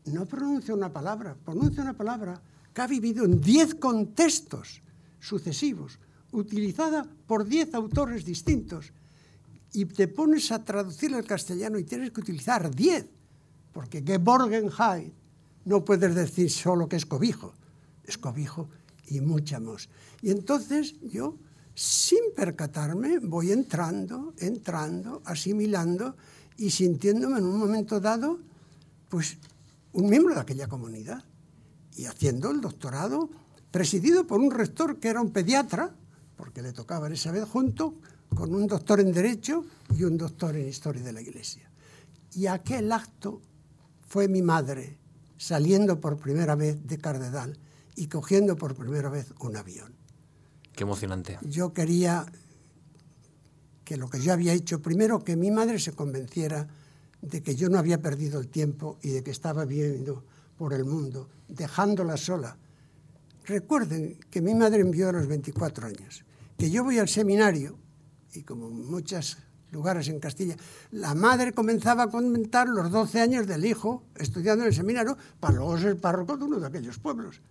no 0.05 0.25
pronuncia 0.25 0.73
una 0.73 0.91
palabra, 0.91 1.35
pronuncia 1.35 1.83
una 1.83 1.95
palabra 1.95 2.41
que 2.73 2.81
ha 2.81 2.87
vivido 2.87 3.25
en 3.25 3.39
diez 3.39 3.75
contextos 3.75 4.81
sucesivos, 5.19 5.99
utilizada 6.31 7.05
por 7.27 7.45
diez 7.45 7.73
autores 7.73 8.25
distintos, 8.25 8.93
y 9.73 9.85
te 9.85 10.07
pones 10.07 10.51
a 10.51 10.63
traducir 10.63 11.13
al 11.13 11.25
castellano 11.25 11.77
y 11.77 11.83
tienes 11.83 12.11
que 12.11 12.21
utilizar 12.21 12.73
diez, 12.73 13.05
porque 13.71 14.01
Geborgenheit 14.01 15.13
no 15.65 15.85
puedes 15.85 16.15
decir 16.15 16.49
solo 16.49 16.89
que 16.89 16.95
es 16.95 17.05
cobijo, 17.05 17.53
es 18.03 18.17
cobijo 18.17 18.69
y 19.07 19.21
mucha 19.21 19.59
más. 19.59 19.89
Y 20.21 20.31
entonces 20.31 20.95
yo, 21.01 21.37
sin 21.75 22.19
percatarme, 22.35 23.19
voy 23.19 23.51
entrando, 23.51 24.33
entrando, 24.37 25.21
asimilando 25.25 26.15
y 26.57 26.71
sintiéndome 26.71 27.39
en 27.39 27.45
un 27.45 27.59
momento 27.59 27.99
dado, 27.99 28.39
pues, 29.09 29.37
un 29.93 30.09
miembro 30.09 30.35
de 30.35 30.41
aquella 30.41 30.67
comunidad 30.67 31.23
y 31.95 32.05
haciendo 32.05 32.51
el 32.51 32.61
doctorado 32.61 33.29
presidido 33.71 34.25
por 34.25 34.39
un 34.39 34.51
rector 34.51 34.99
que 34.99 35.09
era 35.09 35.21
un 35.21 35.31
pediatra, 35.31 35.93
porque 36.35 36.61
le 36.61 36.73
tocaba 36.73 37.07
en 37.07 37.13
esa 37.13 37.31
vez 37.31 37.45
junto 37.45 37.95
con 38.35 38.53
un 38.53 38.67
doctor 38.67 38.99
en 38.99 39.11
Derecho 39.11 39.65
y 39.95 40.03
un 40.03 40.17
doctor 40.17 40.55
en 40.55 40.67
Historia 40.67 41.03
de 41.03 41.13
la 41.13 41.21
Iglesia. 41.21 41.69
Y 42.33 42.47
aquel 42.47 42.91
acto 42.91 43.41
fue 44.07 44.27
mi 44.27 44.41
madre 44.41 44.97
saliendo 45.37 45.99
por 45.99 46.17
primera 46.17 46.55
vez 46.55 46.85
de 46.85 46.97
Cardedal 46.97 47.57
y 47.95 48.07
cogiendo 48.07 48.55
por 48.55 48.75
primera 48.75 49.09
vez 49.09 49.33
un 49.39 49.55
avión. 49.55 49.93
Qué 50.75 50.83
emocionante. 50.83 51.39
Yo 51.41 51.73
quería 51.73 52.25
que 53.83 53.97
lo 53.97 54.09
que 54.09 54.21
yo 54.21 54.33
había 54.33 54.53
hecho, 54.53 54.81
primero 54.81 55.23
que 55.23 55.35
mi 55.35 55.51
madre 55.51 55.79
se 55.79 55.93
convenciera 55.93 56.67
de 57.21 57.41
que 57.41 57.55
yo 57.55 57.69
no 57.69 57.79
había 57.79 58.01
perdido 58.01 58.39
el 58.39 58.47
tiempo 58.47 58.99
y 59.01 59.09
de 59.09 59.23
que 59.23 59.31
estaba 59.31 59.65
viviendo 59.65 60.23
por 60.57 60.73
el 60.73 60.85
mundo, 60.85 61.29
dejándola 61.47 62.15
sola. 62.17 62.57
Recuerden 63.49 64.19
que 64.29 64.43
mi 64.43 64.53
madre 64.53 64.81
envió 64.81 65.09
a 65.09 65.11
los 65.11 65.25
24 65.25 65.87
años, 65.87 66.23
que 66.55 66.69
yo 66.69 66.83
voy 66.83 66.99
al 66.99 67.09
seminario 67.09 67.79
y 68.35 68.43
como 68.43 68.69
muchos 68.69 69.39
lugares 69.71 70.07
en 70.07 70.19
Castilla, 70.19 70.55
la 70.91 71.15
madre 71.15 71.51
comenzaba 71.51 72.03
a 72.03 72.09
comentar 72.11 72.69
los 72.69 72.91
12 72.91 73.19
años 73.19 73.47
del 73.47 73.65
hijo 73.65 74.03
estudiando 74.17 74.63
en 74.63 74.67
el 74.67 74.75
seminario 74.75 75.17
para 75.39 75.55
luego 75.55 75.79
ser 75.79 75.97
párroco 75.97 76.37
de 76.37 76.43
uno 76.43 76.59
de 76.59 76.67
aquellos 76.67 76.99
pueblos. 76.99 77.41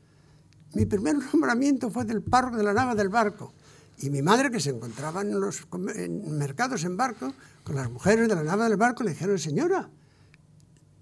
Mi 0.74 0.86
primer 0.86 1.16
nombramiento 1.32 1.90
fue 1.90 2.04
del 2.04 2.22
párroco 2.22 2.58
de 2.58 2.62
la 2.62 2.74
nava 2.74 2.94
del 2.94 3.08
barco. 3.08 3.52
Y 3.98 4.10
mi 4.10 4.22
madre, 4.22 4.52
que 4.52 4.60
se 4.60 4.70
encontraba 4.70 5.22
en 5.22 5.40
los 5.40 5.66
en 5.96 6.38
mercados 6.38 6.84
en 6.84 6.96
barco, 6.96 7.34
con 7.64 7.74
las 7.74 7.90
mujeres 7.90 8.28
de 8.28 8.36
la 8.36 8.44
nava 8.44 8.68
del 8.68 8.76
barco, 8.76 9.02
le 9.02 9.10
dijeron, 9.10 9.36
señora, 9.36 9.90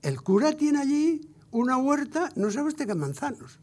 el 0.01 0.23
cura 0.23 0.57
tiene 0.57 0.79
allí 0.79 1.35
una 1.51 1.77
huerta, 1.77 2.31
no 2.35 2.51
sabe 2.51 2.69
usted 2.69 2.87
qué 2.87 2.95
manzanos. 2.95 3.59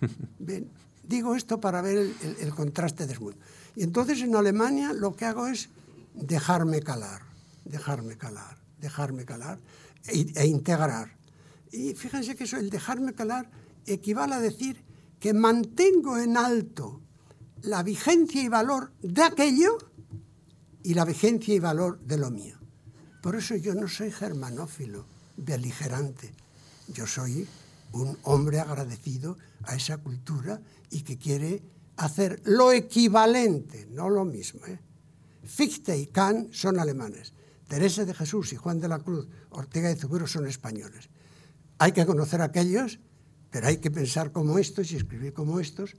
Digo 1.08 1.34
esto 1.34 1.58
para 1.58 1.80
ver 1.80 1.96
el, 1.96 2.16
el, 2.22 2.36
el 2.40 2.54
contraste 2.54 3.06
mundo. 3.18 3.38
Y 3.74 3.82
entonces 3.82 4.20
en 4.20 4.36
Alemania 4.36 4.92
lo 4.92 5.16
que 5.16 5.24
hago 5.24 5.46
es 5.46 5.70
dejarme 6.14 6.82
calar, 6.82 7.22
dejarme 7.64 8.16
calar, 8.18 8.58
dejarme 8.78 9.24
calar 9.24 9.58
e, 10.06 10.26
e 10.34 10.46
integrar. 10.46 11.16
Y 11.72 11.94
fíjense 11.94 12.36
que 12.36 12.44
eso, 12.44 12.56
el 12.56 12.70
dejarme 12.70 13.14
calar, 13.14 13.50
equivale 13.86 14.34
a 14.34 14.40
decir 14.40 14.84
que 15.20 15.32
mantengo 15.32 16.18
en 16.18 16.36
alto 16.36 17.00
la 17.62 17.82
vigencia 17.82 18.42
y 18.42 18.48
valor 18.48 18.92
de 19.02 19.22
aquello 19.22 19.78
y 20.82 20.94
la 20.94 21.04
vigencia 21.04 21.54
y 21.54 21.58
valor 21.58 22.00
de 22.00 22.18
lo 22.18 22.30
mío. 22.30 22.56
Por 23.22 23.36
eso 23.36 23.56
yo 23.56 23.74
no 23.74 23.88
soy 23.88 24.10
germanófilo, 24.10 25.06
beligerante. 25.36 26.32
Yo 26.88 27.06
soy 27.06 27.46
un 27.92 28.16
hombre 28.22 28.60
agradecido 28.60 29.36
a 29.64 29.74
esa 29.74 29.98
cultura 29.98 30.60
y 30.90 31.02
que 31.02 31.18
quiere 31.18 31.62
hacer 31.96 32.40
lo 32.44 32.72
equivalente, 32.72 33.86
no 33.90 34.08
lo 34.08 34.24
mismo. 34.24 34.64
¿eh? 34.66 34.78
Fichte 35.44 35.96
y 35.98 36.06
Kant 36.06 36.52
son 36.52 36.78
alemanes. 36.78 37.34
Teresa 37.66 38.04
de 38.04 38.14
Jesús 38.14 38.52
y 38.52 38.56
Juan 38.56 38.80
de 38.80 38.88
la 38.88 38.98
Cruz, 38.98 39.28
Ortega 39.50 39.90
y 39.90 39.96
Zubero 39.96 40.26
son 40.26 40.46
españoles. 40.46 41.10
Hay 41.78 41.92
que 41.92 42.06
conocer 42.06 42.40
a 42.40 42.44
aquellos, 42.44 42.98
pero 43.50 43.66
hay 43.66 43.76
que 43.78 43.90
pensar 43.90 44.32
como 44.32 44.58
estos 44.58 44.90
y 44.90 44.96
escribir 44.96 45.32
como 45.32 45.60
estos, 45.60 45.96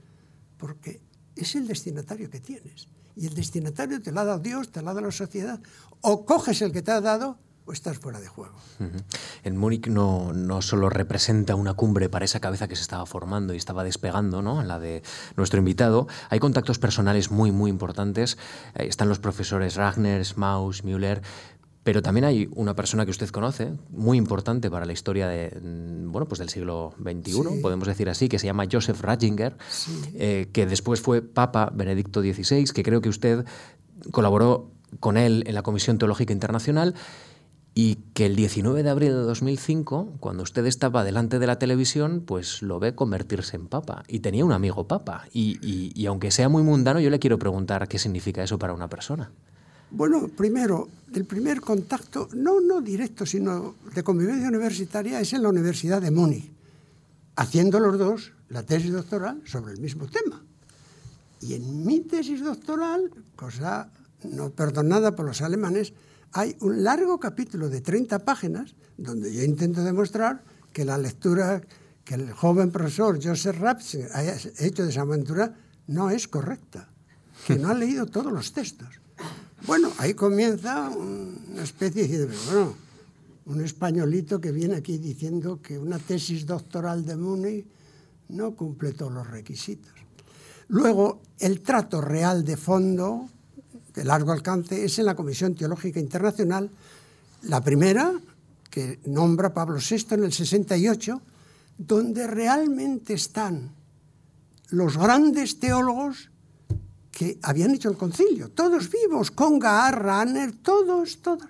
porque 0.58 1.02
es 1.36 1.56
el 1.56 1.68
destinatario 1.68 2.30
que 2.30 2.40
tienes. 2.40 2.90
Y 3.16 3.28
el 3.28 3.36
destinatario 3.36 4.02
te 4.02 4.12
lo 4.12 4.22
ha 4.22 4.26
dado 4.26 4.40
Dios, 4.40 4.72
te 4.72 4.82
lo 4.82 4.90
ha 4.90 4.94
dado 4.94 5.08
la 5.08 5.12
sociedad. 5.12 5.60
O 6.02 6.26
coges 6.26 6.62
el 6.62 6.72
que 6.72 6.82
te 6.82 6.92
ha 6.92 7.02
dado 7.02 7.38
o 7.70 7.72
estás 7.72 8.00
fuera 8.00 8.20
de 8.20 8.28
juego. 8.28 8.56
Uh 8.80 8.86
-huh. 8.86 9.04
En 9.44 9.56
Múnich 9.56 9.88
no, 9.88 10.34
no, 10.34 10.62
solo 10.64 10.90
representa 10.90 11.54
una 11.54 11.76
cumbre 11.76 12.10
para 12.10 12.26
esa 12.26 12.40
cabeza 12.40 12.68
que 12.68 12.76
se 12.76 12.82
estaba 12.82 13.06
formando 13.06 13.54
y 13.54 13.58
estaba 13.58 13.84
despegando, 13.84 14.42
¿no? 14.42 14.64
la 14.64 14.80
de 14.80 15.04
nuestro 15.38 15.60
invitado, 15.60 16.08
hay 16.30 16.40
contactos 16.40 16.80
personales 16.80 17.30
muy, 17.30 17.52
muy 17.52 17.70
importantes. 17.70 18.38
Eh, 18.74 18.88
están 18.88 19.08
los 19.08 19.20
profesores 19.20 19.76
Ragner, 19.76 20.26
Maus, 20.36 20.84
Müller, 20.84 21.22
pero 21.84 22.02
también 22.02 22.26
hay 22.26 22.50
una 22.56 22.76
persona 22.76 23.06
que 23.06 23.12
usted 23.12 23.30
conoce, 23.30 23.72
muy 23.92 24.18
importante 24.18 24.72
para 24.72 24.86
la 24.86 24.94
historia 24.94 25.28
de, 25.28 25.56
bueno, 26.08 26.28
pues 26.28 26.40
del 26.40 26.50
siglo 26.50 26.96
XXI, 27.00 27.32
sí. 27.32 27.60
podemos 27.62 27.88
decir 27.88 28.10
así, 28.10 28.30
que 28.30 28.40
se 28.40 28.48
llama 28.48 28.66
Joseph 28.70 29.00
Ratzinger, 29.00 29.56
sí. 29.70 29.92
eh, 30.16 30.50
que 30.52 30.66
después 30.66 31.02
fue 31.02 31.22
Papa 31.22 31.72
Benedicto 31.74 32.22
XVI, 32.22 32.66
que 32.66 32.82
creo 32.82 33.02
que 33.02 33.10
usted 33.10 33.46
colaboró 34.12 34.72
con 35.00 35.18
él 35.18 35.44
en 35.46 35.54
la 35.54 35.62
Comisión 35.62 35.98
Teológica 35.98 36.34
Internacional 36.34 36.96
y 37.82 37.96
que 38.14 38.26
el 38.26 38.36
19 38.36 38.84
de 38.84 38.90
abril 38.90 39.12
de 39.12 39.22
2005, 39.22 40.18
cuando 40.20 40.44
usted 40.44 40.66
estaba 40.66 41.06
delante 41.06 41.40
de 41.40 41.48
la 41.48 41.60
televisión, 41.60 42.22
pues 42.26 42.62
lo 42.62 42.78
ve 42.78 42.94
convertirse 42.94 43.56
en 43.56 43.68
papa. 43.68 44.04
Y 44.10 44.20
tenía 44.20 44.44
un 44.44 44.52
amigo 44.52 44.86
papa. 44.86 45.30
Y, 45.32 45.58
y, 45.62 45.94
y, 45.96 46.06
aunque 46.08 46.30
sea 46.30 46.50
muy 46.50 46.62
mundano, 46.62 47.00
yo 47.00 47.10
le 47.10 47.20
quiero 47.20 47.40
preguntar 47.40 47.88
qué 47.88 47.98
significa 47.98 48.44
eso 48.44 48.60
para 48.60 48.74
una 48.74 48.90
persona. 48.90 49.32
Bueno, 49.92 50.28
primero, 50.28 50.90
el 51.14 51.24
primer 51.24 51.62
contacto, 51.62 52.28
no, 52.34 52.60
no 52.60 52.82
directo, 52.82 53.26
sino 53.26 53.76
de 53.96 54.04
convivencia 54.04 54.50
universitaria, 54.50 55.22
es 55.22 55.32
en 55.32 55.44
la 55.44 55.48
Universidad 55.48 56.02
de 56.02 56.12
Múnich, 56.12 56.52
haciendo 57.38 57.80
los 57.80 57.98
dos 57.98 58.34
la 58.50 58.64
tesis 58.64 58.92
doctoral 58.92 59.42
sobre 59.46 59.72
el 59.72 59.80
mismo 59.80 60.06
tema. 60.08 60.44
Y 61.40 61.54
en 61.54 61.86
mi 61.86 62.02
tesis 62.02 62.44
doctoral, 62.44 63.10
cosa 63.38 63.90
no 64.26 64.50
perdonada 64.50 65.16
por 65.16 65.26
los 65.26 65.42
alemanes, 65.42 65.94
hay 66.34 66.56
un 66.62 66.84
largo 66.84 67.20
capítulo 67.20 67.70
de 67.70 67.82
30 67.82 68.20
páginas 68.20 68.76
donde 68.98 69.34
yo 69.34 69.44
intento 69.44 69.84
demostrar 69.84 70.44
que 70.72 70.86
la 70.86 70.98
lectura 70.98 71.62
que 72.04 72.16
el 72.16 72.32
joven 72.32 72.72
profesor 72.72 73.20
Joseph 73.22 73.60
Ratzinger 73.60 74.10
haya 74.14 74.38
hecho 74.60 74.84
de 74.84 74.90
esa 74.90 75.02
aventura 75.02 75.56
no 75.88 76.10
es 76.10 76.28
correcta, 76.28 76.90
que 77.46 77.58
no 77.58 77.70
ha 77.70 77.74
leído 77.74 78.06
todos 78.06 78.32
los 78.32 78.54
textos. 78.54 78.90
Bueno, 79.66 79.92
ahí 79.98 80.14
comienza 80.14 80.90
una 80.90 81.64
especie 81.64 82.08
de, 82.08 82.26
bueno, 82.26 82.76
un 83.46 83.64
españolito 83.64 84.40
que 84.40 84.52
viene 84.52 84.76
aquí 84.76 84.98
diciendo 84.98 85.62
que 85.62 85.78
una 85.78 86.00
tesis 86.00 86.46
doctoral 86.46 87.06
de 87.06 87.16
Múnich 87.16 87.66
no 88.30 88.56
cumple 88.56 88.94
todos 88.94 89.12
los 89.12 89.28
requisitos. 89.28 89.92
Luego, 90.68 91.22
el 91.40 91.62
trato 91.62 92.00
real 92.00 92.46
de 92.46 92.56
fondo, 92.56 93.28
de 94.00 94.06
largo 94.06 94.32
alcance, 94.32 94.86
es 94.86 94.98
en 94.98 95.06
la 95.06 95.16
Comisión 95.16 95.56
Teológica 95.56 96.00
Internacional, 96.00 96.72
la 97.44 97.60
primera, 97.60 98.14
que 98.70 99.02
nombra 99.08 99.54
Pablo 99.54 99.78
VI 99.78 100.16
en 100.16 100.24
el 100.24 100.32
68, 100.32 101.22
donde 101.78 102.26
realmente 102.26 103.14
están 103.14 103.76
los 104.70 104.96
grandes 104.96 105.60
teólogos 105.60 106.30
que 107.12 107.40
habían 107.44 107.76
hecho 107.76 107.90
el 107.90 107.98
concilio, 107.98 108.52
todos 108.52 108.90
vivos, 108.90 109.32
Conga, 109.32 109.92
Ranner, 109.92 110.54
todos, 110.64 111.22
todos. 111.22 111.50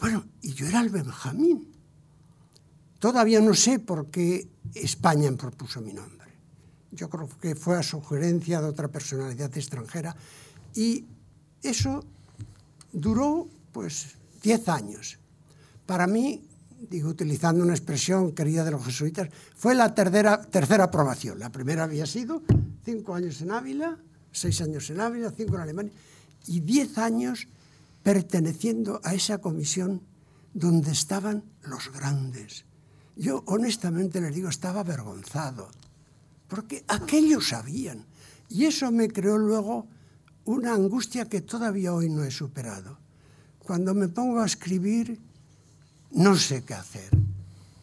Bueno, 0.00 0.24
y 0.40 0.54
yo 0.54 0.66
era 0.66 0.80
el 0.80 0.88
Benjamín. 0.88 1.68
Todavía 3.00 3.40
no 3.40 3.52
sé 3.52 3.80
por 3.80 4.06
qué 4.06 4.48
España 4.72 5.30
propuso 5.32 5.82
mi 5.82 5.92
nombre. 5.92 6.28
Yo 6.90 7.10
creo 7.10 7.28
que 7.38 7.54
fue 7.54 7.76
a 7.76 7.82
sugerencia 7.82 8.62
de 8.62 8.68
otra 8.68 8.88
personalidad 8.88 9.54
extranjera 9.54 10.16
y 10.74 11.04
eso 11.62 12.04
duró 12.92 13.48
pues 13.72 14.16
10 14.42 14.68
años. 14.68 15.18
Para 15.86 16.06
mí, 16.06 16.42
digo, 16.90 17.08
utilizando 17.08 17.62
una 17.62 17.74
expresión 17.74 18.32
querida 18.32 18.64
de 18.64 18.70
los 18.70 18.84
jesuitas, 18.84 19.28
fue 19.54 19.74
la 19.74 19.94
tercera, 19.94 20.42
tercera 20.42 20.84
aprobación. 20.84 21.38
La 21.38 21.50
primera 21.50 21.84
había 21.84 22.06
sido 22.06 22.42
cinco 22.84 23.14
años 23.14 23.40
en 23.40 23.50
Ávila, 23.50 23.98
seis 24.30 24.60
años 24.60 24.88
en 24.90 25.00
Ávila, 25.00 25.32
cinco 25.36 25.56
en 25.56 25.60
Alemania 25.60 25.92
y 26.46 26.60
diez 26.60 26.98
años 26.98 27.46
perteneciendo 28.02 29.00
a 29.04 29.14
esa 29.14 29.38
comisión 29.38 30.02
donde 30.54 30.90
estaban 30.90 31.44
los 31.62 31.92
grandes. 31.92 32.64
Yo 33.16 33.42
honestamente 33.46 34.20
les 34.20 34.34
digo, 34.34 34.48
estaba 34.48 34.80
avergonzado, 34.80 35.68
porque 36.48 36.84
aquellos 36.88 37.48
sabían. 37.48 38.06
Y 38.48 38.66
eso 38.66 38.90
me 38.90 39.08
creó 39.08 39.38
luego 39.38 39.86
una 40.44 40.74
angustia 40.74 41.28
que 41.28 41.40
todavía 41.40 41.94
hoy 41.94 42.08
no 42.08 42.24
he 42.24 42.30
superado. 42.30 42.98
Cuando 43.58 43.94
me 43.94 44.08
pongo 44.08 44.40
a 44.40 44.46
escribir, 44.46 45.18
no 46.12 46.36
sé 46.36 46.64
qué 46.64 46.74
hacer, 46.74 47.10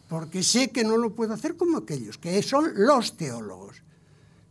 porque 0.07 0.43
sé 0.43 0.69
que 0.69 0.83
no 0.83 0.97
lo 0.97 1.15
puedo 1.15 1.33
hacer 1.33 1.55
como 1.55 1.77
aquellos, 1.77 2.17
que 2.17 2.41
son 2.43 2.71
los 2.75 3.15
teólogos. 3.15 3.77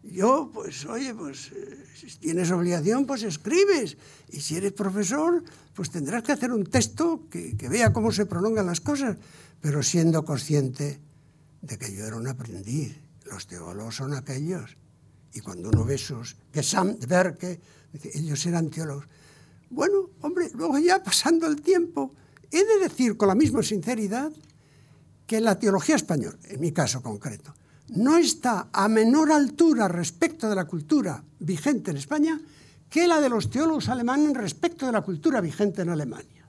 Yo, 0.03 0.51
pues, 0.55 0.87
oye, 0.87 1.15
pues, 1.15 1.53
eh, 1.53 1.85
si 1.95 2.07
tienes 2.19 2.51
obligación, 2.51 3.05
pues 3.05 3.23
escribes. 3.25 3.99
Y 4.31 4.41
si 4.41 4.57
eres 4.57 4.73
profesor, 4.73 5.45
pues 5.75 5.91
tendrás 5.91 6.23
que 6.23 6.33
hacer 6.33 6.51
un 6.51 6.65
texto 6.65 7.29
que, 7.29 7.57
que 7.57 7.69
vea 7.69 7.93
cómo 7.93 8.11
se 8.11 8.25
prolongan 8.25 8.67
las 8.67 8.81
cosas, 8.81 9.19
pero 9.61 9.83
siendo 9.83 10.25
consciente 10.25 10.99
de 11.61 11.79
que 11.79 11.95
yo 11.95 12.07
era 12.07 12.17
un 12.17 12.27
aprendiz. 12.27 12.97
Los 13.27 13.47
teólogos 13.47 13.97
son 13.97 14.15
aquellos. 14.15 14.77
Y 15.35 15.41
cuando 15.41 15.69
uno 15.69 15.85
ve 15.85 15.95
esos, 15.95 16.37
que 16.53 16.63
Sam 16.63 16.97
ellos 18.15 18.47
eran 18.47 18.71
teólogos. 18.71 19.07
Bueno, 19.71 20.11
hombre, 20.23 20.51
luego 20.55 20.79
ya 20.79 21.03
pasando 21.03 21.47
el 21.47 21.61
tiempo, 21.61 22.15
he 22.51 22.65
de 22.65 22.79
decir 22.81 23.17
con 23.17 23.29
la 23.29 23.35
misma 23.35 23.63
sinceridad 23.63 24.33
que 25.27 25.41
la 25.41 25.59
teología 25.59 25.97
española, 25.97 26.39
en 26.49 26.61
mi 26.61 26.73
caso 26.73 27.03
concreto, 27.03 27.55
no 27.89 28.17
está 28.17 28.69
a 28.73 28.89
menor 28.89 29.33
altura 29.33 29.89
respecto 29.89 30.49
de 30.49 30.55
la 30.55 30.65
cultura 30.65 31.23
vigente 31.41 31.91
en 31.91 31.99
España 31.99 32.41
que 32.89 33.07
la 33.07 33.21
de 33.21 33.29
los 33.29 33.51
teólogos 33.51 33.89
alemanes 33.89 34.35
respecto 34.35 34.87
de 34.87 34.93
la 34.93 35.03
cultura 35.03 35.41
vigente 35.41 35.83
en 35.83 35.91
Alemania. 35.91 36.47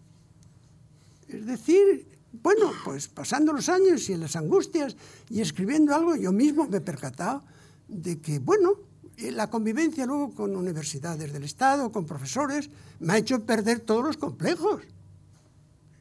Es 1.28 1.46
decir, 1.46 2.08
bueno, 2.32 2.72
pues 2.84 3.08
pasando 3.08 3.54
los 3.54 3.70
años 3.70 4.10
y 4.10 4.16
las 4.16 4.36
angustias 4.36 4.96
y 5.30 5.42
escribiendo 5.42 5.94
algo, 5.94 6.16
yo 6.16 6.32
mismo 6.32 6.68
me 6.68 6.78
he 6.78 6.82
percatado 6.82 7.44
de 7.90 8.22
que, 8.22 8.40
bueno, 8.40 8.76
eh, 9.18 9.32
la 9.32 9.50
convivencia 9.50 10.06
luego 10.06 10.34
con 10.34 10.56
universidades 10.56 11.34
del 11.34 11.44
Estado, 11.44 11.92
con 11.92 12.06
profesores, 12.06 12.70
me 13.00 13.14
ha 13.14 13.18
hecho 13.18 13.46
perder 13.46 13.82
todos 13.82 14.06
los 14.06 14.18
complejos. 14.18 14.84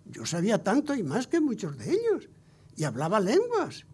Yo 0.06 0.24
sabía 0.24 0.62
tanto 0.62 0.94
y 0.94 1.02
más 1.02 1.26
que 1.26 1.40
muchos 1.40 1.76
de 1.76 1.90
ellos, 1.90 2.28
y 2.76 2.84
hablaba 2.84 3.20
lenguas, 3.20 3.86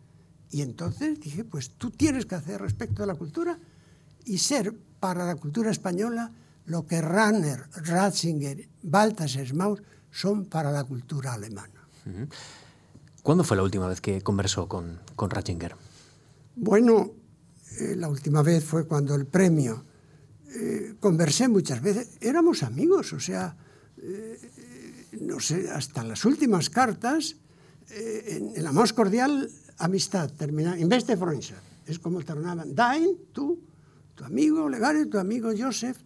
y 0.51 0.63
entonces 0.63 1.19
dije, 1.19 1.45
pues 1.45 1.71
tú 1.71 1.91
tienes 1.91 2.27
que 2.27 2.35
hacer 2.37 2.61
respecto 2.61 3.03
a 3.03 3.07
la 3.07 3.15
cultura 3.15 3.59
y 4.25 4.39
ser 4.39 4.75
para 5.01 5.27
la 5.27 5.35
cultura 5.37 5.71
española 5.71 6.33
lo 6.67 6.87
que 6.87 7.01
Ranner, 7.01 7.65
Ratzinger, 7.75 8.69
Balthasar 8.83 9.53
Maus 9.55 9.83
son 10.11 10.47
para 10.47 10.71
la 10.71 10.85
cultura 10.85 11.33
alemana. 11.33 11.89
¿Cuándo 13.23 13.43
fue 13.43 13.57
la 13.57 13.65
última 13.65 13.89
vez 13.89 14.01
que 14.01 14.23
conversó 14.23 14.69
con, 14.69 15.01
con 15.17 15.31
Ratzinger? 15.31 15.75
Bueno, 16.55 17.13
eh, 17.79 17.97
la 17.97 18.09
última 18.09 18.43
vez 18.43 18.65
fue 18.65 18.87
cuando 18.87 19.15
el 19.15 19.27
premio. 19.27 19.85
Eh, 20.55 20.95
conversé 21.01 21.49
muchas 21.49 21.83
veces, 21.83 22.11
éramos 22.21 22.63
amigos, 22.63 23.13
o 23.13 23.19
sea, 23.19 23.57
eh, 23.99 25.09
no 25.21 25.41
sé, 25.41 25.69
hasta 25.69 26.05
las 26.05 26.25
últimas 26.25 26.71
cartas, 26.71 27.37
en, 27.91 28.63
la 28.63 28.73
más 28.73 28.93
cordial 28.93 29.51
amistad, 29.79 30.31
termina, 30.31 30.79
en 30.79 30.89
vez 30.89 31.07
de 31.07 31.17
Freundschaft, 31.17 31.63
es 31.87 31.99
como 31.99 32.23
terminaban, 32.23 32.75
Dain, 32.75 33.17
tú, 33.33 33.59
tu 34.15 34.25
amigo 34.25 34.69
Legario, 34.69 35.09
tu 35.09 35.19
amigo 35.19 35.51
Joseph, 35.57 35.99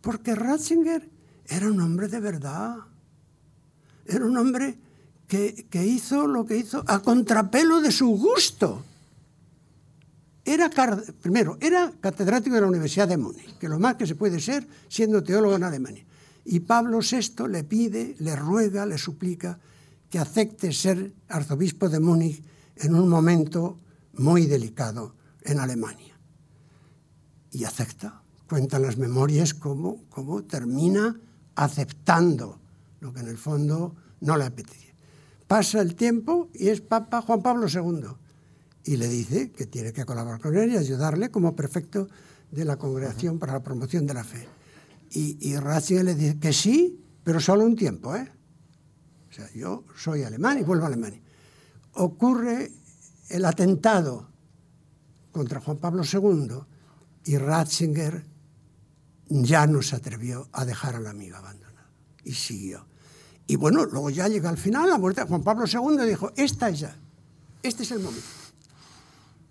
porque 0.00 0.34
Ratzinger 0.34 1.08
era 1.46 1.70
un 1.70 1.80
hombre 1.80 2.08
de 2.08 2.20
verdad, 2.20 2.76
era 4.06 4.24
un 4.24 4.36
hombre 4.36 4.78
que, 5.28 5.66
que 5.68 5.86
hizo 5.86 6.26
lo 6.26 6.46
que 6.46 6.56
hizo 6.56 6.82
a 6.86 7.00
contrapelo 7.02 7.82
de 7.82 7.92
su 7.92 8.08
gusto. 8.08 8.82
Era, 10.44 10.68
primero, 11.22 11.56
era 11.60 11.90
catedrático 12.00 12.54
de 12.54 12.60
la 12.60 12.66
Universidad 12.66 13.08
de 13.08 13.16
Múnich, 13.16 13.56
que 13.58 13.68
lo 13.68 13.78
más 13.78 13.94
que 13.94 14.06
se 14.06 14.14
puede 14.14 14.40
ser 14.40 14.66
siendo 14.88 15.22
teólogo 15.22 15.56
en 15.56 15.64
Alemania. 15.64 16.04
Y 16.44 16.60
Pablo 16.60 17.00
VI 17.00 17.48
le 17.48 17.64
pide, 17.64 18.14
le 18.18 18.36
ruega, 18.36 18.84
le 18.84 18.98
suplica 18.98 19.58
que 20.10 20.18
acepte 20.18 20.70
ser 20.72 21.14
arzobispo 21.28 21.88
de 21.88 21.98
Múnich 21.98 22.44
en 22.76 22.94
un 22.94 23.08
momento 23.08 23.78
muy 24.12 24.44
delicado 24.44 25.14
en 25.42 25.60
Alemania. 25.60 26.14
Y 27.50 27.64
acepta, 27.64 28.22
cuentan 28.46 28.82
las 28.82 28.98
memorias 28.98 29.54
cómo, 29.54 30.04
cómo 30.10 30.44
termina 30.44 31.18
aceptando 31.54 32.60
lo 33.00 33.14
que 33.14 33.20
en 33.20 33.28
el 33.28 33.38
fondo 33.38 33.94
no 34.20 34.36
le 34.36 34.44
apetecía. 34.44 34.92
Pasa 35.46 35.80
el 35.80 35.94
tiempo 35.94 36.50
y 36.52 36.68
es 36.68 36.82
Papa 36.82 37.22
Juan 37.22 37.42
Pablo 37.42 37.66
II 37.66 38.23
y 38.84 38.96
le 38.96 39.08
dice 39.08 39.50
que 39.50 39.66
tiene 39.66 39.92
que 39.92 40.04
colaborar 40.04 40.40
con 40.40 40.56
él 40.56 40.72
y 40.72 40.76
ayudarle 40.76 41.30
como 41.30 41.56
prefecto 41.56 42.08
de 42.50 42.64
la 42.64 42.76
Congregación 42.76 43.38
para 43.38 43.54
la 43.54 43.62
Promoción 43.62 44.06
de 44.06 44.14
la 44.14 44.24
Fe. 44.24 44.46
Y, 45.10 45.48
y 45.48 45.56
Ratzinger 45.56 46.04
le 46.04 46.14
dice 46.14 46.38
que 46.38 46.52
sí, 46.52 47.00
pero 47.22 47.40
solo 47.40 47.64
un 47.64 47.76
tiempo. 47.76 48.14
¿eh? 48.14 48.30
O 49.30 49.32
sea, 49.32 49.50
yo 49.54 49.84
soy 49.96 50.22
alemán 50.22 50.58
y 50.58 50.62
vuelvo 50.62 50.84
a 50.84 50.88
Alemania 50.88 51.24
ocurre 51.94 52.72
el 53.28 53.44
atentado 53.44 54.28
contra 55.32 55.60
Juan 55.60 55.78
Pablo 55.78 56.02
II 56.04 56.54
y 57.24 57.38
Ratzinger 57.38 58.26
ya 59.28 59.66
no 59.66 59.82
se 59.82 59.96
atrevió 59.96 60.48
a 60.52 60.64
dejar 60.64 60.96
al 60.96 61.06
amigo 61.06 61.36
abandonado 61.36 61.88
y 62.22 62.32
siguió. 62.32 62.86
Y 63.46 63.56
bueno, 63.56 63.84
luego 63.84 64.10
ya 64.10 64.28
llega 64.28 64.48
al 64.48 64.58
final, 64.58 64.88
la 64.88 64.98
muerte 64.98 65.22
de 65.22 65.26
Juan 65.26 65.42
Pablo 65.42 65.66
II 65.66 66.06
dijo, 66.06 66.32
esta 66.36 66.68
es 66.68 66.80
ya, 66.80 66.96
este 67.62 67.82
es 67.82 67.90
el 67.90 68.00
momento. 68.00 68.26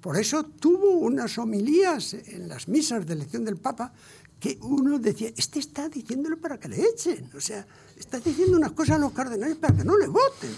Por 0.03 0.17
eso 0.17 0.43
tuvo 0.43 0.97
unas 0.97 1.37
homilías 1.37 2.13
en 2.13 2.49
las 2.49 2.67
misas 2.67 3.05
de 3.05 3.13
elección 3.13 3.45
del 3.45 3.55
Papa 3.55 3.93
que 4.37 4.59
uno 4.61 4.99
decía, 4.99 5.31
este 5.37 5.59
está 5.59 5.87
diciéndolo 5.87 6.41
para 6.41 6.59
que 6.59 6.67
le 6.67 6.83
echen, 6.89 7.29
o 7.33 7.39
sea, 7.39 7.65
está 7.95 8.19
diciendo 8.19 8.57
unas 8.57 8.73
cosas 8.73 8.97
a 8.97 8.99
los 8.99 9.13
cardenales 9.13 9.55
para 9.55 9.77
que 9.77 9.85
no 9.85 9.97
le 9.97 10.07
voten. 10.07 10.51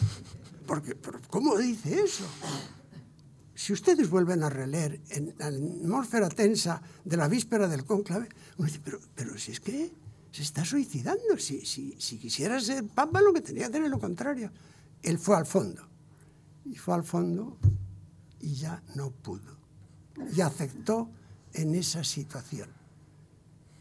Porque, 0.65 0.97
¿cómo 1.29 1.55
dice 1.59 2.01
eso? 2.03 2.23
Si 3.53 3.71
ustedes 3.71 4.09
vuelven 4.09 4.41
a 4.41 4.49
releer 4.49 4.99
en 5.09 5.35
la 5.37 5.45
atmósfera 5.45 6.27
tensa 6.27 6.81
de 7.03 7.15
la 7.15 7.27
víspera 7.27 7.67
del 7.67 7.85
cónclave, 7.85 8.27
uno 8.57 8.65
dice, 8.65 8.81
pero, 8.83 8.99
pero 9.13 9.37
si 9.37 9.51
es 9.51 9.59
que 9.59 9.91
se 10.31 10.41
está 10.41 10.65
suicidando, 10.65 11.37
si, 11.37 11.63
si, 11.67 11.95
si 11.99 12.17
quisiera 12.17 12.59
ser 12.59 12.83
papa 12.83 13.21
lo 13.21 13.31
que 13.31 13.41
tenía 13.41 13.65
que 13.65 13.73
hacer 13.73 13.83
es 13.83 13.91
lo 13.91 13.99
contrario. 13.99 14.51
Él 15.03 15.19
fue 15.19 15.37
al 15.37 15.45
fondo, 15.45 15.87
y 16.65 16.77
fue 16.77 16.95
al 16.95 17.03
fondo 17.03 17.59
y 18.45 18.53
ya 18.53 18.81
no 18.93 19.09
pudo, 19.09 19.57
y 20.31 20.41
aceptó 20.41 21.09
en 21.51 21.73
esa 21.73 22.03
situación, 22.03 22.69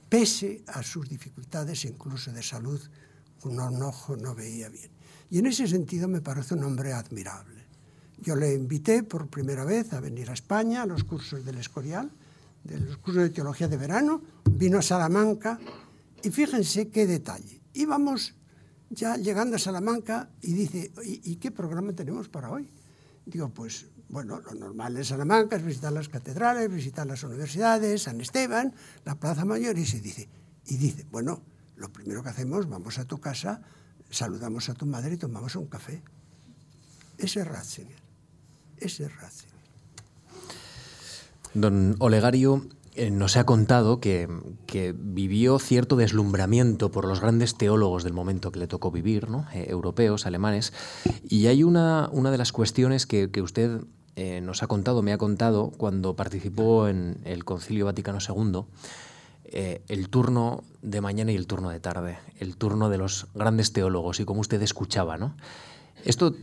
pese 0.08 0.64
a 0.68 0.82
sus 0.82 1.06
dificultades 1.06 1.84
incluso 1.84 2.32
de 2.32 2.42
salud, 2.42 2.80
un 3.42 3.60
ojo 3.60 4.16
no 4.16 4.34
veía 4.34 4.70
bien. 4.70 4.90
Y 5.28 5.38
en 5.38 5.46
ese 5.46 5.68
sentido 5.68 6.08
me 6.08 6.22
parece 6.22 6.54
un 6.54 6.64
hombre 6.64 6.94
admirable. 6.94 7.66
Yo 8.22 8.36
le 8.36 8.54
invité 8.54 9.02
por 9.02 9.28
primera 9.28 9.66
vez 9.66 9.92
a 9.92 10.00
venir 10.00 10.30
a 10.30 10.32
España 10.32 10.82
a 10.82 10.86
los 10.86 11.04
cursos 11.04 11.44
del 11.44 11.58
Escorial, 11.58 12.10
de 12.62 12.80
los 12.80 12.96
cursos 12.96 13.24
de 13.24 13.30
teología 13.30 13.68
de 13.68 13.76
verano, 13.76 14.22
vino 14.50 14.78
a 14.78 14.82
Salamanca 14.82 15.58
y 16.22 16.30
fíjense 16.30 16.88
qué 16.88 17.06
detalle. 17.06 17.60
Íbamos 17.74 18.34
ya 18.88 19.18
llegando 19.18 19.56
a 19.56 19.58
Salamanca 19.58 20.30
y 20.40 20.54
dice, 20.54 20.90
¿y, 21.04 21.36
qué 21.36 21.50
programa 21.50 21.92
tenemos 21.92 22.30
para 22.30 22.50
hoy? 22.50 22.70
Digo, 23.26 23.50
pues 23.50 23.86
bueno, 24.08 24.40
lo 24.40 24.54
normal 24.54 24.96
en 24.96 25.04
Salamanca 25.04 25.56
es 25.56 25.64
visitar 25.64 25.92
las 25.92 26.08
catedrales, 26.08 26.70
visitar 26.70 27.06
las 27.06 27.22
universidades, 27.24 28.02
San 28.02 28.20
Esteban, 28.20 28.74
la 29.04 29.14
Plaza 29.16 29.44
Mayor, 29.44 29.78
y 29.78 29.86
se 29.86 30.00
dice, 30.00 30.28
y 30.66 30.76
dice, 30.76 31.06
bueno, 31.10 31.42
lo 31.76 31.92
primero 31.92 32.22
que 32.22 32.28
hacemos, 32.28 32.68
vamos 32.68 32.98
a 32.98 33.04
tu 33.04 33.18
casa, 33.18 33.62
saludamos 34.10 34.68
a 34.68 34.74
tu 34.74 34.86
madre 34.86 35.14
y 35.14 35.16
tomamos 35.16 35.56
un 35.56 35.66
café. 35.66 36.02
Ese 37.18 37.40
es 37.40 37.46
Ratzinger. 37.46 37.98
Ese 38.76 39.04
es 39.04 39.16
Ratzinger. 39.16 39.54
Don 41.54 41.96
Olegario 41.98 42.66
eh, 42.96 43.10
nos 43.10 43.36
ha 43.36 43.44
contado 43.44 43.98
que, 44.00 44.28
vivió 44.94 45.58
cierto 45.58 45.96
deslumbramiento 45.96 46.90
por 46.90 47.06
los 47.06 47.20
grandes 47.20 47.56
teólogos 47.56 48.04
del 48.04 48.12
momento 48.12 48.52
que 48.52 48.58
le 48.58 48.66
tocó 48.66 48.90
vivir, 48.90 49.28
¿no? 49.28 49.46
Eh, 49.52 49.66
europeos, 49.68 50.26
alemanes. 50.26 50.72
Y 51.28 51.46
hay 51.46 51.62
una, 51.62 52.08
una 52.12 52.30
de 52.30 52.38
las 52.38 52.52
cuestiones 52.52 53.06
que, 53.06 53.30
usted 53.42 53.80
eh, 54.16 54.40
nos 54.40 54.62
ha 54.62 54.68
contado, 54.68 55.02
me 55.02 55.12
ha 55.12 55.18
contado, 55.18 55.72
cuando 55.76 56.14
participó 56.14 56.88
en 56.88 57.18
el 57.24 57.44
Concilio 57.44 57.86
Vaticano 57.86 58.18
II, 58.20 58.64
el 59.46 60.08
turno 60.08 60.64
de 60.82 61.00
mañana 61.00 61.30
y 61.30 61.36
el 61.36 61.46
turno 61.46 61.70
de 61.70 61.78
tarde, 61.78 62.18
el 62.38 62.56
turno 62.56 62.88
de 62.88 62.98
los 62.98 63.28
grandes 63.34 63.72
teólogos 63.72 64.18
y 64.18 64.24
cómo 64.24 64.40
usted 64.40 64.60
escuchaba. 64.62 65.16
¿no? 65.16 65.36
Esto 66.04 66.34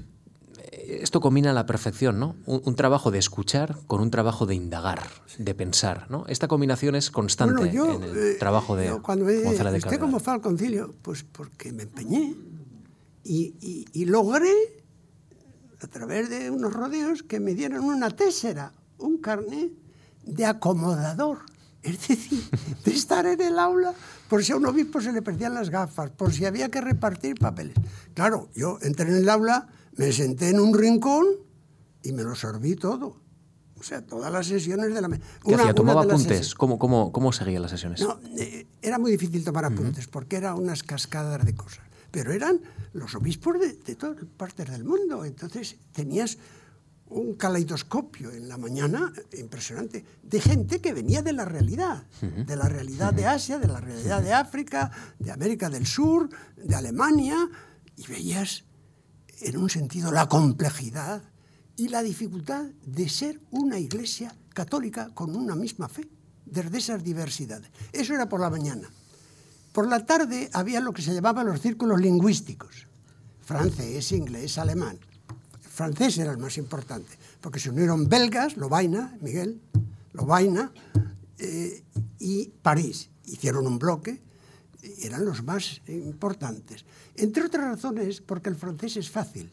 esto 0.72 1.20
combina 1.20 1.52
a 1.52 1.54
la 1.54 1.66
perfección, 1.66 2.18
¿no? 2.18 2.36
Un, 2.46 2.76
trabajo 2.76 3.12
de 3.12 3.20
escuchar 3.20 3.78
con 3.88 4.00
un 4.00 4.10
trabajo 4.10 4.46
de 4.46 4.56
indagar, 4.56 5.04
de 5.38 5.54
pensar, 5.54 6.10
¿no? 6.10 6.26
Esta 6.28 6.48
combinación 6.48 6.96
es 6.96 7.12
constante 7.12 7.70
en 7.70 8.04
el 8.04 8.18
eh, 8.18 8.36
trabajo 8.40 8.78
de 8.78 8.90
cuando 9.02 9.26
González 9.26 9.74
de 9.74 9.80
Usted 9.80 10.00
como 10.00 10.20
fue 10.20 10.34
al 10.34 10.42
concilio? 10.42 10.96
Pues 11.02 11.24
porque 11.24 11.74
me 11.74 11.84
empeñé 11.84 12.36
y, 13.24 14.06
logré, 14.06 14.54
a 15.82 15.88
través 15.88 16.30
de 16.30 16.50
unos 16.50 16.74
rodeos, 16.74 17.24
que 17.24 17.40
me 17.40 17.54
dieran 17.54 17.84
una 17.84 18.10
tésera, 18.10 18.72
un 18.98 19.18
carnet 19.18 19.72
de 20.24 20.46
acomodador. 20.46 21.40
Es 21.84 22.08
decir, 22.08 22.44
de 22.86 22.92
estar 22.92 23.26
en 23.26 23.42
el 23.42 23.60
aula 23.60 23.94
por 24.30 24.44
si 24.44 24.54
a 24.54 24.56
un 24.56 24.66
obispo 24.66 25.02
se 25.02 25.12
le 25.12 25.22
perdían 25.22 25.54
las 25.54 25.70
gafas, 25.70 26.12
por 26.12 26.32
si 26.32 26.46
había 26.46 26.70
que 26.70 26.80
repartir 26.80 27.36
papeles. 27.36 27.76
Claro, 28.14 28.50
yo 28.56 28.78
entré 28.82 29.10
en 29.10 29.18
el 29.18 29.30
aula 29.30 29.68
me 29.98 30.12
senté 30.12 30.50
en 30.50 30.60
un 30.60 30.74
rincón 30.78 31.26
y 32.04 32.12
me 32.12 32.24
lo 32.24 32.36
sorbí 32.36 32.76
todo. 32.76 33.18
O 33.80 33.84
sea, 33.84 34.06
todas 34.06 34.32
las 34.32 34.46
sesiones 34.46 34.94
de 34.94 35.02
la... 35.02 35.10
¿Qué 35.10 35.56
hacía? 35.56 35.74
¿Tomaba 35.74 36.04
apuntes? 36.04 36.54
¿Cómo, 36.54 36.78
cómo, 36.78 37.12
cómo 37.12 37.32
seguían 37.32 37.64
las 37.64 37.72
sesiones? 37.72 38.02
No, 38.02 38.20
eh, 38.38 38.68
era 38.82 39.00
muy 39.00 39.12
difícil 39.12 39.44
tomar 39.44 39.66
apuntes 39.66 40.08
porque 40.08 40.36
eran 40.36 40.60
unas 40.60 40.84
cascadas 40.84 41.44
de 41.44 41.56
cosas. 41.56 41.84
Pero 42.12 42.32
eran 42.32 42.62
los 42.94 43.16
obispos 43.16 43.60
de, 43.60 43.74
de 43.74 43.96
todas 43.96 44.18
partes 44.38 44.70
del 44.70 44.84
mundo. 44.84 45.26
Entonces 45.26 45.78
tenías 45.94 46.38
un 47.12 47.34
caleidoscopio 47.34 48.32
en 48.32 48.48
la 48.48 48.58
mañana 48.58 49.12
impresionante 49.38 50.06
de 50.24 50.40
gente 50.40 50.80
que 50.80 50.94
venía 50.94 51.22
de 51.22 51.34
la 51.34 51.46
realidad, 51.46 52.06
de 52.22 52.56
la 52.56 52.70
realidad 52.70 53.14
de 53.14 53.26
Asia, 53.26 53.60
de 53.60 53.68
la 53.68 53.82
realidad 53.82 54.22
de 54.22 54.34
África, 54.34 54.92
de 55.20 55.32
América 55.32 55.70
del 55.70 55.86
Sur, 55.86 56.30
de 56.56 56.74
Alemania, 56.74 57.50
y 57.98 58.08
veías 58.08 58.64
en 59.42 59.58
un 59.58 59.70
sentido, 59.70 60.12
la 60.12 60.28
complejidad 60.28 61.22
y 61.76 61.88
la 61.88 62.04
dificultad 62.04 62.66
de 62.86 63.10
ser 63.10 63.40
una 63.52 63.80
iglesia 63.80 64.36
católica 64.54 65.10
con 65.14 65.36
una 65.36 65.56
misma 65.56 65.88
fe, 65.88 66.08
desde 66.46 66.78
esas 66.78 67.04
diversidades. 67.04 67.70
Eso 67.92 68.14
era 68.14 68.28
por 68.28 68.40
la 68.40 68.50
mañana. 68.50 68.90
Por 69.72 69.88
la 69.88 70.06
tarde 70.06 70.50
había 70.54 70.82
lo 70.82 70.94
que 70.94 71.02
se 71.02 71.14
llamaban 71.14 71.48
los 71.48 71.62
círculos 71.62 72.00
lingüísticos, 72.00 72.88
francés, 73.42 74.12
inglés, 74.12 74.58
alemán. 74.58 75.00
francés 75.62 76.18
era 76.18 76.32
el 76.32 76.38
más 76.38 76.58
importante, 76.58 77.18
porque 77.40 77.60
se 77.60 77.70
unieron 77.70 78.10
belgas, 78.10 78.58
Lovaina, 78.58 79.18
Miguel, 79.22 79.62
Lovaina, 80.14 80.72
eh, 81.38 81.84
y 82.20 82.50
París. 82.62 83.10
Hicieron 83.26 83.66
un 83.66 83.80
bloque 83.80 84.22
eran 85.02 85.26
los 85.26 85.44
más 85.44 85.82
importantes. 85.88 86.86
Entre 87.16 87.44
otras 87.44 87.66
razones, 87.66 88.22
porque 88.22 88.50
el 88.50 88.56
francés 88.56 88.98
es 88.98 89.10
fácil 89.10 89.50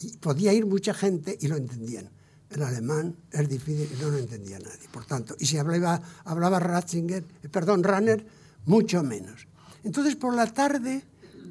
y 0.00 0.16
podía 0.18 0.52
ir 0.52 0.66
mucha 0.66 0.94
gente 0.94 1.36
y 1.40 1.48
lo 1.48 1.56
entendían. 1.56 2.10
El 2.50 2.62
alemán 2.62 3.14
es 3.30 3.48
difícil 3.48 3.88
y 3.92 4.02
no 4.02 4.10
lo 4.10 4.18
entendía 4.18 4.58
nadie. 4.58 4.88
Por 4.90 5.04
tanto, 5.04 5.36
y 5.38 5.46
si 5.46 5.58
hablaba, 5.58 6.00
hablaba 6.24 6.58
Ratzinger, 6.58 7.24
eh, 7.42 7.48
perdón, 7.48 7.82
Ranner, 7.82 8.26
mucho 8.64 9.02
menos. 9.02 9.46
Entonces, 9.84 10.16
por 10.16 10.34
la 10.34 10.46
tarde 10.46 11.02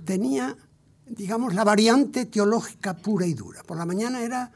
tenía, 0.05 0.55
digamos, 1.05 1.53
la 1.53 1.63
variante 1.63 2.25
teológica 2.25 2.97
pura 2.97 3.27
y 3.27 3.33
dura. 3.33 3.63
Por 3.63 3.77
la 3.77 3.85
mañana 3.85 4.21
era 4.23 4.51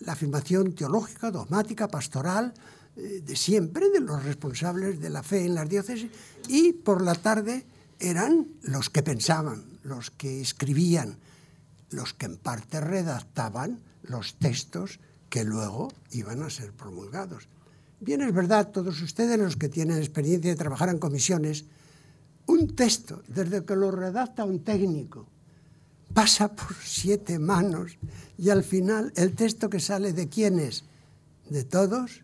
la 0.00 0.12
afirmación 0.12 0.74
teológica, 0.74 1.30
dogmática, 1.30 1.88
pastoral, 1.88 2.52
eh, 2.96 3.22
de 3.24 3.36
siempre, 3.36 3.88
de 3.90 4.00
los 4.00 4.22
responsables 4.24 5.00
de 5.00 5.10
la 5.10 5.22
fe 5.22 5.46
en 5.46 5.54
las 5.54 5.68
diócesis, 5.68 6.10
y 6.48 6.72
por 6.72 7.02
la 7.02 7.14
tarde 7.14 7.64
eran 7.98 8.48
los 8.62 8.90
que 8.90 9.02
pensaban, 9.02 9.75
los 9.86 10.10
que 10.10 10.40
escribían, 10.40 11.16
los 11.90 12.12
que 12.12 12.26
en 12.26 12.36
parte 12.36 12.80
redactaban 12.80 13.80
los 14.02 14.34
textos 14.34 14.98
que 15.30 15.44
luego 15.44 15.92
iban 16.10 16.42
a 16.42 16.50
ser 16.50 16.72
promulgados. 16.72 17.48
Bien, 18.00 18.20
es 18.20 18.34
verdad, 18.34 18.70
todos 18.70 19.00
ustedes 19.00 19.38
los 19.38 19.56
que 19.56 19.68
tienen 19.68 19.98
experiencia 19.98 20.50
de 20.50 20.56
trabajar 20.56 20.88
en 20.90 20.98
comisiones, 20.98 21.64
un 22.46 22.74
texto, 22.74 23.22
desde 23.26 23.64
que 23.64 23.74
lo 23.74 23.90
redacta 23.90 24.44
un 24.44 24.62
técnico, 24.62 25.26
pasa 26.12 26.54
por 26.54 26.74
siete 26.84 27.38
manos 27.38 27.98
y 28.38 28.50
al 28.50 28.62
final 28.62 29.12
el 29.16 29.34
texto 29.34 29.68
que 29.70 29.80
sale 29.80 30.12
de 30.12 30.28
quién 30.28 30.58
es, 30.58 30.84
de 31.48 31.64
todos 31.64 32.22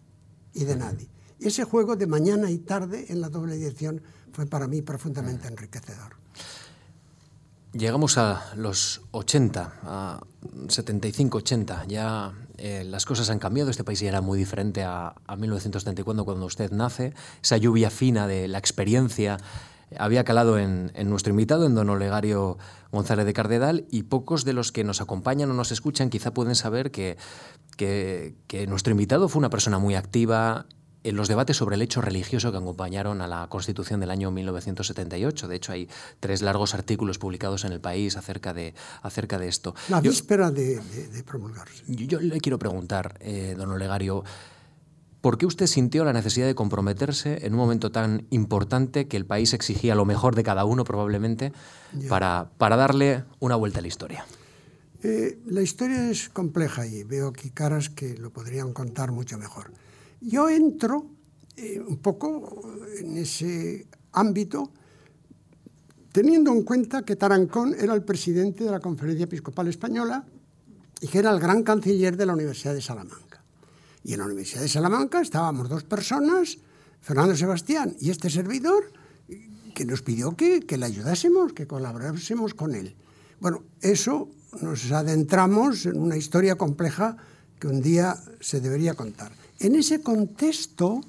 y 0.55 0.65
de 0.65 0.77
nadie. 0.77 1.09
Y 1.39 1.49
ese 1.49 1.65
juego 1.65 1.97
de 1.97 2.07
mañana 2.07 2.51
y 2.51 2.59
tarde 2.59 3.07
en 3.09 3.21
la 3.21 3.29
doble 3.29 3.57
dirección 3.57 4.01
fue 4.33 4.47
para 4.47 4.69
mí 4.69 4.83
profundamente 4.83 5.49
enriquecedor. 5.49 6.22
Llegamos 7.73 8.19
a 8.19 8.53
los 8.55 9.01
80, 9.13 9.73
a 9.83 10.21
75, 10.69 11.39
80. 11.39 11.87
Ya 11.89 12.35
eh, 12.59 12.85
las 12.85 13.07
cosas 13.07 13.31
han 13.31 13.39
cambiado. 13.39 13.71
Este 13.71 13.83
país 13.83 14.01
ya 14.01 14.11
era 14.11 14.21
muy 14.21 14.39
diferente 14.39 14.83
a, 14.83 15.15
a 15.27 15.37
1974 15.37 16.25
cuando 16.25 16.45
usted 16.45 16.71
nace. 16.71 17.15
Esa 17.43 17.57
lluvia 17.57 17.89
fina 17.89 18.27
de 18.27 18.47
la 18.47 18.59
experiencia 18.59 19.39
había 19.99 20.25
calado 20.25 20.59
en, 20.59 20.93
nuestro 21.07 21.31
invitado, 21.31 21.67
en 21.67 21.75
don 21.75 21.89
Olegario 21.89 22.59
González 22.91 23.27
de 23.27 23.33
Cardedal, 23.33 23.87
y 23.91 24.05
pocos 24.05 24.45
de 24.45 24.53
los 24.53 24.73
que 24.73 24.85
nos 24.85 25.01
acompañan 25.01 25.51
o 25.51 25.55
nos 25.55 25.73
escuchan 25.73 26.11
quizá 26.11 26.33
pueden 26.33 26.55
saber 26.55 26.91
que, 26.91 27.17
que 27.77 28.67
nuestro 28.69 28.93
invitado 28.93 29.29
fue 29.29 29.41
una 29.41 29.51
persona 29.51 29.79
muy 29.79 29.95
activa, 29.95 30.67
en 31.05 31.17
los 31.17 31.29
debates 31.29 31.57
sobre 31.57 31.77
el 31.77 31.83
hecho 31.83 32.01
religioso 32.01 32.53
que 32.53 32.59
acompañaron 32.59 33.21
a 33.21 33.27
la 33.27 33.47
Constitución 33.49 34.01
del 34.01 34.11
año 34.11 34.31
1978. 34.31 35.49
De 35.49 35.57
hecho, 35.57 35.73
hay 35.73 35.89
tres 36.21 36.43
largos 36.43 36.75
artículos 36.75 37.19
publicados 37.19 37.65
en 37.65 37.73
el 37.73 37.81
país 37.81 38.17
acerca 38.17 38.55
de, 38.55 38.75
acerca 39.03 39.39
de 39.39 39.49
esto. 39.49 39.75
La 39.89 40.01
víspera 40.01 40.51
de, 40.51 40.81
promulgarse. 41.27 41.85
Yo, 41.87 42.21
le 42.21 42.41
quiero 42.41 42.59
preguntar, 42.59 43.17
eh, 43.21 43.55
don 43.57 43.71
Olegario, 43.71 44.25
¿por 45.21 45.39
qué 45.39 45.47
usted 45.47 45.67
sintió 45.67 46.05
la 46.05 46.13
necesidad 46.13 46.47
de 46.47 46.55
comprometerse 46.55 47.47
en 47.47 47.55
un 47.55 47.59
momento 47.59 47.91
tan 47.91 48.27
importante 48.31 49.09
que 49.09 49.17
el 49.17 49.27
país 49.27 49.53
exigía 49.53 49.95
lo 49.95 50.05
mejor 50.05 50.35
de 50.35 50.43
cada 50.43 50.65
uno 50.65 50.85
probablemente 50.85 51.53
para, 52.09 52.51
para 52.59 52.77
darle 52.77 53.25
una 53.41 53.57
vuelta 53.57 53.79
a 53.79 53.83
la 53.83 53.89
historia? 53.89 54.25
Eh, 55.05 55.41
la 55.47 55.63
historia 55.63 56.11
es 56.11 56.29
compleja 56.29 56.87
y 56.87 57.03
veo 57.03 57.29
aquí 57.29 57.51
caras 57.51 57.91
que 57.91 58.17
lo 58.17 58.31
podrían 58.31 58.73
contar 58.73 59.11
mucho 59.11 59.37
mejor. 59.37 59.73
Yo 60.23 60.49
entro 60.49 61.07
eh, 61.57 61.81
un 61.81 61.99
poco 61.99 62.63
en 62.97 63.19
ese 63.19 63.87
ámbito 64.13 64.71
teniendo 66.13 66.53
en 66.53 66.63
cuenta 66.63 67.03
que 67.03 67.17
Tarancón 67.17 67.75
era 67.79 67.95
el 67.95 68.05
presidente 68.05 68.65
de 68.65 68.71
la 68.71 68.81
Conferencia 68.81 69.25
Episcopal 69.25 69.67
Española 69.69 70.25
y 71.01 71.09
que 71.09 71.19
era 71.19 71.31
el 71.31 71.41
gran 71.41 71.65
canciller 71.65 72.17
de 72.17 72.27
la 72.27 72.35
Universidad 72.35 72.75
de 72.75 72.83
Salamanca. 72.83 73.43
Y 74.05 74.13
en 74.13 74.21
la 74.21 74.27
Universidad 74.27 74.61
de 74.61 74.69
Salamanca 74.69 75.21
estábamos 75.21 75.69
dos 75.69 75.85
personas, 75.85 76.59
Fernando 77.01 77.37
Sebastián 77.37 77.97
y 77.99 78.11
este 78.11 78.31
servidor, 78.31 78.93
que 79.75 79.85
nos 79.85 80.03
pidió 80.03 80.37
que, 80.37 80.61
que 80.61 80.77
le 80.77 80.87
ayudásemos, 80.87 81.53
que 81.53 81.67
colaborásemos 81.67 82.55
con 82.55 82.75
él. 82.75 82.95
Bueno, 83.41 83.65
eso 83.81 84.29
nos 84.61 84.93
adentramos 84.93 85.87
en 85.87 85.99
una 85.99 86.17
historia 86.17 86.57
compleja 86.57 87.17
que 87.59 87.67
un 87.67 87.81
día 87.81 88.17
se 88.41 88.61
debería 88.61 88.95
contar. 88.95 89.42
En 89.63 89.77
ese 89.77 90.03
contexto 90.03 91.07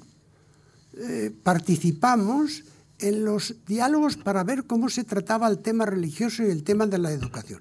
eh, 0.94 1.34
participamos 1.42 2.62
en 3.00 3.24
los 3.24 3.56
diálogos 3.66 4.16
para 4.16 4.44
ver 4.44 4.62
cómo 4.62 4.88
se 4.88 5.02
trataba 5.02 5.48
el 5.48 5.58
tema 5.58 5.84
religioso 5.86 6.44
y 6.44 6.50
el 6.50 6.62
tema 6.62 6.86
de 6.86 6.98
la 6.98 7.10
educación. 7.10 7.60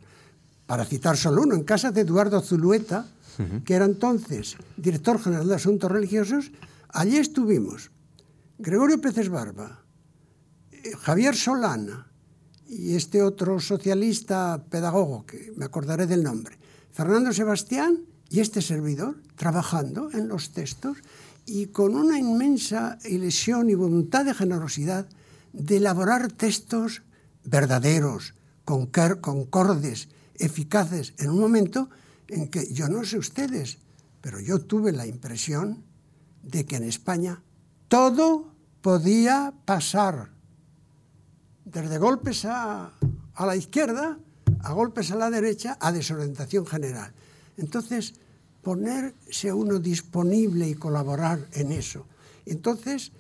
Para 0.67 0.85
citar 0.85 1.17
solo 1.17 1.41
uno, 1.41 1.55
en 1.55 1.63
casa 1.63 1.91
de 1.91 2.01
Eduardo 2.01 2.39
Zulueta, 2.41 3.07
que 3.65 3.73
era 3.73 3.85
entonces 3.85 4.55
director 4.77 5.19
general 5.19 5.47
de 5.47 5.55
Asuntos 5.55 5.91
Religiosos, 5.91 6.51
allí 6.89 7.17
estuvimos 7.17 7.89
Gregorio 8.59 9.01
Pérez 9.01 9.29
Barba, 9.29 9.81
eh, 10.71 10.91
Javier 10.99 11.35
Solana 11.35 12.05
y 12.67 12.93
este 12.93 13.23
otro 13.23 13.59
socialista 13.59 14.63
pedagogo, 14.69 15.25
que 15.25 15.51
me 15.57 15.65
acordaré 15.65 16.05
del 16.05 16.21
nombre, 16.21 16.59
Fernando 16.91 17.33
Sebastián 17.33 18.12
y 18.33 18.39
este 18.39 18.63
servidor, 18.63 19.21
trabajando 19.35 20.09
en 20.11 20.27
los 20.27 20.53
textos 20.53 20.97
y 21.45 21.67
con 21.67 21.93
una 21.95 22.17
inmensa 22.17 22.97
ilusión 23.05 23.69
y 23.69 23.75
voluntad 23.75 24.25
de 24.25 24.33
generosidad 24.33 25.05
de 25.53 25.77
elaborar 25.77 26.31
textos 26.31 27.03
verdaderos, 27.43 28.33
concordes, 28.65 30.09
eficaces, 30.33 31.13
en 31.19 31.29
un 31.29 31.41
momento 31.41 31.91
en 32.27 32.49
que 32.49 32.73
yo 32.73 32.89
no 32.89 33.05
sé 33.05 33.19
ustedes, 33.19 33.77
pero 34.19 34.39
yo 34.39 34.57
tuve 34.57 34.91
la 34.93 35.05
impresión 35.05 35.83
de 36.41 36.65
que 36.65 36.77
en 36.77 36.85
España 36.85 37.43
todo 37.87 38.51
podía 38.81 39.53
pasar, 39.65 40.31
desde 41.65 41.99
golpes 41.99 42.45
a, 42.45 42.93
a 43.35 43.45
la 43.45 43.55
izquierda, 43.55 44.17
a 44.61 44.73
golpes 44.73 45.11
a 45.11 45.17
la 45.17 45.29
derecha, 45.29 45.77
a 45.79 45.91
desorientación 45.91 46.65
general. 46.65 47.13
Entonces, 47.57 48.15
ponerse 48.63 49.51
uno 49.51 49.77
disponible 49.77 50.67
y 50.67 50.75
colaborar 50.75 51.47
en 51.51 51.71
eso. 51.73 52.07
Entonces, 52.45 53.11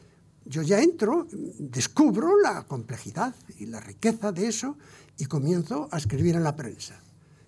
yo 0.45 0.61
ya 0.61 0.81
entro, 0.81 1.27
descubro 1.59 2.39
la 2.39 2.63
complejidad 2.63 3.35
y 3.59 3.65
la 3.65 3.79
riqueza 3.79 4.31
de 4.31 4.47
eso 4.47 4.77
y 5.17 5.25
comienzo 5.25 5.87
a 5.91 5.97
escribir 5.97 6.35
en 6.35 6.43
la 6.43 6.55
prensa. 6.55 6.99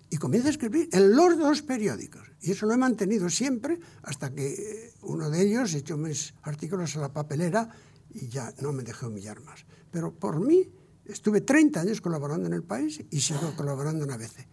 Y 0.08 0.18
comienzo 0.18 0.48
a 0.48 0.50
escribir 0.52 0.88
en 0.92 1.16
los 1.16 1.36
dos 1.36 1.62
periódicos. 1.62 2.22
Y 2.40 2.52
eso 2.52 2.66
lo 2.66 2.74
he 2.74 2.76
mantenido 2.76 3.28
siempre 3.28 3.80
hasta 4.02 4.32
que 4.32 4.92
uno 5.02 5.30
de 5.30 5.42
ellos 5.42 5.74
echó 5.74 5.96
mis 5.96 6.34
artículos 6.42 6.96
a 6.96 7.00
la 7.00 7.12
papelera 7.12 7.68
y 8.14 8.28
ya 8.28 8.52
no 8.60 8.72
me 8.72 8.84
dejé 8.84 9.06
humillar 9.06 9.40
más. 9.40 9.64
Pero 9.90 10.12
por 10.12 10.38
mí 10.40 10.68
estuve 11.06 11.40
30 11.40 11.80
años 11.80 12.00
colaborando 12.00 12.46
en 12.46 12.54
el 12.54 12.62
país 12.62 13.02
y 13.10 13.20
sigo 13.20 13.54
colaborando 13.56 14.04
en 14.04 14.12
ABC. 14.12 14.46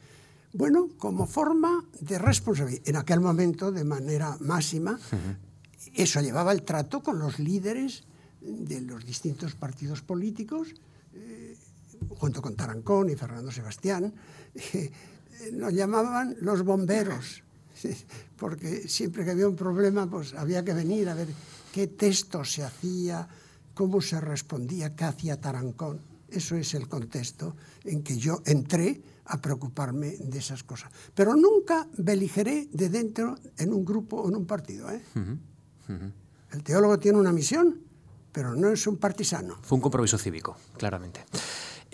Bueno, 0.54 0.90
como 1.00 1.26
forma 1.26 1.84
de 2.00 2.20
responsabilidad, 2.20 2.88
en 2.88 2.96
aquel 2.96 3.20
momento 3.20 3.72
de 3.72 3.84
manera 3.84 4.38
máxima, 4.40 5.00
eso 5.96 6.22
llevaba 6.22 6.52
el 6.52 6.62
trato 6.62 7.02
con 7.02 7.18
los 7.18 7.40
líderes 7.40 8.04
de 8.40 8.82
los 8.82 9.04
distintos 9.04 9.56
partidos 9.56 10.04
políticos, 10.04 10.76
eh, 11.16 11.58
junto 12.08 12.42
con 12.42 12.56
Tarancón 12.56 13.10
y 13.10 13.16
Fernando 13.16 13.52
Sebastián, 13.52 14.14
eh, 14.54 14.92
nos 15.54 15.74
llamaban 15.74 16.38
los 16.42 16.64
bomberos, 16.64 17.42
porque 18.38 18.88
siempre 18.88 19.26
que 19.26 19.32
había 19.32 19.48
un 19.48 19.56
problema 19.56 20.08
pues 20.08 20.36
había 20.36 20.64
que 20.64 20.74
venir 20.74 21.10
a 21.10 21.16
ver 21.16 21.30
qué 21.72 21.88
texto 21.88 22.46
se 22.46 22.64
hacía, 22.64 23.28
cómo 23.74 24.02
se 24.02 24.22
respondía, 24.22 24.96
qué 24.96 25.06
hacía 25.06 25.42
Tarancón. 25.42 26.00
Eso 26.30 26.56
es 26.56 26.76
el 26.76 26.88
contexto 26.88 27.56
en 27.84 28.04
que 28.04 28.18
yo 28.18 28.44
entré 28.46 29.02
a 29.26 29.42
preocuparme 29.42 30.16
de 30.20 30.40
esas 30.40 30.64
cosas. 30.64 30.92
Pero 31.14 31.36
nunca 31.36 31.88
beligeré 31.98 32.68
de 32.72 32.90
dentro 32.90 33.36
en 33.58 33.74
un 33.74 33.86
grupo 33.86 34.22
o 34.22 34.30
en 34.30 34.36
un 34.36 34.46
partido. 34.46 34.90
¿eh? 34.90 35.02
El 36.52 36.64
teólogo 36.64 37.00
tiene 37.00 37.20
una 37.20 37.32
misión, 37.32 37.82
pero 38.32 38.56
no 38.56 38.70
es 38.70 38.86
un 38.88 38.98
partisano. 38.98 39.58
Fue 39.62 39.76
un 39.76 39.82
compromiso 39.82 40.18
cívico, 40.18 40.58
claramente. 40.78 41.26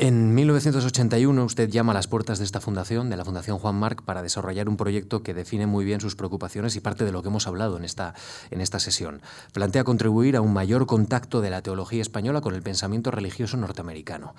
En 0.02 0.34
1981 0.34 1.44
usted 1.44 1.70
llama 1.70 1.92
a 1.92 1.96
las 1.96 2.08
puertas 2.08 2.40
de 2.40 2.46
esta 2.46 2.62
fundación, 2.62 3.10
de 3.10 3.18
la 3.18 3.26
Fundación 3.26 3.60
Juan 3.60 3.76
Marc, 3.76 4.02
para 4.04 4.24
desarrollar 4.24 4.70
un 4.70 4.78
proyecto 4.78 5.24
que 5.24 5.34
define 5.34 5.68
muy 5.68 5.84
bien 5.84 6.00
sus 6.00 6.16
preocupaciones 6.16 6.78
y 6.78 6.80
parte 6.80 7.04
de 7.04 7.12
lo 7.12 7.22
que 7.22 7.28
hemos 7.28 7.48
hablado 7.48 7.76
en 7.76 7.84
esta, 7.84 8.16
en 8.50 8.62
esta 8.62 8.80
sesión. 8.80 9.22
Plantea 9.52 9.84
contribuir 9.84 10.38
a 10.38 10.42
un 10.42 10.54
mayor 10.54 10.86
contacto 10.86 11.42
de 11.42 11.50
la 11.50 11.62
teología 11.62 12.02
española 12.02 12.40
con 12.40 12.56
el 12.56 12.62
pensamiento 12.62 13.12
religioso 13.12 13.58
norteamericano 13.58 14.36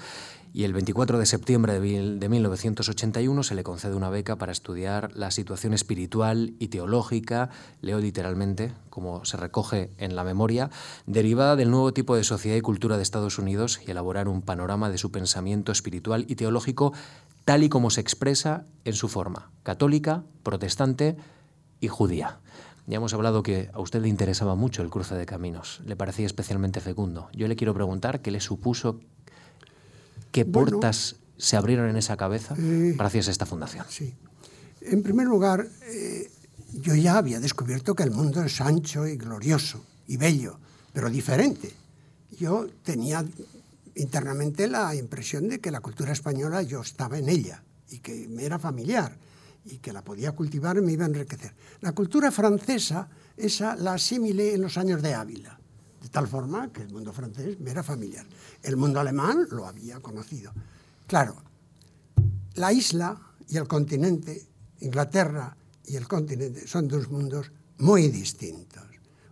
y 0.53 0.65
el 0.65 0.73
24 0.73 1.19
de 1.19 1.27
septiembre 1.27 1.79
de 1.79 2.29
1981 2.29 3.43
se 3.43 3.55
le 3.55 3.63
concede 3.63 3.95
una 3.95 4.11
beca 4.11 4.37
para 4.37 4.53
estudiar 4.53 5.11
la 5.15 5.31
situación 5.31 5.75
espiritual 5.75 6.55
y 6.59 6.69
teológica, 6.69 7.51
leo 7.81 7.99
literalmente, 7.99 8.73
como 8.89 9.25
se 9.25 9.37
recoge 9.37 9.91
en 9.99 10.17
la 10.17 10.25
memoria, 10.25 10.71
derivada 11.07 11.57
del 11.57 11.71
nuevo 11.71 11.93
tipo 11.93 12.17
de 12.17 12.25
sociedad 12.25 12.57
y 12.57 12.63
cultura 12.63 12.97
de 12.97 13.03
Estados 13.03 13.39
Unidos 13.39 13.81
y 13.87 13.91
elaborar 13.91 14.29
un 14.29 14.43
panorama 14.43 14.91
de 14.91 14.99
su 14.99 15.13
pensamiento 15.13 15.73
espiritual 15.73 16.25
y 16.29 16.35
teológico 16.35 16.93
tal 17.45 17.63
y 17.63 17.69
como 17.69 17.91
se 17.91 18.01
expresa 18.01 18.65
en 18.85 18.95
su 18.95 19.09
forma, 19.09 19.51
católica, 19.63 20.25
protestante 20.43 21.17
y 21.81 21.89
judía. 21.89 22.41
Ya 22.87 22.97
hemos 22.97 23.15
hablado 23.15 23.43
que 23.43 23.71
a 23.73 23.81
usted 23.81 24.03
le 24.03 24.09
interesaba 24.09 24.57
mucho 24.57 24.83
el 24.83 24.91
cruce 24.91 25.15
de 25.15 25.27
caminos, 25.27 25.81
le 25.85 25.95
parecía 25.95 26.27
especialmente 26.27 26.81
fecundo. 26.81 27.29
Yo 27.33 27.47
le 27.47 27.55
quiero 27.55 27.73
preguntar 27.73 28.21
qué 28.21 28.33
le 28.33 28.41
supuso 28.41 28.99
¿Qué 30.33 30.45
puertas 30.45 31.17
se 31.37 31.57
abrieron 31.57 31.89
en 31.89 31.97
esa 31.97 32.17
cabeza 32.17 32.55
eh, 32.59 32.95
gracias 32.97 33.29
a 33.29 33.31
esta 33.31 33.47
fundación? 33.47 33.85
Sí. 33.89 34.15
En 34.83 35.03
primer 35.03 35.27
lugar, 35.27 35.67
eh, 35.85 36.31
yo 36.75 36.95
ya 36.95 37.19
había 37.19 37.41
descubierto 37.41 37.95
que 37.95 38.03
el 38.03 38.11
mundo 38.11 38.43
es 38.43 38.61
ancho 38.61 39.07
y 39.07 39.17
glorioso 39.17 39.85
y 40.07 40.17
bello, 40.17 40.59
pero 40.93 41.11
diferente. 41.11 41.73
Yo 42.39 42.69
tenía 42.83 43.25
internamente 43.95 44.69
la 44.69 44.95
impresión 44.95 45.49
de 45.49 45.61
que 45.61 45.71
la 45.71 45.81
cultura 45.81 46.13
española 46.13 46.63
yo 46.63 46.81
estaba 46.81 47.19
en 47.19 47.29
ella 47.29 47.63
y 47.89 47.99
que 47.99 48.29
me 48.29 48.45
era 48.45 48.59
familiar 48.59 49.17
y 49.65 49.79
que 49.79 49.93
la 49.93 50.03
podía 50.03 50.33
cultivar 50.33 50.79
y 50.79 50.81
me 50.81 50.93
iba 50.93 51.05
a 51.05 51.09
enriquecer. 51.09 51.53
La 51.81 51.93
cultura 51.93 52.31
francesa, 52.31 53.09
esa 53.37 53.77
la 53.77 53.95
asimilé 53.95 54.55
en 54.55 54.63
los 54.63 54.79
años 54.79 55.03
de 55.03 55.15
Ávila 55.15 55.60
de 56.01 56.09
tal 56.09 56.27
forma 56.27 56.73
que 56.73 56.83
el 56.83 56.91
mundo 56.91 57.13
francés 57.13 57.61
me 57.61 57.71
era 57.71 57.83
familiar. 57.83 58.27
El 58.63 58.77
mundo 58.77 59.01
alemán 59.01 59.47
lo 59.51 59.67
había 59.67 60.01
conocido. 60.01 60.53
Claro, 61.07 61.37
la 62.55 62.73
isla 62.73 63.21
y 63.49 63.57
el 63.57 63.69
continente, 63.69 64.47
Inglaterra 64.81 65.57
y 65.85 65.97
el 65.97 66.09
continente, 66.09 66.67
son 66.67 66.89
dos 66.89 67.11
mundos 67.11 67.51
muy 67.79 68.09
distintos, 68.09 68.83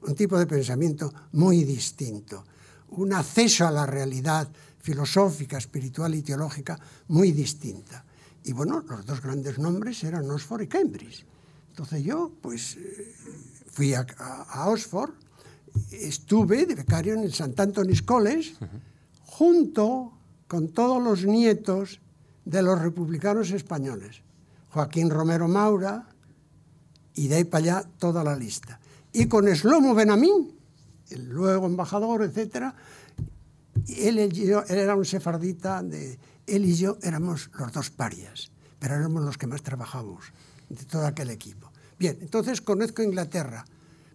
un 0.02 0.14
tipo 0.14 0.38
de 0.38 0.46
pensamiento 0.46 1.12
muy 1.32 1.64
distinto, 1.64 2.44
un 2.90 3.12
acceso 3.12 3.66
a 3.66 3.70
la 3.70 3.86
realidad 3.86 4.48
filosófica, 4.80 5.58
espiritual 5.58 6.14
y 6.14 6.22
teológica 6.22 6.78
muy 7.08 7.32
distinta. 7.32 8.04
Y 8.44 8.52
bueno, 8.52 8.84
los 8.88 9.04
dos 9.04 9.20
grandes 9.20 9.58
nombres 9.58 10.02
eran 10.04 10.30
Oxford 10.30 10.62
y 10.62 10.66
Cambridge. 10.66 11.26
Entonces 11.70 12.02
yo, 12.02 12.32
pues, 12.40 12.76
eh, 12.76 13.14
fui 13.70 13.92
a, 13.94 14.06
a 14.18 14.68
Oxford, 14.70 15.10
estuve 15.90 16.66
de 16.66 16.74
becario 16.74 17.14
en 17.14 17.20
el 17.20 17.30
St. 17.30 17.60
Anthony's 17.60 18.02
College, 18.02 18.54
junto 19.24 20.12
con 20.46 20.68
todos 20.68 21.02
los 21.02 21.24
nietos 21.24 22.00
de 22.44 22.62
los 22.62 22.80
republicanos 22.80 23.50
españoles, 23.50 24.22
Joaquín 24.70 25.10
Romero 25.10 25.48
Maura, 25.48 26.08
y 27.14 27.28
de 27.28 27.36
ahí 27.36 27.44
para 27.44 27.64
allá 27.64 27.90
toda 27.98 28.24
la 28.24 28.36
lista. 28.36 28.80
Y 29.12 29.26
con 29.26 29.54
Slomo 29.54 29.94
Benamín, 29.94 30.54
el 31.10 31.28
luego 31.28 31.66
embajador, 31.66 32.22
etc., 32.22 32.72
él, 33.88 34.18
él 34.18 34.64
era 34.68 34.96
un 34.96 35.04
sefardita, 35.04 35.82
de, 35.82 36.18
él 36.46 36.64
y 36.64 36.74
yo 36.74 36.96
éramos 37.02 37.50
los 37.58 37.72
dos 37.72 37.90
parias, 37.90 38.50
pero 38.78 38.94
éramos 38.94 39.22
los 39.24 39.38
que 39.38 39.46
más 39.46 39.62
trabajamos 39.62 40.24
de 40.68 40.84
todo 40.84 41.06
aquel 41.06 41.30
equipo. 41.30 41.70
Bien, 41.98 42.18
entonces 42.20 42.60
conozco 42.60 43.02
Inglaterra, 43.02 43.64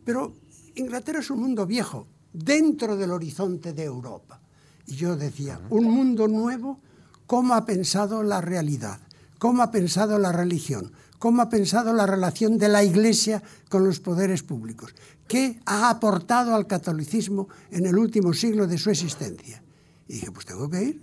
pero 0.06 0.34
Inglaterra 0.76 1.20
es 1.20 1.30
un 1.30 1.40
mundo 1.40 1.66
viejo, 1.66 2.08
dentro 2.34 2.98
del 2.98 3.12
horizonte 3.12 3.74
de 3.74 3.84
Europa. 3.84 4.42
Y 4.88 4.96
yo 4.96 5.16
decía, 5.16 5.60
un 5.70 5.86
mundo 5.86 6.28
nuevo, 6.28 6.80
¿cómo 7.28 7.54
ha 7.54 7.66
pensado 7.66 8.24
la 8.24 8.42
realidad? 8.42 9.00
¿Cómo 9.40 9.62
ha 9.62 9.72
pensado 9.72 10.18
la 10.20 10.32
religión? 10.32 10.92
¿Cómo 11.20 11.42
ha 11.42 11.50
pensado 11.50 11.94
la 11.94 12.06
relación 12.06 12.58
de 12.58 12.68
la 12.68 12.84
Iglesia 12.84 13.42
con 13.70 13.86
los 13.86 14.00
poderes 14.00 14.44
públicos? 14.44 14.94
¿Qué 15.28 15.60
ha 15.66 15.90
aportado 15.90 16.54
al 16.54 16.68
catolicismo 16.68 17.48
en 17.72 17.86
el 17.86 17.98
último 17.98 18.34
siglo 18.34 18.68
de 18.68 18.78
su 18.78 18.90
existencia? 18.90 19.64
Y 20.08 20.14
dije, 20.14 20.32
pues 20.32 20.46
tengo 20.46 20.70
que 20.70 20.84
ir, 20.84 21.02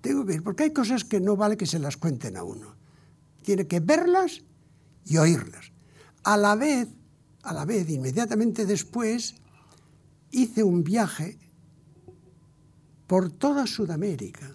tengo 0.00 0.26
que 0.26 0.34
ir, 0.34 0.42
porque 0.42 0.64
hay 0.64 0.72
cosas 0.72 1.04
que 1.04 1.20
no 1.20 1.36
vale 1.36 1.56
que 1.56 1.66
se 1.66 1.78
las 1.78 1.96
cuenten 1.96 2.36
a 2.36 2.42
uno. 2.42 2.74
Tiene 3.42 3.68
que 3.68 3.78
verlas 3.78 4.42
y 5.04 5.18
oírlas. 5.18 5.70
A 6.24 6.36
la 6.36 6.56
vez, 6.56 6.88
a 7.46 7.52
la 7.52 7.64
vez, 7.64 7.88
inmediatamente 7.88 8.66
después, 8.66 9.36
hice 10.32 10.64
un 10.64 10.82
viaje 10.82 11.38
por 13.06 13.30
toda 13.30 13.66
Sudamérica, 13.66 14.50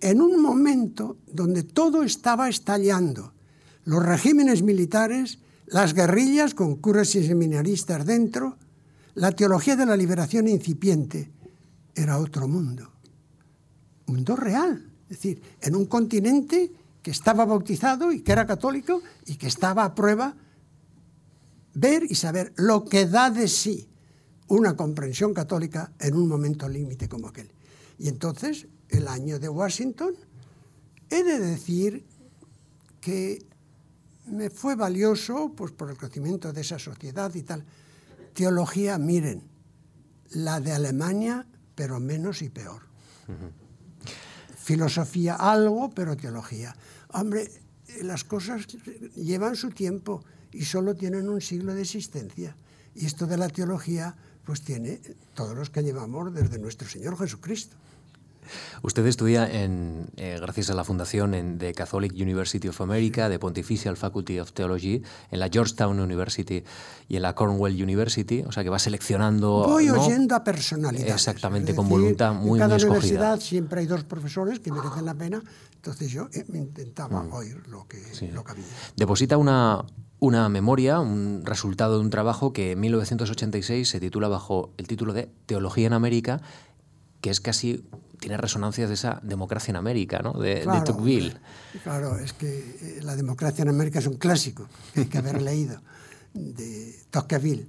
en 0.00 0.20
un 0.20 0.40
momento 0.40 1.16
donde 1.26 1.62
todo 1.62 2.02
estaba 2.02 2.48
estallando. 2.48 3.32
Los 3.84 4.04
regímenes 4.04 4.62
militares, 4.62 5.38
las 5.66 5.94
guerrillas 5.94 6.54
con 6.54 6.76
curas 6.76 7.14
y 7.14 7.26
seminaristas 7.26 8.04
dentro, 8.04 8.58
la 9.14 9.32
teología 9.32 9.74
de 9.74 9.86
la 9.86 9.96
liberación 9.96 10.48
incipiente, 10.48 11.32
era 11.94 12.18
otro 12.18 12.46
mundo. 12.46 12.92
Mundo 14.06 14.36
real. 14.36 14.92
Es 15.04 15.16
decir, 15.16 15.42
en 15.62 15.74
un 15.74 15.86
continente 15.86 16.70
que 17.02 17.10
estaba 17.10 17.46
bautizado 17.46 18.12
y 18.12 18.20
que 18.20 18.32
era 18.32 18.46
católico 18.46 19.00
y 19.24 19.36
que 19.36 19.46
estaba 19.46 19.84
a 19.84 19.94
prueba 19.94 20.36
ver 21.78 22.04
y 22.08 22.14
saber 22.14 22.52
lo 22.56 22.84
que 22.84 23.06
da 23.06 23.30
de 23.30 23.48
sí 23.48 23.88
una 24.48 24.76
comprensión 24.76 25.34
católica 25.34 25.92
en 26.00 26.14
un 26.14 26.26
momento 26.26 26.68
límite 26.68 27.08
como 27.08 27.28
aquel. 27.28 27.50
Y 27.98 28.08
entonces, 28.08 28.66
el 28.88 29.08
año 29.08 29.38
de 29.38 29.48
Washington, 29.48 30.14
He 31.10 31.24
de 31.24 31.38
decir 31.38 32.04
que 33.00 33.46
me 34.26 34.50
fue 34.50 34.74
valioso 34.74 35.52
pues, 35.56 35.72
por 35.72 35.90
el 35.90 35.96
conocimiento 35.96 36.52
de 36.52 36.60
esa 36.60 36.78
sociedad 36.78 37.34
y 37.34 37.42
tal. 37.42 37.64
Teología, 38.34 38.98
miren, 38.98 39.42
la 40.30 40.60
de 40.60 40.72
Alemania, 40.72 41.46
pero 41.74 41.98
menos 41.98 42.42
y 42.42 42.50
peor. 42.50 42.82
Filosofía 44.56 45.34
algo, 45.34 45.90
pero 45.90 46.16
teología. 46.16 46.76
Hombre, 47.12 47.50
las 48.02 48.24
cosas 48.24 48.66
llevan 49.16 49.56
su 49.56 49.70
tiempo 49.70 50.22
y 50.52 50.64
solo 50.64 50.94
tienen 50.94 51.28
un 51.28 51.40
siglo 51.40 51.74
de 51.74 51.82
existencia. 51.82 52.56
Y 52.94 53.06
esto 53.06 53.26
de 53.26 53.36
la 53.36 53.48
teología, 53.48 54.16
pues 54.44 54.62
tiene 54.62 55.00
todos 55.34 55.56
los 55.56 55.70
que 55.70 55.82
llevamos 55.82 56.34
desde 56.34 56.58
nuestro 56.58 56.88
Señor 56.88 57.16
Jesucristo. 57.18 57.76
Usted 58.82 59.06
estudia, 59.06 59.46
en, 59.50 60.06
eh, 60.16 60.38
gracias 60.40 60.70
a 60.70 60.74
la 60.74 60.84
fundación 60.84 61.34
en, 61.34 61.58
de 61.58 61.74
Catholic 61.74 62.12
University 62.12 62.68
of 62.68 62.80
America, 62.80 63.28
de 63.28 63.38
Pontifical 63.38 63.96
Faculty 63.96 64.38
of 64.38 64.52
Theology, 64.52 65.02
en 65.30 65.40
la 65.40 65.48
Georgetown 65.48 66.00
University 66.00 66.64
y 67.08 67.16
en 67.16 67.22
la 67.22 67.34
Cornwall 67.34 67.72
University, 67.72 68.42
o 68.46 68.52
sea 68.52 68.62
que 68.62 68.70
va 68.70 68.78
seleccionando... 68.78 69.64
Voy 69.66 69.90
oyendo 69.90 70.34
a 70.34 70.44
personalidades. 70.44 71.12
Exactamente, 71.12 71.74
con 71.74 71.88
voluntad 71.88 72.32
muy, 72.34 72.58
en 72.60 72.68
cada 72.68 72.76
muy 72.76 72.84
universidad 72.84 73.40
siempre 73.40 73.80
hay 73.80 73.86
dos 73.86 74.04
profesores 74.04 74.60
que 74.60 74.72
merecen 74.72 75.04
la 75.04 75.14
pena, 75.14 75.42
entonces 75.74 76.10
yo 76.10 76.28
eh, 76.32 76.44
intentaba 76.54 77.22
mm. 77.22 77.32
oír 77.32 77.68
lo 77.68 77.86
que, 77.86 78.02
lo 78.32 78.44
que 78.44 78.52
había. 78.52 78.64
Deposita 78.96 79.36
una, 79.36 79.84
una 80.20 80.48
memoria, 80.48 81.00
un 81.00 81.42
resultado 81.44 81.94
de 81.94 82.00
un 82.00 82.10
trabajo 82.10 82.52
que 82.52 82.72
en 82.72 82.80
1986 82.80 83.88
se 83.88 84.00
titula 84.00 84.28
bajo 84.28 84.72
el 84.76 84.86
título 84.86 85.12
de 85.12 85.30
Teología 85.46 85.86
en 85.86 85.92
América, 85.92 86.40
que 87.20 87.30
es 87.30 87.40
casi 87.40 87.84
tiene 88.18 88.36
resonancias 88.36 88.88
de 88.88 88.94
esa 88.94 89.20
democracia 89.22 89.70
en 89.70 89.76
América, 89.76 90.20
¿no? 90.22 90.32
de, 90.32 90.66
Tocqueville. 90.84 91.36
Claro, 91.84 92.18
es 92.18 92.32
que 92.32 92.48
eh, 92.48 93.00
la 93.02 93.14
democracia 93.14 93.62
en 93.62 93.68
América 93.68 94.00
es 94.00 94.06
un 94.08 94.16
clásico 94.16 94.66
que 94.92 95.00
hay 95.00 95.06
que 95.06 95.18
haber 95.18 95.40
leído, 95.42 95.80
de 96.34 96.98
Tocqueville. 97.10 97.68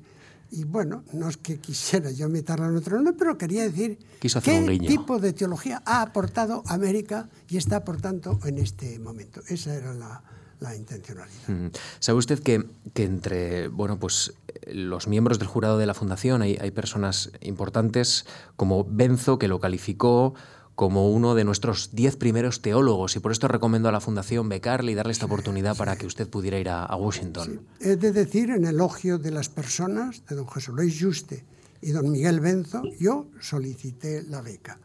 Y 0.51 0.63
bueno, 0.63 1.03
no 1.13 1.29
es 1.29 1.37
que 1.37 1.59
quisiera 1.59 2.09
yo 2.09 2.27
meterla 2.27 2.65
en 2.65 2.75
otro 2.75 2.95
nombre, 2.95 3.13
pero 3.13 3.37
quería 3.37 3.61
decir 3.61 3.99
qué 4.19 4.79
tipo 4.79 5.19
de 5.19 5.33
teología 5.33 5.83
ha 5.85 6.01
aportado 6.01 6.63
América 6.65 7.29
y 7.47 7.57
está 7.57 7.75
aportando 7.75 8.39
en 8.43 8.57
este 8.57 8.97
momento. 8.97 9.41
Esa 9.47 9.75
era 9.75 9.93
la, 9.93 10.23
la 10.59 10.75
intencionalidad. 10.75 11.71
¿Sabe 11.99 12.17
usted 12.17 12.39
que, 12.39 12.65
que, 12.93 13.03
entre 13.03 13.67
bueno, 13.67 13.99
pues, 13.99 14.33
los 14.67 15.07
miembros 15.07 15.39
del 15.39 15.47
jurado 15.47 15.77
de 15.77 15.85
la 15.85 15.93
Fundación 15.93 16.41
hay, 16.41 16.57
hay 16.59 16.71
personas 16.71 17.31
importantes 17.41 18.25
como 18.55 18.83
Benzo, 18.83 19.39
que 19.39 19.47
lo 19.47 19.59
calificó 19.59 20.33
como 20.79 21.11
uno 21.11 21.35
de 21.35 21.43
nuestros 21.43 21.89
diez 21.91 22.15
primeros 22.15 22.61
teólogos 22.61 23.17
y 23.17 23.19
por 23.19 23.33
esto 23.33 23.49
recomiendo 23.49 23.89
a 23.89 23.91
la 23.91 23.99
Fundación 23.99 24.47
becarle 24.47 24.93
y 24.93 24.95
darle 24.95 25.11
esta 25.11 25.25
oportunidad 25.25 25.75
para 25.75 25.97
que 25.97 26.05
usted 26.05 26.29
pudiera 26.29 26.57
ir 26.57 26.69
a, 26.69 26.95
Washington. 26.95 27.67
He 27.81 27.97
de 27.97 28.13
decir, 28.13 28.49
en 28.51 28.63
elogio 28.63 29.17
de 29.17 29.31
las 29.31 29.49
personas, 29.49 30.23
de 30.29 30.37
don 30.37 30.45
José 30.45 30.71
Luis 30.71 30.97
Juste 30.97 31.43
y 31.81 31.91
don 31.91 32.09
Miguel 32.09 32.39
Benzo, 32.39 32.81
yo 32.97 33.27
solicité 33.41 34.23
la 34.23 34.41
beca. 34.41 34.79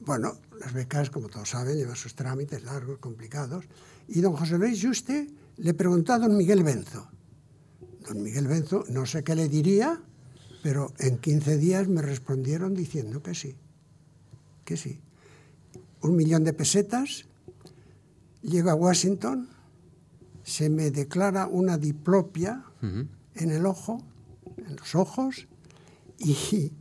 Bueno, 0.00 0.38
las 0.58 0.72
becas, 0.72 1.10
como 1.10 1.28
todos 1.28 1.50
saben, 1.50 1.76
llevan 1.76 1.96
sus 1.96 2.14
trámites 2.14 2.62
largos, 2.62 2.96
complicados, 2.96 3.66
y 4.08 4.20
don 4.20 4.34
José 4.34 4.58
Luis 4.58 4.82
Juste 4.82 5.28
le 5.56 5.74
preguntó 5.74 6.12
a 6.12 6.18
don 6.18 6.36
Miguel 6.36 6.62
Benzo. 6.62 7.08
Don 8.06 8.22
Miguel 8.22 8.46
Benzo, 8.46 8.84
no 8.90 9.06
sé 9.06 9.24
qué 9.24 9.34
le 9.34 9.48
diría, 9.48 10.00
pero 10.62 10.92
en 10.98 11.18
15 11.18 11.58
días 11.58 11.88
me 11.88 12.02
respondieron 12.02 12.74
diciendo 12.74 13.22
que 13.22 13.34
sí, 13.34 13.56
que 14.64 14.76
sí. 14.76 15.00
Un 16.02 16.16
millón 16.16 16.44
de 16.44 16.52
pesetas, 16.52 17.24
llego 18.42 18.70
a 18.70 18.74
Washington, 18.74 19.48
se 20.44 20.68
me 20.70 20.90
declara 20.90 21.46
una 21.46 21.78
diplopia 21.78 22.64
en 22.82 23.50
el 23.50 23.66
ojo, 23.66 24.04
en 24.56 24.76
los 24.76 24.94
ojos, 24.94 25.48
y 26.18 26.72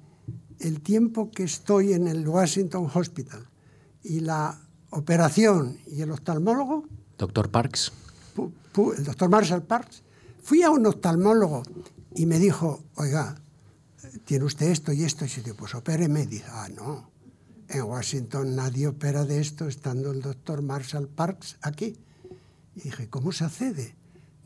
el 0.60 0.82
tiempo 0.82 1.32
que 1.32 1.44
estoy 1.44 1.94
en 1.94 2.08
el 2.08 2.28
Washington 2.28 2.90
Hospital 2.94 3.48
y 4.04 4.20
la 4.20 4.62
operación 4.92 5.80
y 5.88 6.02
el 6.02 6.12
oftalmólogo 6.12 6.86
Doctor 7.18 7.50
Parks. 7.50 7.92
El 8.98 9.04
doctor 9.04 9.30
Marshall 9.30 9.64
Parks. 9.64 10.04
Fui 10.42 10.62
a 10.62 10.70
un 10.70 10.86
oftalmólogo 10.86 11.64
y 12.14 12.26
me 12.26 12.40
dijo, 12.40 12.84
oiga, 12.96 13.36
tiene 14.26 14.46
usted 14.46 14.68
esto 14.68 14.92
y 14.92 15.04
esto. 15.04 15.26
Y 15.26 15.30
yo 15.30 15.42
digo, 15.42 15.58
pues 15.58 15.74
opéreme. 15.76 16.24
Y 16.24 16.26
dice, 16.28 16.46
ah, 16.50 16.68
no, 16.70 17.10
en 17.70 17.84
Washington 17.84 18.56
nadie 18.56 18.88
opera 18.88 19.26
de 19.26 19.40
esto 19.40 19.68
estando 19.68 20.12
el 20.12 20.22
doctor 20.22 20.62
Marshall 20.62 21.08
Parks 21.08 21.58
aquí. 21.62 21.98
Y 22.76 22.82
dije, 22.82 23.10
¿cómo 23.10 23.32
se 23.32 23.46
accede? 23.46 23.96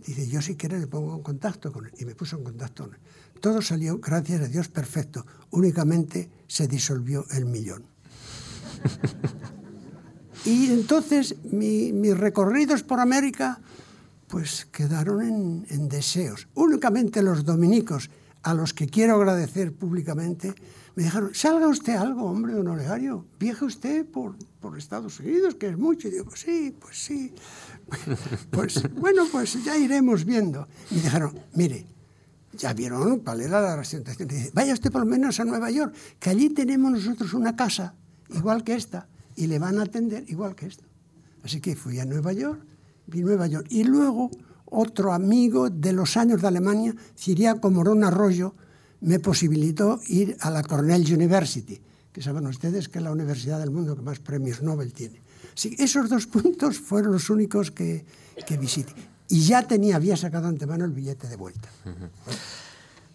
Dice, 0.05 0.27
yo 0.29 0.41
si 0.41 0.55
quiere 0.55 0.79
le 0.79 0.87
pongo 0.87 1.15
en 1.15 1.23
contacto 1.23 1.73
con 1.73 1.85
él. 1.85 1.91
Y 1.97 2.05
me 2.05 2.15
puso 2.15 2.37
en 2.37 2.43
contacto 2.43 2.85
con 2.85 2.93
él. 2.93 3.01
Todo 3.41 3.61
salió, 3.61 3.99
gracias 3.99 4.41
a 4.41 4.47
Dios, 4.47 4.67
perfecto. 4.67 5.25
Únicamente 5.51 6.29
se 6.47 6.67
disolvió 6.67 7.25
el 7.31 7.45
millón. 7.45 7.83
Y 10.45 10.71
entonces 10.71 11.35
mis 11.43 12.17
recorridos 12.17 12.83
por 12.83 12.99
América 12.99 13.59
pues 14.29 14.67
quedaron 14.71 15.65
en, 15.69 15.89
deseos. 15.89 16.47
Únicamente 16.53 17.21
los 17.23 17.43
dominicos, 17.43 18.09
a 18.43 18.53
los 18.53 18.73
que 18.73 18.87
quiero 18.87 19.15
agradecer 19.15 19.73
públicamente, 19.73 20.53
me 20.95 21.03
dijeron, 21.03 21.31
salga 21.33 21.67
usted 21.67 21.95
algo, 21.95 22.25
hombre, 22.25 22.53
don 22.53 22.67
Olegario, 22.67 23.25
viaje 23.39 23.65
usted 23.65 24.05
por, 24.05 24.35
por 24.61 24.77
Estados 24.77 25.19
Unidos, 25.19 25.55
que 25.55 25.69
es 25.69 25.77
mucho. 25.77 26.07
Y 26.07 26.11
digo, 26.11 26.25
pues 26.25 26.41
sí, 26.41 26.75
pues 26.79 26.97
sí. 27.03 27.33
Pues 28.51 28.83
bueno, 28.93 29.23
pues 29.31 29.63
ya 29.63 29.75
iremos 29.75 30.23
viendo. 30.25 30.67
Y 30.91 30.95
me 30.95 31.01
dijeron, 31.01 31.39
mire, 31.55 31.87
ya 32.53 32.73
vieron 32.73 33.19
cuál 33.19 33.41
era 33.41 33.61
la 33.61 33.75
presentación. 33.75 34.27
Dice, 34.27 34.51
vaya 34.53 34.73
usted 34.73 34.91
por 34.91 35.01
lo 35.01 35.07
menos 35.07 35.39
a 35.39 35.45
Nueva 35.45 35.71
York, 35.71 35.95
que 36.19 36.29
allí 36.29 36.49
tenemos 36.49 36.91
nosotros 36.91 37.33
una 37.33 37.55
casa, 37.55 37.95
igual 38.29 38.63
que 38.63 38.75
esta 38.75 39.07
y 39.39 39.47
le 39.47 39.57
van 39.57 39.79
a 39.79 39.83
atender 39.83 40.25
igual 40.27 40.53
que 40.53 40.67
esto. 40.67 40.83
Así 41.43 41.61
que 41.61 41.75
fui 41.75 41.97
a 41.99 42.05
Nueva 42.05 42.33
York, 42.33 42.59
vi 43.07 43.21
Nueva 43.21 43.47
York. 43.47 43.67
Y 43.69 43.85
luego 43.85 44.29
otro 44.65 45.13
amigo 45.13 45.69
de 45.69 45.93
los 45.93 46.17
años 46.17 46.41
de 46.41 46.47
Alemania, 46.49 46.93
Ciriaco 47.17 47.71
Morón 47.71 48.03
Arroyo, 48.03 48.53
me 48.99 49.19
posibilitó 49.19 50.01
ir 50.07 50.35
a 50.41 50.51
la 50.51 50.61
Cornell 50.61 51.05
University, 51.11 51.79
que 52.11 52.21
saben 52.21 52.45
ustedes 52.47 52.89
que 52.89 52.99
es 52.99 53.03
la 53.03 53.13
universidad 53.13 53.59
del 53.59 53.71
mundo 53.71 53.95
que 53.95 54.01
más 54.01 54.19
premios 54.19 54.61
Nobel 54.61 54.91
tiene. 54.91 55.21
Que 55.55 55.73
esos 55.79 56.09
dos 56.09 56.27
puntos 56.27 56.77
fueron 56.77 57.13
los 57.13 57.29
únicos 57.29 57.71
que, 57.71 58.05
que 58.45 58.57
visité. 58.57 58.93
Y 59.29 59.45
ya 59.45 59.65
tenía, 59.65 59.95
había 59.95 60.17
sacado 60.17 60.49
antemano 60.49 60.83
el 60.83 60.91
billete 60.91 61.29
de 61.29 61.37
vuelta. 61.37 61.69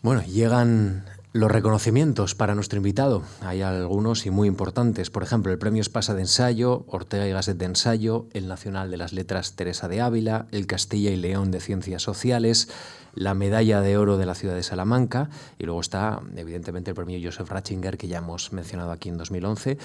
Bueno, 0.01 0.23
llegan 0.23 1.05
los 1.35 1.51
reconocimientos 1.51 2.37
para 2.37 2.55
nuestro 2.55 2.77
invitado, 2.77 3.25
hay 3.41 3.61
algunos 3.61 4.25
y 4.25 4.31
muy 4.31 4.47
importantes. 4.47 5.11
Por 5.11 5.25
ejemplo, 5.25 5.51
el 5.51 5.59
Premio 5.59 5.81
Espasa 5.81 6.15
de 6.15 6.21
Ensayo, 6.21 6.85
Ortega 6.87 7.27
y 7.27 7.33
Gasset 7.33 7.59
de 7.59 7.65
Ensayo, 7.65 8.29
el 8.35 8.47
Nacional 8.47 8.89
de 8.89 8.99
las 8.99 9.13
Letras 9.13 9.57
Teresa 9.57 9.89
de 9.89 10.01
Ávila, 10.01 10.47
el 10.53 10.69
Castilla 10.69 11.11
y 11.11 11.17
León 11.17 11.51
de 11.51 11.59
Ciencias 11.59 12.03
Sociales, 12.03 12.69
la 13.15 13.35
Medalla 13.35 13.81
de 13.81 13.97
Oro 13.97 14.17
de 14.17 14.27
la 14.27 14.37
Ciudad 14.37 14.55
de 14.55 14.63
Salamanca 14.63 15.29
y 15.59 15.65
luego 15.65 15.81
está, 15.81 16.23
evidentemente, 16.37 16.93
el 16.93 16.95
Premio 16.95 17.19
Joseph 17.21 17.51
Ratzinger, 17.51 17.99
que 17.99 18.07
ya 18.07 18.19
hemos 18.19 18.53
mencionado 18.53 18.93
aquí 18.93 19.09
en 19.09 19.17
2011. 19.17 19.77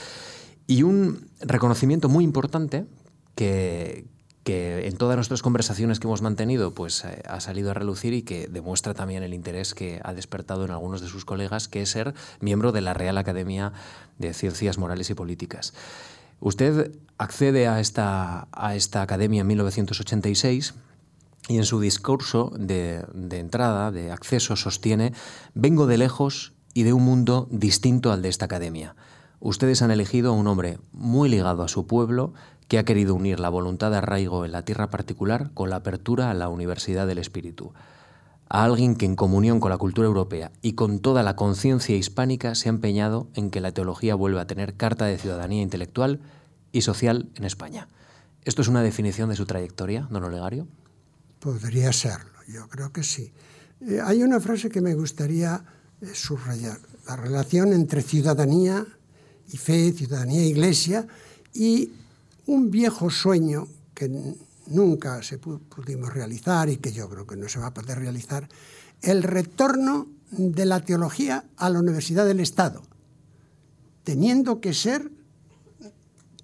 Y 0.68 0.84
un 0.84 1.32
reconocimiento 1.42 2.10
muy 2.10 2.26
importante 2.26 2.86
que, 3.34 4.06
que 4.44 4.88
en 4.88 4.98
todas 4.98 5.16
nuestras 5.16 5.42
conversaciones 5.42 6.00
que 6.00 6.08
hemos 6.08 6.22
mantenido 6.22 6.74
pues 6.74 7.04
eh, 7.06 7.22
ha 7.28 7.40
salido 7.40 7.72
a 7.72 7.74
relucir 7.74 8.14
y 8.14 8.22
que 8.22 8.48
demuestra 8.48 8.94
también 8.94 9.24
el 9.24 9.34
interés 9.34 9.74
que 9.74 10.00
ha 10.04 10.14
despertado 10.14 10.66
en 10.66 10.72
algunos 10.72 11.02
de 11.02 11.08
sus 11.08 11.26
colegas, 11.26 11.68
que 11.68 11.82
es 11.82 11.90
ser 11.90 12.14
miembro 12.40 12.72
de 12.72 12.82
la 12.82 12.94
Real 12.94 13.18
Academia 13.18 13.74
de 14.18 14.34
Ciencias 14.34 14.78
Morales 14.78 15.10
y 15.10 15.14
Políticas. 15.14 15.74
Usted 16.40 16.92
accede 17.18 17.68
a 17.68 17.80
esta, 17.80 18.48
a 18.52 18.76
esta 18.76 19.02
academia 19.02 19.42
en 19.42 19.48
1986 19.48 20.74
y 21.50 21.58
en 21.58 21.66
su 21.66 21.82
discurso 21.82 22.52
de, 22.58 23.04
de 23.14 23.40
entrada, 23.40 23.92
de 23.92 24.12
acceso, 24.12 24.56
sostiene, 24.56 25.14
vengo 25.54 25.86
de 25.86 25.98
lejos 25.98 26.54
y 26.74 26.84
de 26.84 26.94
un 26.94 27.04
mundo 27.04 27.48
distinto 27.52 28.12
al 28.12 28.22
de 28.22 28.30
esta 28.30 28.46
academia. 28.46 28.96
Ustedes 29.42 29.82
han 29.82 29.92
elegido 29.92 30.32
a 30.32 30.36
un 30.36 30.48
hombre 30.48 30.80
muy 30.92 31.30
ligado 31.30 31.64
a 31.64 31.68
su 31.68 31.88
pueblo, 31.88 32.34
que 32.70 32.78
ha 32.78 32.86
querido 32.86 33.16
unir 33.16 33.40
la 33.40 33.50
voluntad 33.50 33.90
de 33.90 33.98
arraigo 33.98 34.46
en 34.46 34.52
la 34.52 34.64
tierra 34.64 34.92
particular 34.92 35.52
con 35.56 35.72
la 35.72 35.78
apertura 35.78 36.30
a 36.30 36.36
la 36.36 36.50
Universidad 36.50 37.08
del 37.08 37.18
Espíritu. 37.18 37.74
A 38.48 38.64
alguien 38.64 38.96
que 38.96 39.08
en 39.08 39.16
comunión 39.16 39.60
con 39.60 39.72
la 39.72 39.78
cultura 39.78 40.08
europea 40.08 40.52
y 40.62 40.74
con 40.74 41.00
toda 41.00 41.24
la 41.24 41.36
conciencia 41.36 41.96
hispánica 41.96 42.54
se 42.54 42.70
ha 42.70 42.72
empeñado 42.72 43.28
en 43.34 43.50
que 43.50 43.60
la 43.60 43.72
teología 43.72 44.14
vuelva 44.14 44.42
a 44.42 44.48
tener 44.48 44.76
carta 44.76 45.06
de 45.06 45.18
ciudadanía 45.18 45.64
intelectual 45.64 46.22
y 46.72 46.82
social 46.82 47.30
en 47.36 47.44
España. 47.44 47.90
¿Esto 48.46 48.62
es 48.62 48.68
una 48.68 48.84
definición 48.84 49.30
de 49.30 49.36
su 49.36 49.48
trayectoria, 49.48 50.08
don 50.12 50.24
Olegario? 50.24 50.68
Podría 51.40 51.92
serlo, 51.92 52.40
yo 52.48 52.70
creo 52.70 52.94
que 52.94 53.02
sí. 53.02 53.34
Eh, 53.82 54.00
hay 54.04 54.22
una 54.22 54.40
frase 54.40 54.70
que 54.70 54.82
me 54.82 54.94
gustaría 54.94 55.64
eh, 56.02 56.08
subrayar, 56.14 56.78
la 57.08 57.16
relación 57.16 57.74
entre 57.74 58.04
ciudadanía 58.04 58.86
y 59.52 59.58
fe, 59.58 59.92
ciudadanía 59.92 60.42
e 60.42 60.48
iglesia, 60.48 61.08
y 61.52 61.94
un 62.50 62.72
viejo 62.72 63.12
sueño 63.12 63.68
que 63.94 64.10
nunca 64.68 65.22
se 65.22 65.38
pudimos 65.38 66.12
realizar 66.12 66.68
y 66.68 66.78
que 66.78 66.92
yo 66.92 67.08
creo 67.08 67.28
que 67.28 67.36
no 67.36 67.48
se 67.48 67.60
va 67.60 67.68
a 67.68 67.74
poder 67.76 68.00
realizar, 68.00 68.50
el 69.04 69.22
retorno 69.22 70.08
de 70.32 70.66
la 70.66 70.80
teología 70.80 71.46
a 71.58 71.70
la 71.70 71.80
Universidad 71.80 72.26
del 72.26 72.40
Estado, 72.40 72.82
teniendo 74.04 74.62
que 74.62 74.74
ser 74.74 75.12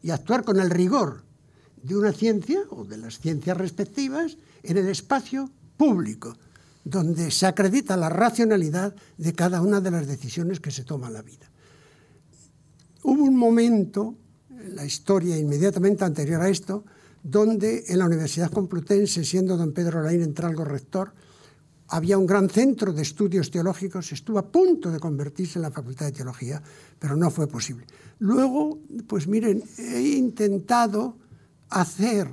y 0.03 0.11
actuar 0.11 0.43
con 0.43 0.59
el 0.59 0.69
rigor 0.69 1.23
de 1.81 1.95
una 1.95 2.13
ciencia 2.13 2.61
o 2.69 2.85
de 2.85 2.97
las 2.97 3.17
ciencias 3.17 3.57
respectivas 3.57 4.37
en 4.61 4.77
el 4.77 4.87
espacio 4.89 5.49
público, 5.75 6.37
donde 6.83 7.31
se 7.31 7.47
acredita 7.47 7.97
la 7.97 8.09
racionalidad 8.09 8.95
de 9.17 9.33
cada 9.33 9.59
una 9.59 9.81
de 9.81 9.89
las 9.89 10.05
decisiones 10.05 10.59
que 10.59 10.69
se 10.69 10.83
toman 10.83 11.09
en 11.09 11.13
la 11.15 11.21
vida. 11.23 11.49
Hubo 13.01 13.23
un 13.23 13.35
momento 13.35 14.13
en 14.13 14.24
la 14.69 14.85
historia 14.85 15.37
inmediatamente 15.37 16.03
anterior 16.03 16.41
a 16.41 16.49
esto, 16.49 16.85
donde 17.23 17.85
en 17.87 17.99
la 17.99 18.05
Universidad 18.05 18.51
Complutense, 18.51 19.23
siendo 19.23 19.57
don 19.57 19.73
Pedro 19.73 20.01
Laín 20.01 20.21
Entralgo 20.21 20.63
rector, 20.63 21.13
había 21.87 22.17
un 22.17 22.25
gran 22.25 22.49
centro 22.49 22.93
de 22.93 23.01
estudios 23.01 23.51
teológicos, 23.51 24.11
estuvo 24.11 24.39
a 24.39 24.51
punto 24.51 24.91
de 24.91 24.99
convertirse 24.99 25.59
en 25.59 25.63
la 25.63 25.71
Facultad 25.71 26.07
de 26.07 26.11
Teología, 26.13 26.61
pero 26.97 27.15
no 27.15 27.29
fue 27.29 27.47
posible. 27.47 27.85
Luego, 28.19 28.79
pues 29.07 29.27
miren, 29.27 29.63
he 29.77 30.01
intentado 30.01 31.17
hacer 31.69 32.27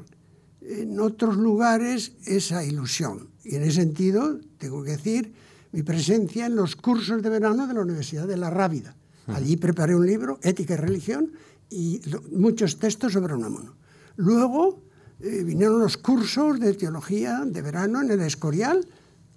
en 0.61 0.99
otros 1.01 1.37
lugares 1.37 2.13
esa 2.25 2.65
ilusión. 2.65 3.29
Y 3.45 3.57
en 3.57 3.65
ese 3.65 3.83
sentido, 3.83 4.41
tengo 4.59 4.83
que 4.85 4.93
decir, 4.93 5.35
mi 5.73 5.83
presencia 5.83 6.47
en 6.47 6.55
los 6.55 6.77
cursos 6.77 7.23
de 7.23 7.29
verano 7.29 7.67
de 7.67 7.75
la 7.75 7.81
Universidad 7.81 8.27
de 8.27 8.37
La 8.37 8.51
Rábida. 8.51 8.97
Allí 9.27 9.57
preparé 9.57 9.95
un 9.95 10.07
libro, 10.07 10.39
Ética 10.43 10.75
y 10.75 10.77
Religión, 10.77 11.33
y 11.73 12.01
muchos 12.31 12.79
textos 12.79 13.15
sobre 13.15 13.35
Unamuno. 13.35 13.75
Luego 14.17 14.83
eh, 15.21 15.43
vinieron 15.43 15.81
los 15.81 15.97
cursos 15.97 16.61
de 16.61 16.75
teología 16.75 17.45
de 17.47 17.63
verano 17.63 18.03
en 18.03 18.11
el 18.11 18.21
Escorial, 18.21 18.87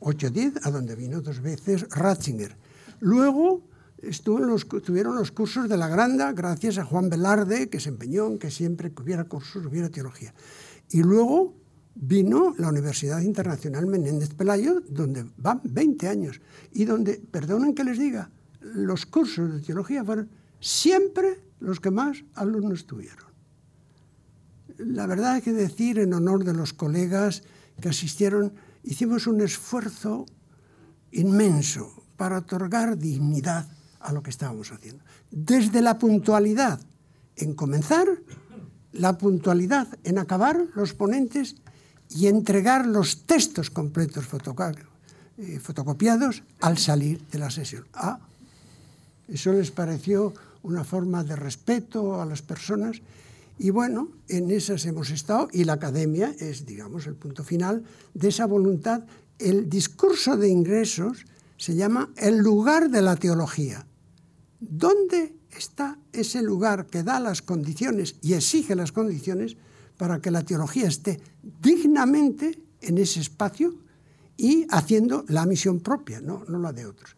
8-10, 0.02 0.60
a 0.64 0.72
donde 0.72 0.96
vino 0.96 1.22
dos 1.22 1.42
veces 1.42 1.88
Ratzinger. 1.90 2.58
Luego 3.00 3.64
estuvo 4.02 4.40
los, 4.40 4.68
tuvieron 4.68 5.16
los 5.16 5.32
cursos 5.32 5.70
de 5.70 5.78
la 5.78 5.88
Granda, 5.88 6.34
gracias 6.34 6.78
a 6.78 6.86
Juan 6.86 7.10
Velarde, 7.10 7.70
que 7.70 7.80
se 7.80 7.90
empeñó 7.90 8.28
en 8.28 8.38
que 8.38 8.52
siempre 8.52 8.92
que 8.92 9.02
hubiera 9.02 9.24
cursos 9.24 9.66
hubiera 9.66 9.90
teología. 9.90 10.34
Y 10.90 11.02
luego 11.02 11.56
vino 11.96 12.54
la 12.58 12.70
Universidad 12.70 13.22
Internacional 13.22 13.88
Menéndez 13.88 14.34
Pelayo, 14.34 14.82
donde 14.90 15.26
van 15.38 15.62
20 15.64 16.08
años, 16.08 16.42
y 16.74 16.86
donde, 16.86 17.22
perdonen 17.32 17.74
que 17.74 17.84
les 17.84 17.98
diga, 17.98 18.30
los 18.62 19.06
cursos 19.06 19.54
de 19.54 19.60
teología 19.62 20.04
fueron 20.04 20.30
siempre 20.60 21.40
los 21.66 21.80
que 21.80 21.92
más 21.92 22.24
alumnos 22.36 22.86
tuvieron. 22.86 23.26
La 24.78 25.08
verdad 25.08 25.34
hay 25.34 25.42
que 25.42 25.54
decir, 25.54 26.00
en 26.00 26.14
honor 26.14 26.44
de 26.44 26.54
los 26.54 26.74
colegas 26.74 27.44
que 27.82 27.90
asistieron, 27.90 28.54
hicimos 28.84 29.28
un 29.28 29.42
esfuerzo 29.42 30.26
inmenso 31.12 32.04
para 32.18 32.40
otorgar 32.40 32.98
dignidad 32.98 33.68
a 34.00 34.14
lo 34.14 34.22
que 34.22 34.30
estábamos 34.30 34.72
haciendo. 34.72 35.04
Desde 35.32 35.82
la 35.82 35.98
puntualidad 35.98 36.80
en 37.36 37.56
comenzar, 37.56 38.08
la 38.94 39.18
puntualidad 39.18 39.88
en 40.04 40.20
acabar 40.20 40.68
los 40.76 40.94
ponentes 40.94 41.56
y 42.10 42.28
entregar 42.28 42.86
los 42.86 43.26
textos 43.26 43.70
completos 43.70 44.26
eh, 45.38 45.60
fotocopiados 45.60 46.44
al 46.62 46.78
salir 46.78 47.26
de 47.28 47.40
la 47.40 47.50
sesión. 47.50 47.86
Ah, 47.94 48.20
eso 49.28 49.52
les 49.52 49.72
pareció 49.72 50.34
una 50.66 50.84
forma 50.84 51.24
de 51.24 51.36
respeto 51.36 52.22
a 52.22 52.26
las 52.26 52.42
personas. 52.42 53.02
Y 53.58 53.70
bueno, 53.70 54.10
en 54.28 54.52
esas 54.52 54.86
hemos 54.86 55.12
estado 55.12 55.48
y 55.54 55.64
la 55.64 55.74
academia 55.74 56.36
es, 56.40 56.66
digamos, 56.66 57.08
el 57.08 57.16
punto 57.16 57.44
final 57.44 57.84
de 58.14 58.28
esa 58.28 58.46
voluntad. 58.46 59.04
El 59.40 59.70
discurso 59.70 60.36
de 60.36 60.50
ingresos 60.50 61.26
se 61.58 61.76
llama 61.76 62.12
el 62.18 62.38
lugar 62.38 62.90
de 62.90 63.02
la 63.02 63.16
teología. 63.16 63.86
¿Dónde 64.60 65.36
está 65.56 65.98
ese 66.12 66.42
lugar 66.42 66.88
que 66.88 67.04
da 67.04 67.20
las 67.20 67.42
condiciones 67.42 68.16
y 68.22 68.34
exige 68.34 68.76
las 68.76 68.92
condiciones 68.92 69.56
para 69.98 70.20
que 70.20 70.32
la 70.32 70.44
teología 70.44 70.88
esté 70.88 71.22
dignamente 71.62 72.60
en 72.82 72.98
ese 72.98 73.22
espacio 73.22 73.76
y 74.36 74.68
haciendo 74.70 75.24
la 75.30 75.46
misión 75.46 75.80
propia, 75.80 76.20
no, 76.20 76.44
no 76.50 76.60
la 76.60 76.74
de 76.74 76.86
otros? 76.86 77.16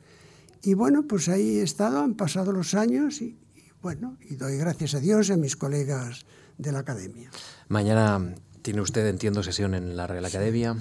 Y 0.62 0.74
bueno, 0.74 1.08
pues 1.08 1.30
ahí 1.30 1.60
he 1.60 1.64
estado, 1.64 2.00
han 2.00 2.16
pasado 2.16 2.52
los 2.52 2.74
años 2.74 3.22
y, 3.22 3.38
bueno, 3.82 4.18
y 4.22 4.36
doy 4.36 4.58
gracias 4.58 4.96
a 4.96 5.00
Dios 5.00 5.30
y 5.30 5.34
a 5.34 5.38
mis 5.38 5.56
colegas 5.56 6.26
de 6.58 6.72
la 6.72 6.80
academia. 6.80 7.30
Mañana 7.68 8.36
tiene 8.62 8.82
usted, 8.82 9.08
entiendo, 9.08 9.44
sesión 9.44 9.74
en 9.76 9.96
la 9.96 10.08
Real 10.08 10.26
Academia. 10.26 10.76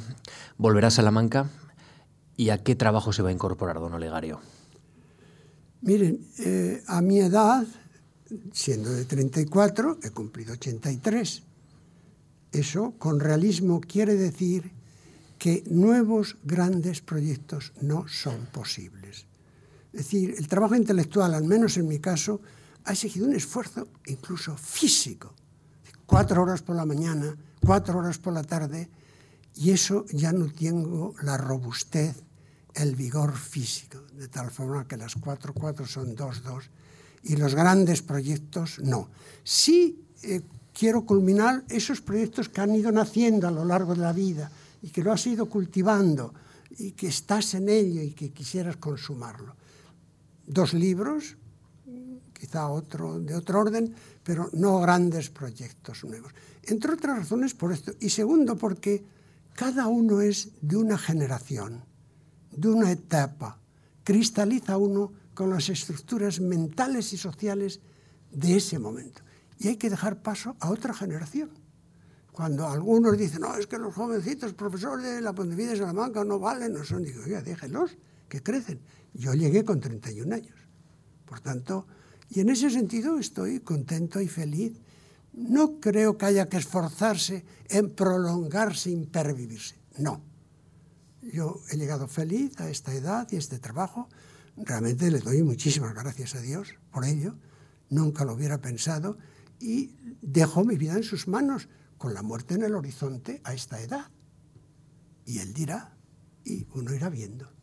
¿Volverá 0.56 0.88
a 0.88 0.90
Salamanca? 0.90 1.50
¿Y 2.36 2.50
a 2.50 2.62
qué 2.62 2.74
trabajo 2.74 3.12
se 3.12 3.22
va 3.22 3.28
a 3.28 3.32
incorporar, 3.32 3.78
don 3.78 3.94
Olegario? 3.94 4.40
Miren, 5.82 6.26
eh, 6.38 6.82
a 6.86 7.00
mi 7.00 7.20
edad, 7.20 7.66
siendo 8.52 8.90
de 8.90 9.04
34, 9.04 9.98
he 10.02 10.10
cumplido 10.10 10.54
83. 10.54 11.42
Eso, 12.52 12.94
con 12.98 13.20
realismo, 13.20 13.80
quiere 13.80 14.16
decir 14.16 14.72
que 15.38 15.62
nuevos 15.70 16.38
grandes 16.44 17.02
proyectos 17.02 17.72
no 17.80 18.08
son 18.08 18.46
posibles. 18.46 19.26
Es 19.96 20.02
decir, 20.10 20.34
el 20.36 20.46
trabajo 20.46 20.74
intelectual, 20.74 21.32
al 21.32 21.44
menos 21.44 21.78
en 21.78 21.88
mi 21.88 22.00
caso, 22.00 22.42
ha 22.84 22.92
exigido 22.92 23.26
un 23.26 23.34
esfuerzo 23.34 23.88
incluso 24.04 24.54
físico. 24.54 25.32
Cuatro 26.04 26.42
horas 26.42 26.60
por 26.60 26.76
la 26.76 26.84
mañana, 26.84 27.34
cuatro 27.64 27.98
horas 27.98 28.18
por 28.18 28.34
la 28.34 28.44
tarde, 28.44 28.90
y 29.54 29.70
eso 29.70 30.04
ya 30.12 30.32
no 30.32 30.52
tengo 30.52 31.14
la 31.22 31.38
robustez, 31.38 32.14
el 32.74 32.94
vigor 32.94 33.38
físico, 33.38 34.02
de 34.12 34.28
tal 34.28 34.50
forma 34.50 34.86
que 34.86 34.98
las 34.98 35.14
cuatro, 35.14 35.54
cuatro 35.54 35.86
son 35.86 36.14
dos, 36.14 36.42
dos, 36.42 36.68
y 37.22 37.36
los 37.36 37.54
grandes 37.54 38.02
proyectos 38.02 38.78
no. 38.80 39.08
Sí 39.44 40.04
eh, 40.24 40.42
quiero 40.74 41.06
culminar 41.06 41.64
esos 41.70 42.02
proyectos 42.02 42.50
que 42.50 42.60
han 42.60 42.74
ido 42.74 42.92
naciendo 42.92 43.48
a 43.48 43.50
lo 43.50 43.64
largo 43.64 43.94
de 43.94 44.02
la 44.02 44.12
vida 44.12 44.50
y 44.82 44.90
que 44.90 45.02
lo 45.02 45.10
has 45.10 45.26
ido 45.26 45.46
cultivando 45.48 46.34
y 46.76 46.92
que 46.92 47.06
estás 47.06 47.54
en 47.54 47.70
ello 47.70 48.02
y 48.02 48.10
que 48.10 48.28
quisieras 48.28 48.76
consumarlo 48.76 49.56
dos 50.46 50.74
libros, 50.74 51.36
quizá 52.32 52.68
otro 52.68 53.18
de 53.18 53.34
otro 53.34 53.60
orden, 53.60 53.94
pero 54.22 54.50
no 54.52 54.80
grandes 54.80 55.30
proyectos 55.30 56.04
nuevos. 56.04 56.32
Entre 56.64 56.92
otras 56.92 57.18
razones 57.18 57.54
por 57.54 57.72
esto. 57.72 57.92
Y 58.00 58.10
segundo, 58.10 58.56
porque 58.56 59.04
cada 59.54 59.86
uno 59.86 60.20
es 60.20 60.50
de 60.60 60.76
una 60.76 60.98
generación, 60.98 61.84
de 62.50 62.68
una 62.68 62.90
etapa. 62.90 63.58
Cristaliza 64.04 64.76
uno 64.76 65.12
con 65.34 65.50
las 65.50 65.68
estructuras 65.68 66.40
mentales 66.40 67.12
y 67.12 67.16
sociales 67.16 67.80
de 68.30 68.56
ese 68.56 68.78
momento. 68.78 69.22
Y 69.58 69.68
hay 69.68 69.76
que 69.76 69.90
dejar 69.90 70.22
paso 70.22 70.56
a 70.60 70.70
otra 70.70 70.92
generación. 70.92 71.50
Cuando 72.32 72.68
algunos 72.68 73.16
dicen, 73.16 73.40
no, 73.40 73.56
es 73.56 73.66
que 73.66 73.78
los 73.78 73.94
jovencitos 73.94 74.52
profesores 74.52 75.06
de 75.06 75.20
la 75.22 75.34
Pontevedra 75.34 75.72
de 75.72 75.78
Salamanca 75.78 76.22
no 76.22 76.38
valen, 76.38 76.74
no 76.74 76.84
son, 76.84 77.02
digo, 77.02 77.22
oiga, 77.24 77.40
déjenlos, 77.40 77.96
que 78.28 78.42
crecen. 78.42 78.80
Yo 79.16 79.34
llegué 79.34 79.64
con 79.64 79.80
31 79.80 80.34
años. 80.34 80.56
Por 81.24 81.40
tanto, 81.40 81.86
y 82.28 82.40
en 82.40 82.50
ese 82.50 82.70
sentido 82.70 83.18
estoy 83.18 83.60
contento 83.60 84.20
y 84.20 84.28
feliz. 84.28 84.80
No 85.32 85.80
creo 85.80 86.16
que 86.16 86.26
haya 86.26 86.48
que 86.48 86.58
esforzarse 86.58 87.44
en 87.68 87.94
prolongarse, 87.94 88.90
sin 88.90 89.06
pervivirse. 89.06 89.76
No. 89.98 90.22
Yo 91.22 91.60
he 91.70 91.76
llegado 91.76 92.08
feliz 92.08 92.60
a 92.60 92.70
esta 92.70 92.94
edad 92.94 93.26
y 93.30 93.36
a 93.36 93.38
este 93.38 93.58
trabajo. 93.58 94.08
Realmente 94.56 95.10
le 95.10 95.20
doy 95.20 95.42
muchísimas 95.42 95.94
gracias 95.94 96.34
a 96.34 96.40
Dios 96.40 96.74
por 96.90 97.04
ello. 97.04 97.36
Nunca 97.88 98.24
lo 98.24 98.34
hubiera 98.34 98.60
pensado. 98.60 99.18
Y 99.58 99.96
dejo 100.20 100.64
mi 100.64 100.76
vida 100.76 100.94
en 100.94 101.02
sus 101.02 101.28
manos, 101.28 101.68
con 101.96 102.12
la 102.12 102.22
muerte 102.22 102.54
en 102.54 102.62
el 102.62 102.74
horizonte 102.74 103.40
a 103.44 103.54
esta 103.54 103.80
edad. 103.80 104.10
Y 105.24 105.38
él 105.38 105.54
dirá, 105.54 105.96
y 106.44 106.66
uno 106.74 106.94
irá 106.94 107.08
viendo. 107.08 107.55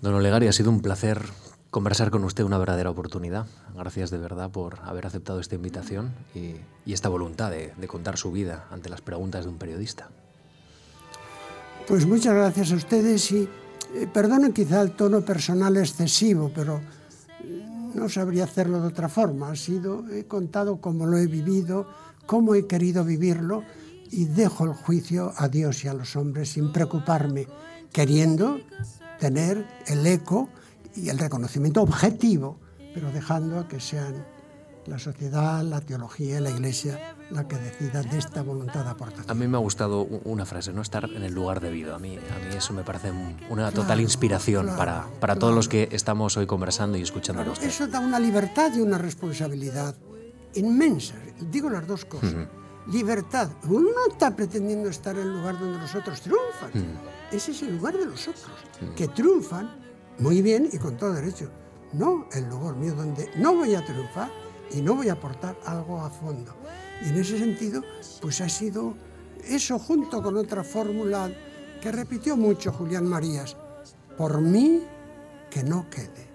Don 0.00 0.14
Olegari, 0.14 0.46
ha 0.46 0.52
sido 0.52 0.70
un 0.70 0.80
placer 0.80 1.22
conversar 1.70 2.10
con 2.10 2.22
usted, 2.22 2.44
una 2.44 2.58
verdadera 2.58 2.90
oportunidad. 2.90 3.46
Gracias 3.74 4.10
de 4.10 4.18
verdad 4.18 4.50
por 4.50 4.78
haber 4.84 5.06
aceptado 5.06 5.40
esta 5.40 5.56
invitación 5.56 6.12
y, 6.34 6.56
esta 6.92 7.08
voluntad 7.08 7.50
de, 7.50 7.88
contar 7.88 8.16
su 8.16 8.30
vida 8.30 8.66
ante 8.70 8.88
las 8.88 9.00
preguntas 9.00 9.44
de 9.44 9.50
un 9.50 9.58
periodista. 9.58 10.08
Pues 11.86 12.06
muchas 12.06 12.34
gracias 12.34 12.72
a 12.72 12.76
ustedes 12.76 13.30
y 13.32 13.48
eh, 13.94 14.06
perdonen 14.12 14.52
quizá 14.52 14.82
el 14.82 14.92
tono 14.92 15.22
personal 15.22 15.76
excesivo, 15.76 16.50
pero 16.54 16.80
eh, 17.42 17.90
no 17.94 18.08
sabría 18.08 18.44
hacerlo 18.44 18.80
de 18.80 18.88
otra 18.88 19.08
forma. 19.08 19.50
Ha 19.50 19.56
sido, 19.56 20.08
he 20.10 20.26
contado 20.26 20.80
cómo 20.80 21.06
lo 21.06 21.18
he 21.18 21.26
vivido, 21.26 21.86
cómo 22.26 22.54
he 22.54 22.66
querido 22.66 23.04
vivirlo 23.04 23.64
y 24.10 24.26
dejo 24.26 24.64
el 24.64 24.74
juicio 24.74 25.32
a 25.36 25.48
Dios 25.48 25.84
y 25.84 25.88
a 25.88 25.94
los 25.94 26.14
hombres 26.14 26.50
sin 26.50 26.72
preocuparme, 26.72 27.46
queriendo 27.92 28.60
tener 29.18 29.66
el 29.86 30.06
eco 30.06 30.48
y 30.94 31.08
el 31.08 31.18
reconocimiento 31.18 31.82
objetivo, 31.82 32.58
pero 32.94 33.10
dejando 33.12 33.60
a 33.60 33.68
que 33.68 33.80
sean 33.80 34.24
la 34.86 34.98
sociedad, 34.98 35.62
la 35.62 35.80
teología, 35.80 36.40
la 36.40 36.50
iglesia, 36.50 37.14
la 37.30 37.46
que 37.46 37.56
decida 37.56 38.02
de 38.02 38.18
esta 38.18 38.42
voluntad 38.42 38.84
de 38.84 38.90
aportación. 38.90 39.30
A 39.30 39.34
mí 39.34 39.46
me 39.46 39.58
ha 39.58 39.60
gustado 39.60 40.02
una 40.24 40.46
frase, 40.46 40.72
no 40.72 40.80
estar 40.80 41.04
en 41.04 41.22
el 41.22 41.34
lugar 41.34 41.60
debido. 41.60 41.94
A 41.94 41.98
mí, 41.98 42.16
a 42.16 42.38
mí 42.38 42.56
eso 42.56 42.72
me 42.72 42.82
parece 42.84 43.12
una 43.50 43.70
total 43.70 44.00
inspiración 44.00 44.66
para, 44.76 45.06
para 45.20 45.36
todos 45.36 45.54
los 45.54 45.68
que 45.68 45.88
estamos 45.92 46.36
hoy 46.36 46.46
conversando 46.46 46.96
y 46.96 47.02
escuchando 47.02 47.42
a 47.42 47.50
usted. 47.50 47.66
Eso 47.66 47.86
da 47.86 48.00
una 48.00 48.18
libertad 48.18 48.72
y 48.74 48.80
una 48.80 48.96
responsabilidad 48.96 49.94
inmensa. 50.54 51.14
Digo 51.50 51.68
las 51.68 51.86
dos 51.86 52.04
cosas. 52.06 52.48
Libertad. 52.86 53.50
Uno 53.68 53.90
no 53.90 54.12
está 54.12 54.34
pretendiendo 54.34 54.88
estar 54.88 55.14
en 55.16 55.22
el 55.22 55.32
lugar 55.34 55.58
donde 55.58 55.78
los 55.78 55.94
otros 55.94 56.22
triunfan. 56.22 56.70
Ese 57.30 57.50
es 57.50 57.62
el 57.62 57.76
lugar 57.76 57.96
de 57.96 58.06
los 58.06 58.26
otros, 58.26 58.46
que 58.96 59.08
triunfan 59.08 59.70
muy 60.18 60.40
bien 60.42 60.68
y 60.72 60.78
con 60.78 60.96
todo 60.96 61.12
derecho. 61.12 61.50
No 61.92 62.26
el 62.32 62.48
lugar 62.48 62.76
mío 62.76 62.94
donde 62.94 63.30
no 63.36 63.54
voy 63.54 63.74
a 63.74 63.84
triunfar 63.84 64.30
y 64.70 64.80
no 64.80 64.94
voy 64.94 65.08
a 65.08 65.12
aportar 65.12 65.58
algo 65.64 66.00
a 66.00 66.10
fondo. 66.10 66.54
Y 67.04 67.10
en 67.10 67.18
ese 67.18 67.38
sentido, 67.38 67.82
pues 68.20 68.40
ha 68.40 68.48
sido 68.48 68.94
eso 69.44 69.78
junto 69.78 70.22
con 70.22 70.36
otra 70.36 70.64
fórmula 70.64 71.30
que 71.80 71.92
repitió 71.92 72.36
mucho 72.36 72.72
Julián 72.72 73.06
Marías. 73.06 73.56
Por 74.16 74.40
mí, 74.40 74.82
que 75.50 75.62
no 75.62 75.88
quede. 75.90 76.28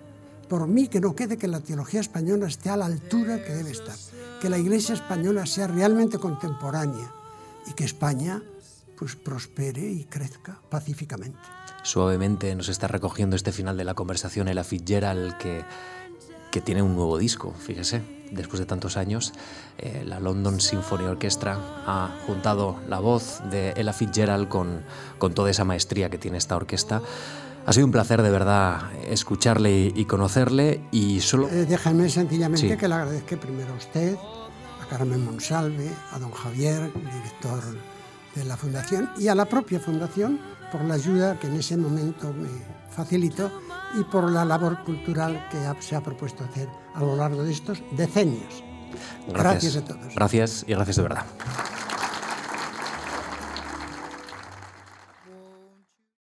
Por 0.48 0.68
mí, 0.68 0.88
que 0.88 1.02
no 1.02 1.16
quede 1.16 1.38
que 1.38 1.48
la 1.48 1.60
teología 1.60 2.02
española 2.02 2.48
esté 2.48 2.70
a 2.70 2.78
la 2.78 2.86
altura 2.86 3.44
que 3.44 3.54
debe 3.54 3.72
estar. 3.72 3.96
Que 4.42 4.50
la 4.50 4.58
iglesia 4.58 4.96
española 4.96 5.46
sea 5.46 5.68
realmente 5.68 6.18
contemporánea 6.18 7.12
y 7.68 7.74
que 7.74 7.84
España 7.84 8.42
pues 9.04 9.18
prospere 9.18 9.82
y 9.82 10.06
crezca 10.06 10.62
pacíficamente. 10.70 11.38
Suavemente 11.84 12.56
nos 12.56 12.70
está 12.70 12.88
recogiendo 12.88 13.36
este 13.36 13.52
final 13.52 13.76
de 13.76 13.84
la 13.84 13.96
conversación 13.96 14.48
Ella 14.48 14.64
Fitzgerald 14.64 15.36
que, 15.36 15.66
que 16.52 16.62
tiene 16.62 16.82
un 16.82 16.96
nuevo 16.96 17.18
disco, 17.18 17.54
fíjese, 17.60 18.02
después 18.32 18.62
de 18.62 18.66
tantos 18.66 18.96
años, 18.96 19.34
eh, 19.78 20.04
la 20.06 20.22
London 20.22 20.62
Symphony 20.62 21.04
Orchestra 21.04 21.60
ha 21.86 22.18
juntado 22.26 22.80
la 22.88 23.02
voz 23.02 23.42
de 23.52 23.74
Ella 23.76 23.92
Fitzgerald 23.92 24.48
con, 24.48 24.86
con 25.18 25.34
toda 25.34 25.52
esa 25.52 25.66
maestría 25.66 26.10
que 26.10 26.18
tiene 26.18 26.38
esta 26.38 26.56
orquesta. 26.56 27.02
Ha 27.66 27.74
sido 27.74 27.86
un 27.86 27.92
placer 27.92 28.22
de 28.22 28.30
verdad 28.30 28.90
escucharle 29.10 29.92
y 29.94 30.06
conocerle 30.06 30.80
y 30.94 31.20
solo... 31.20 31.50
Eh, 31.50 31.66
déjame 31.66 32.08
sencillamente 32.08 32.78
que 32.78 32.88
le 32.88 32.94
agradezca 32.94 33.36
primero 33.36 33.74
a 33.74 33.76
usted, 33.76 34.16
a 34.82 34.86
Carmen 34.88 35.26
Monsalve, 35.26 35.92
a 36.14 36.20
don 36.20 36.32
Javier, 36.32 36.90
director 36.94 37.93
de 38.36 38.46
la 38.46 38.58
Fundación, 38.58 39.10
y 39.18 39.28
a 39.28 39.36
la 39.36 39.46
propia 39.46 39.80
Fundación 39.80 40.40
por 40.72 40.82
la 40.86 40.96
ayuda 40.96 41.40
que 41.40 41.48
en 41.48 41.56
ese 41.56 41.78
momento 41.78 42.34
me 42.34 42.50
facilitó 42.90 43.52
y 44.00 44.04
por 44.06 44.32
la 44.32 44.44
labor 44.44 44.84
cultural 44.84 45.48
que 45.52 45.58
se 45.82 45.96
ha 45.96 46.02
propuesto 46.02 46.44
hacer 46.44 46.68
a 46.96 47.02
lo 47.02 47.16
largo 47.16 47.44
de 47.44 47.52
estos 47.52 47.84
decenios. 47.92 48.64
Gracias, 49.28 49.76
gracias 49.76 49.76
a 49.78 49.86
todos. 49.86 50.16
Gracias 50.16 50.66
y 50.68 50.74
gracias 50.74 50.96
de 50.98 51.04
verdad. 51.04 51.26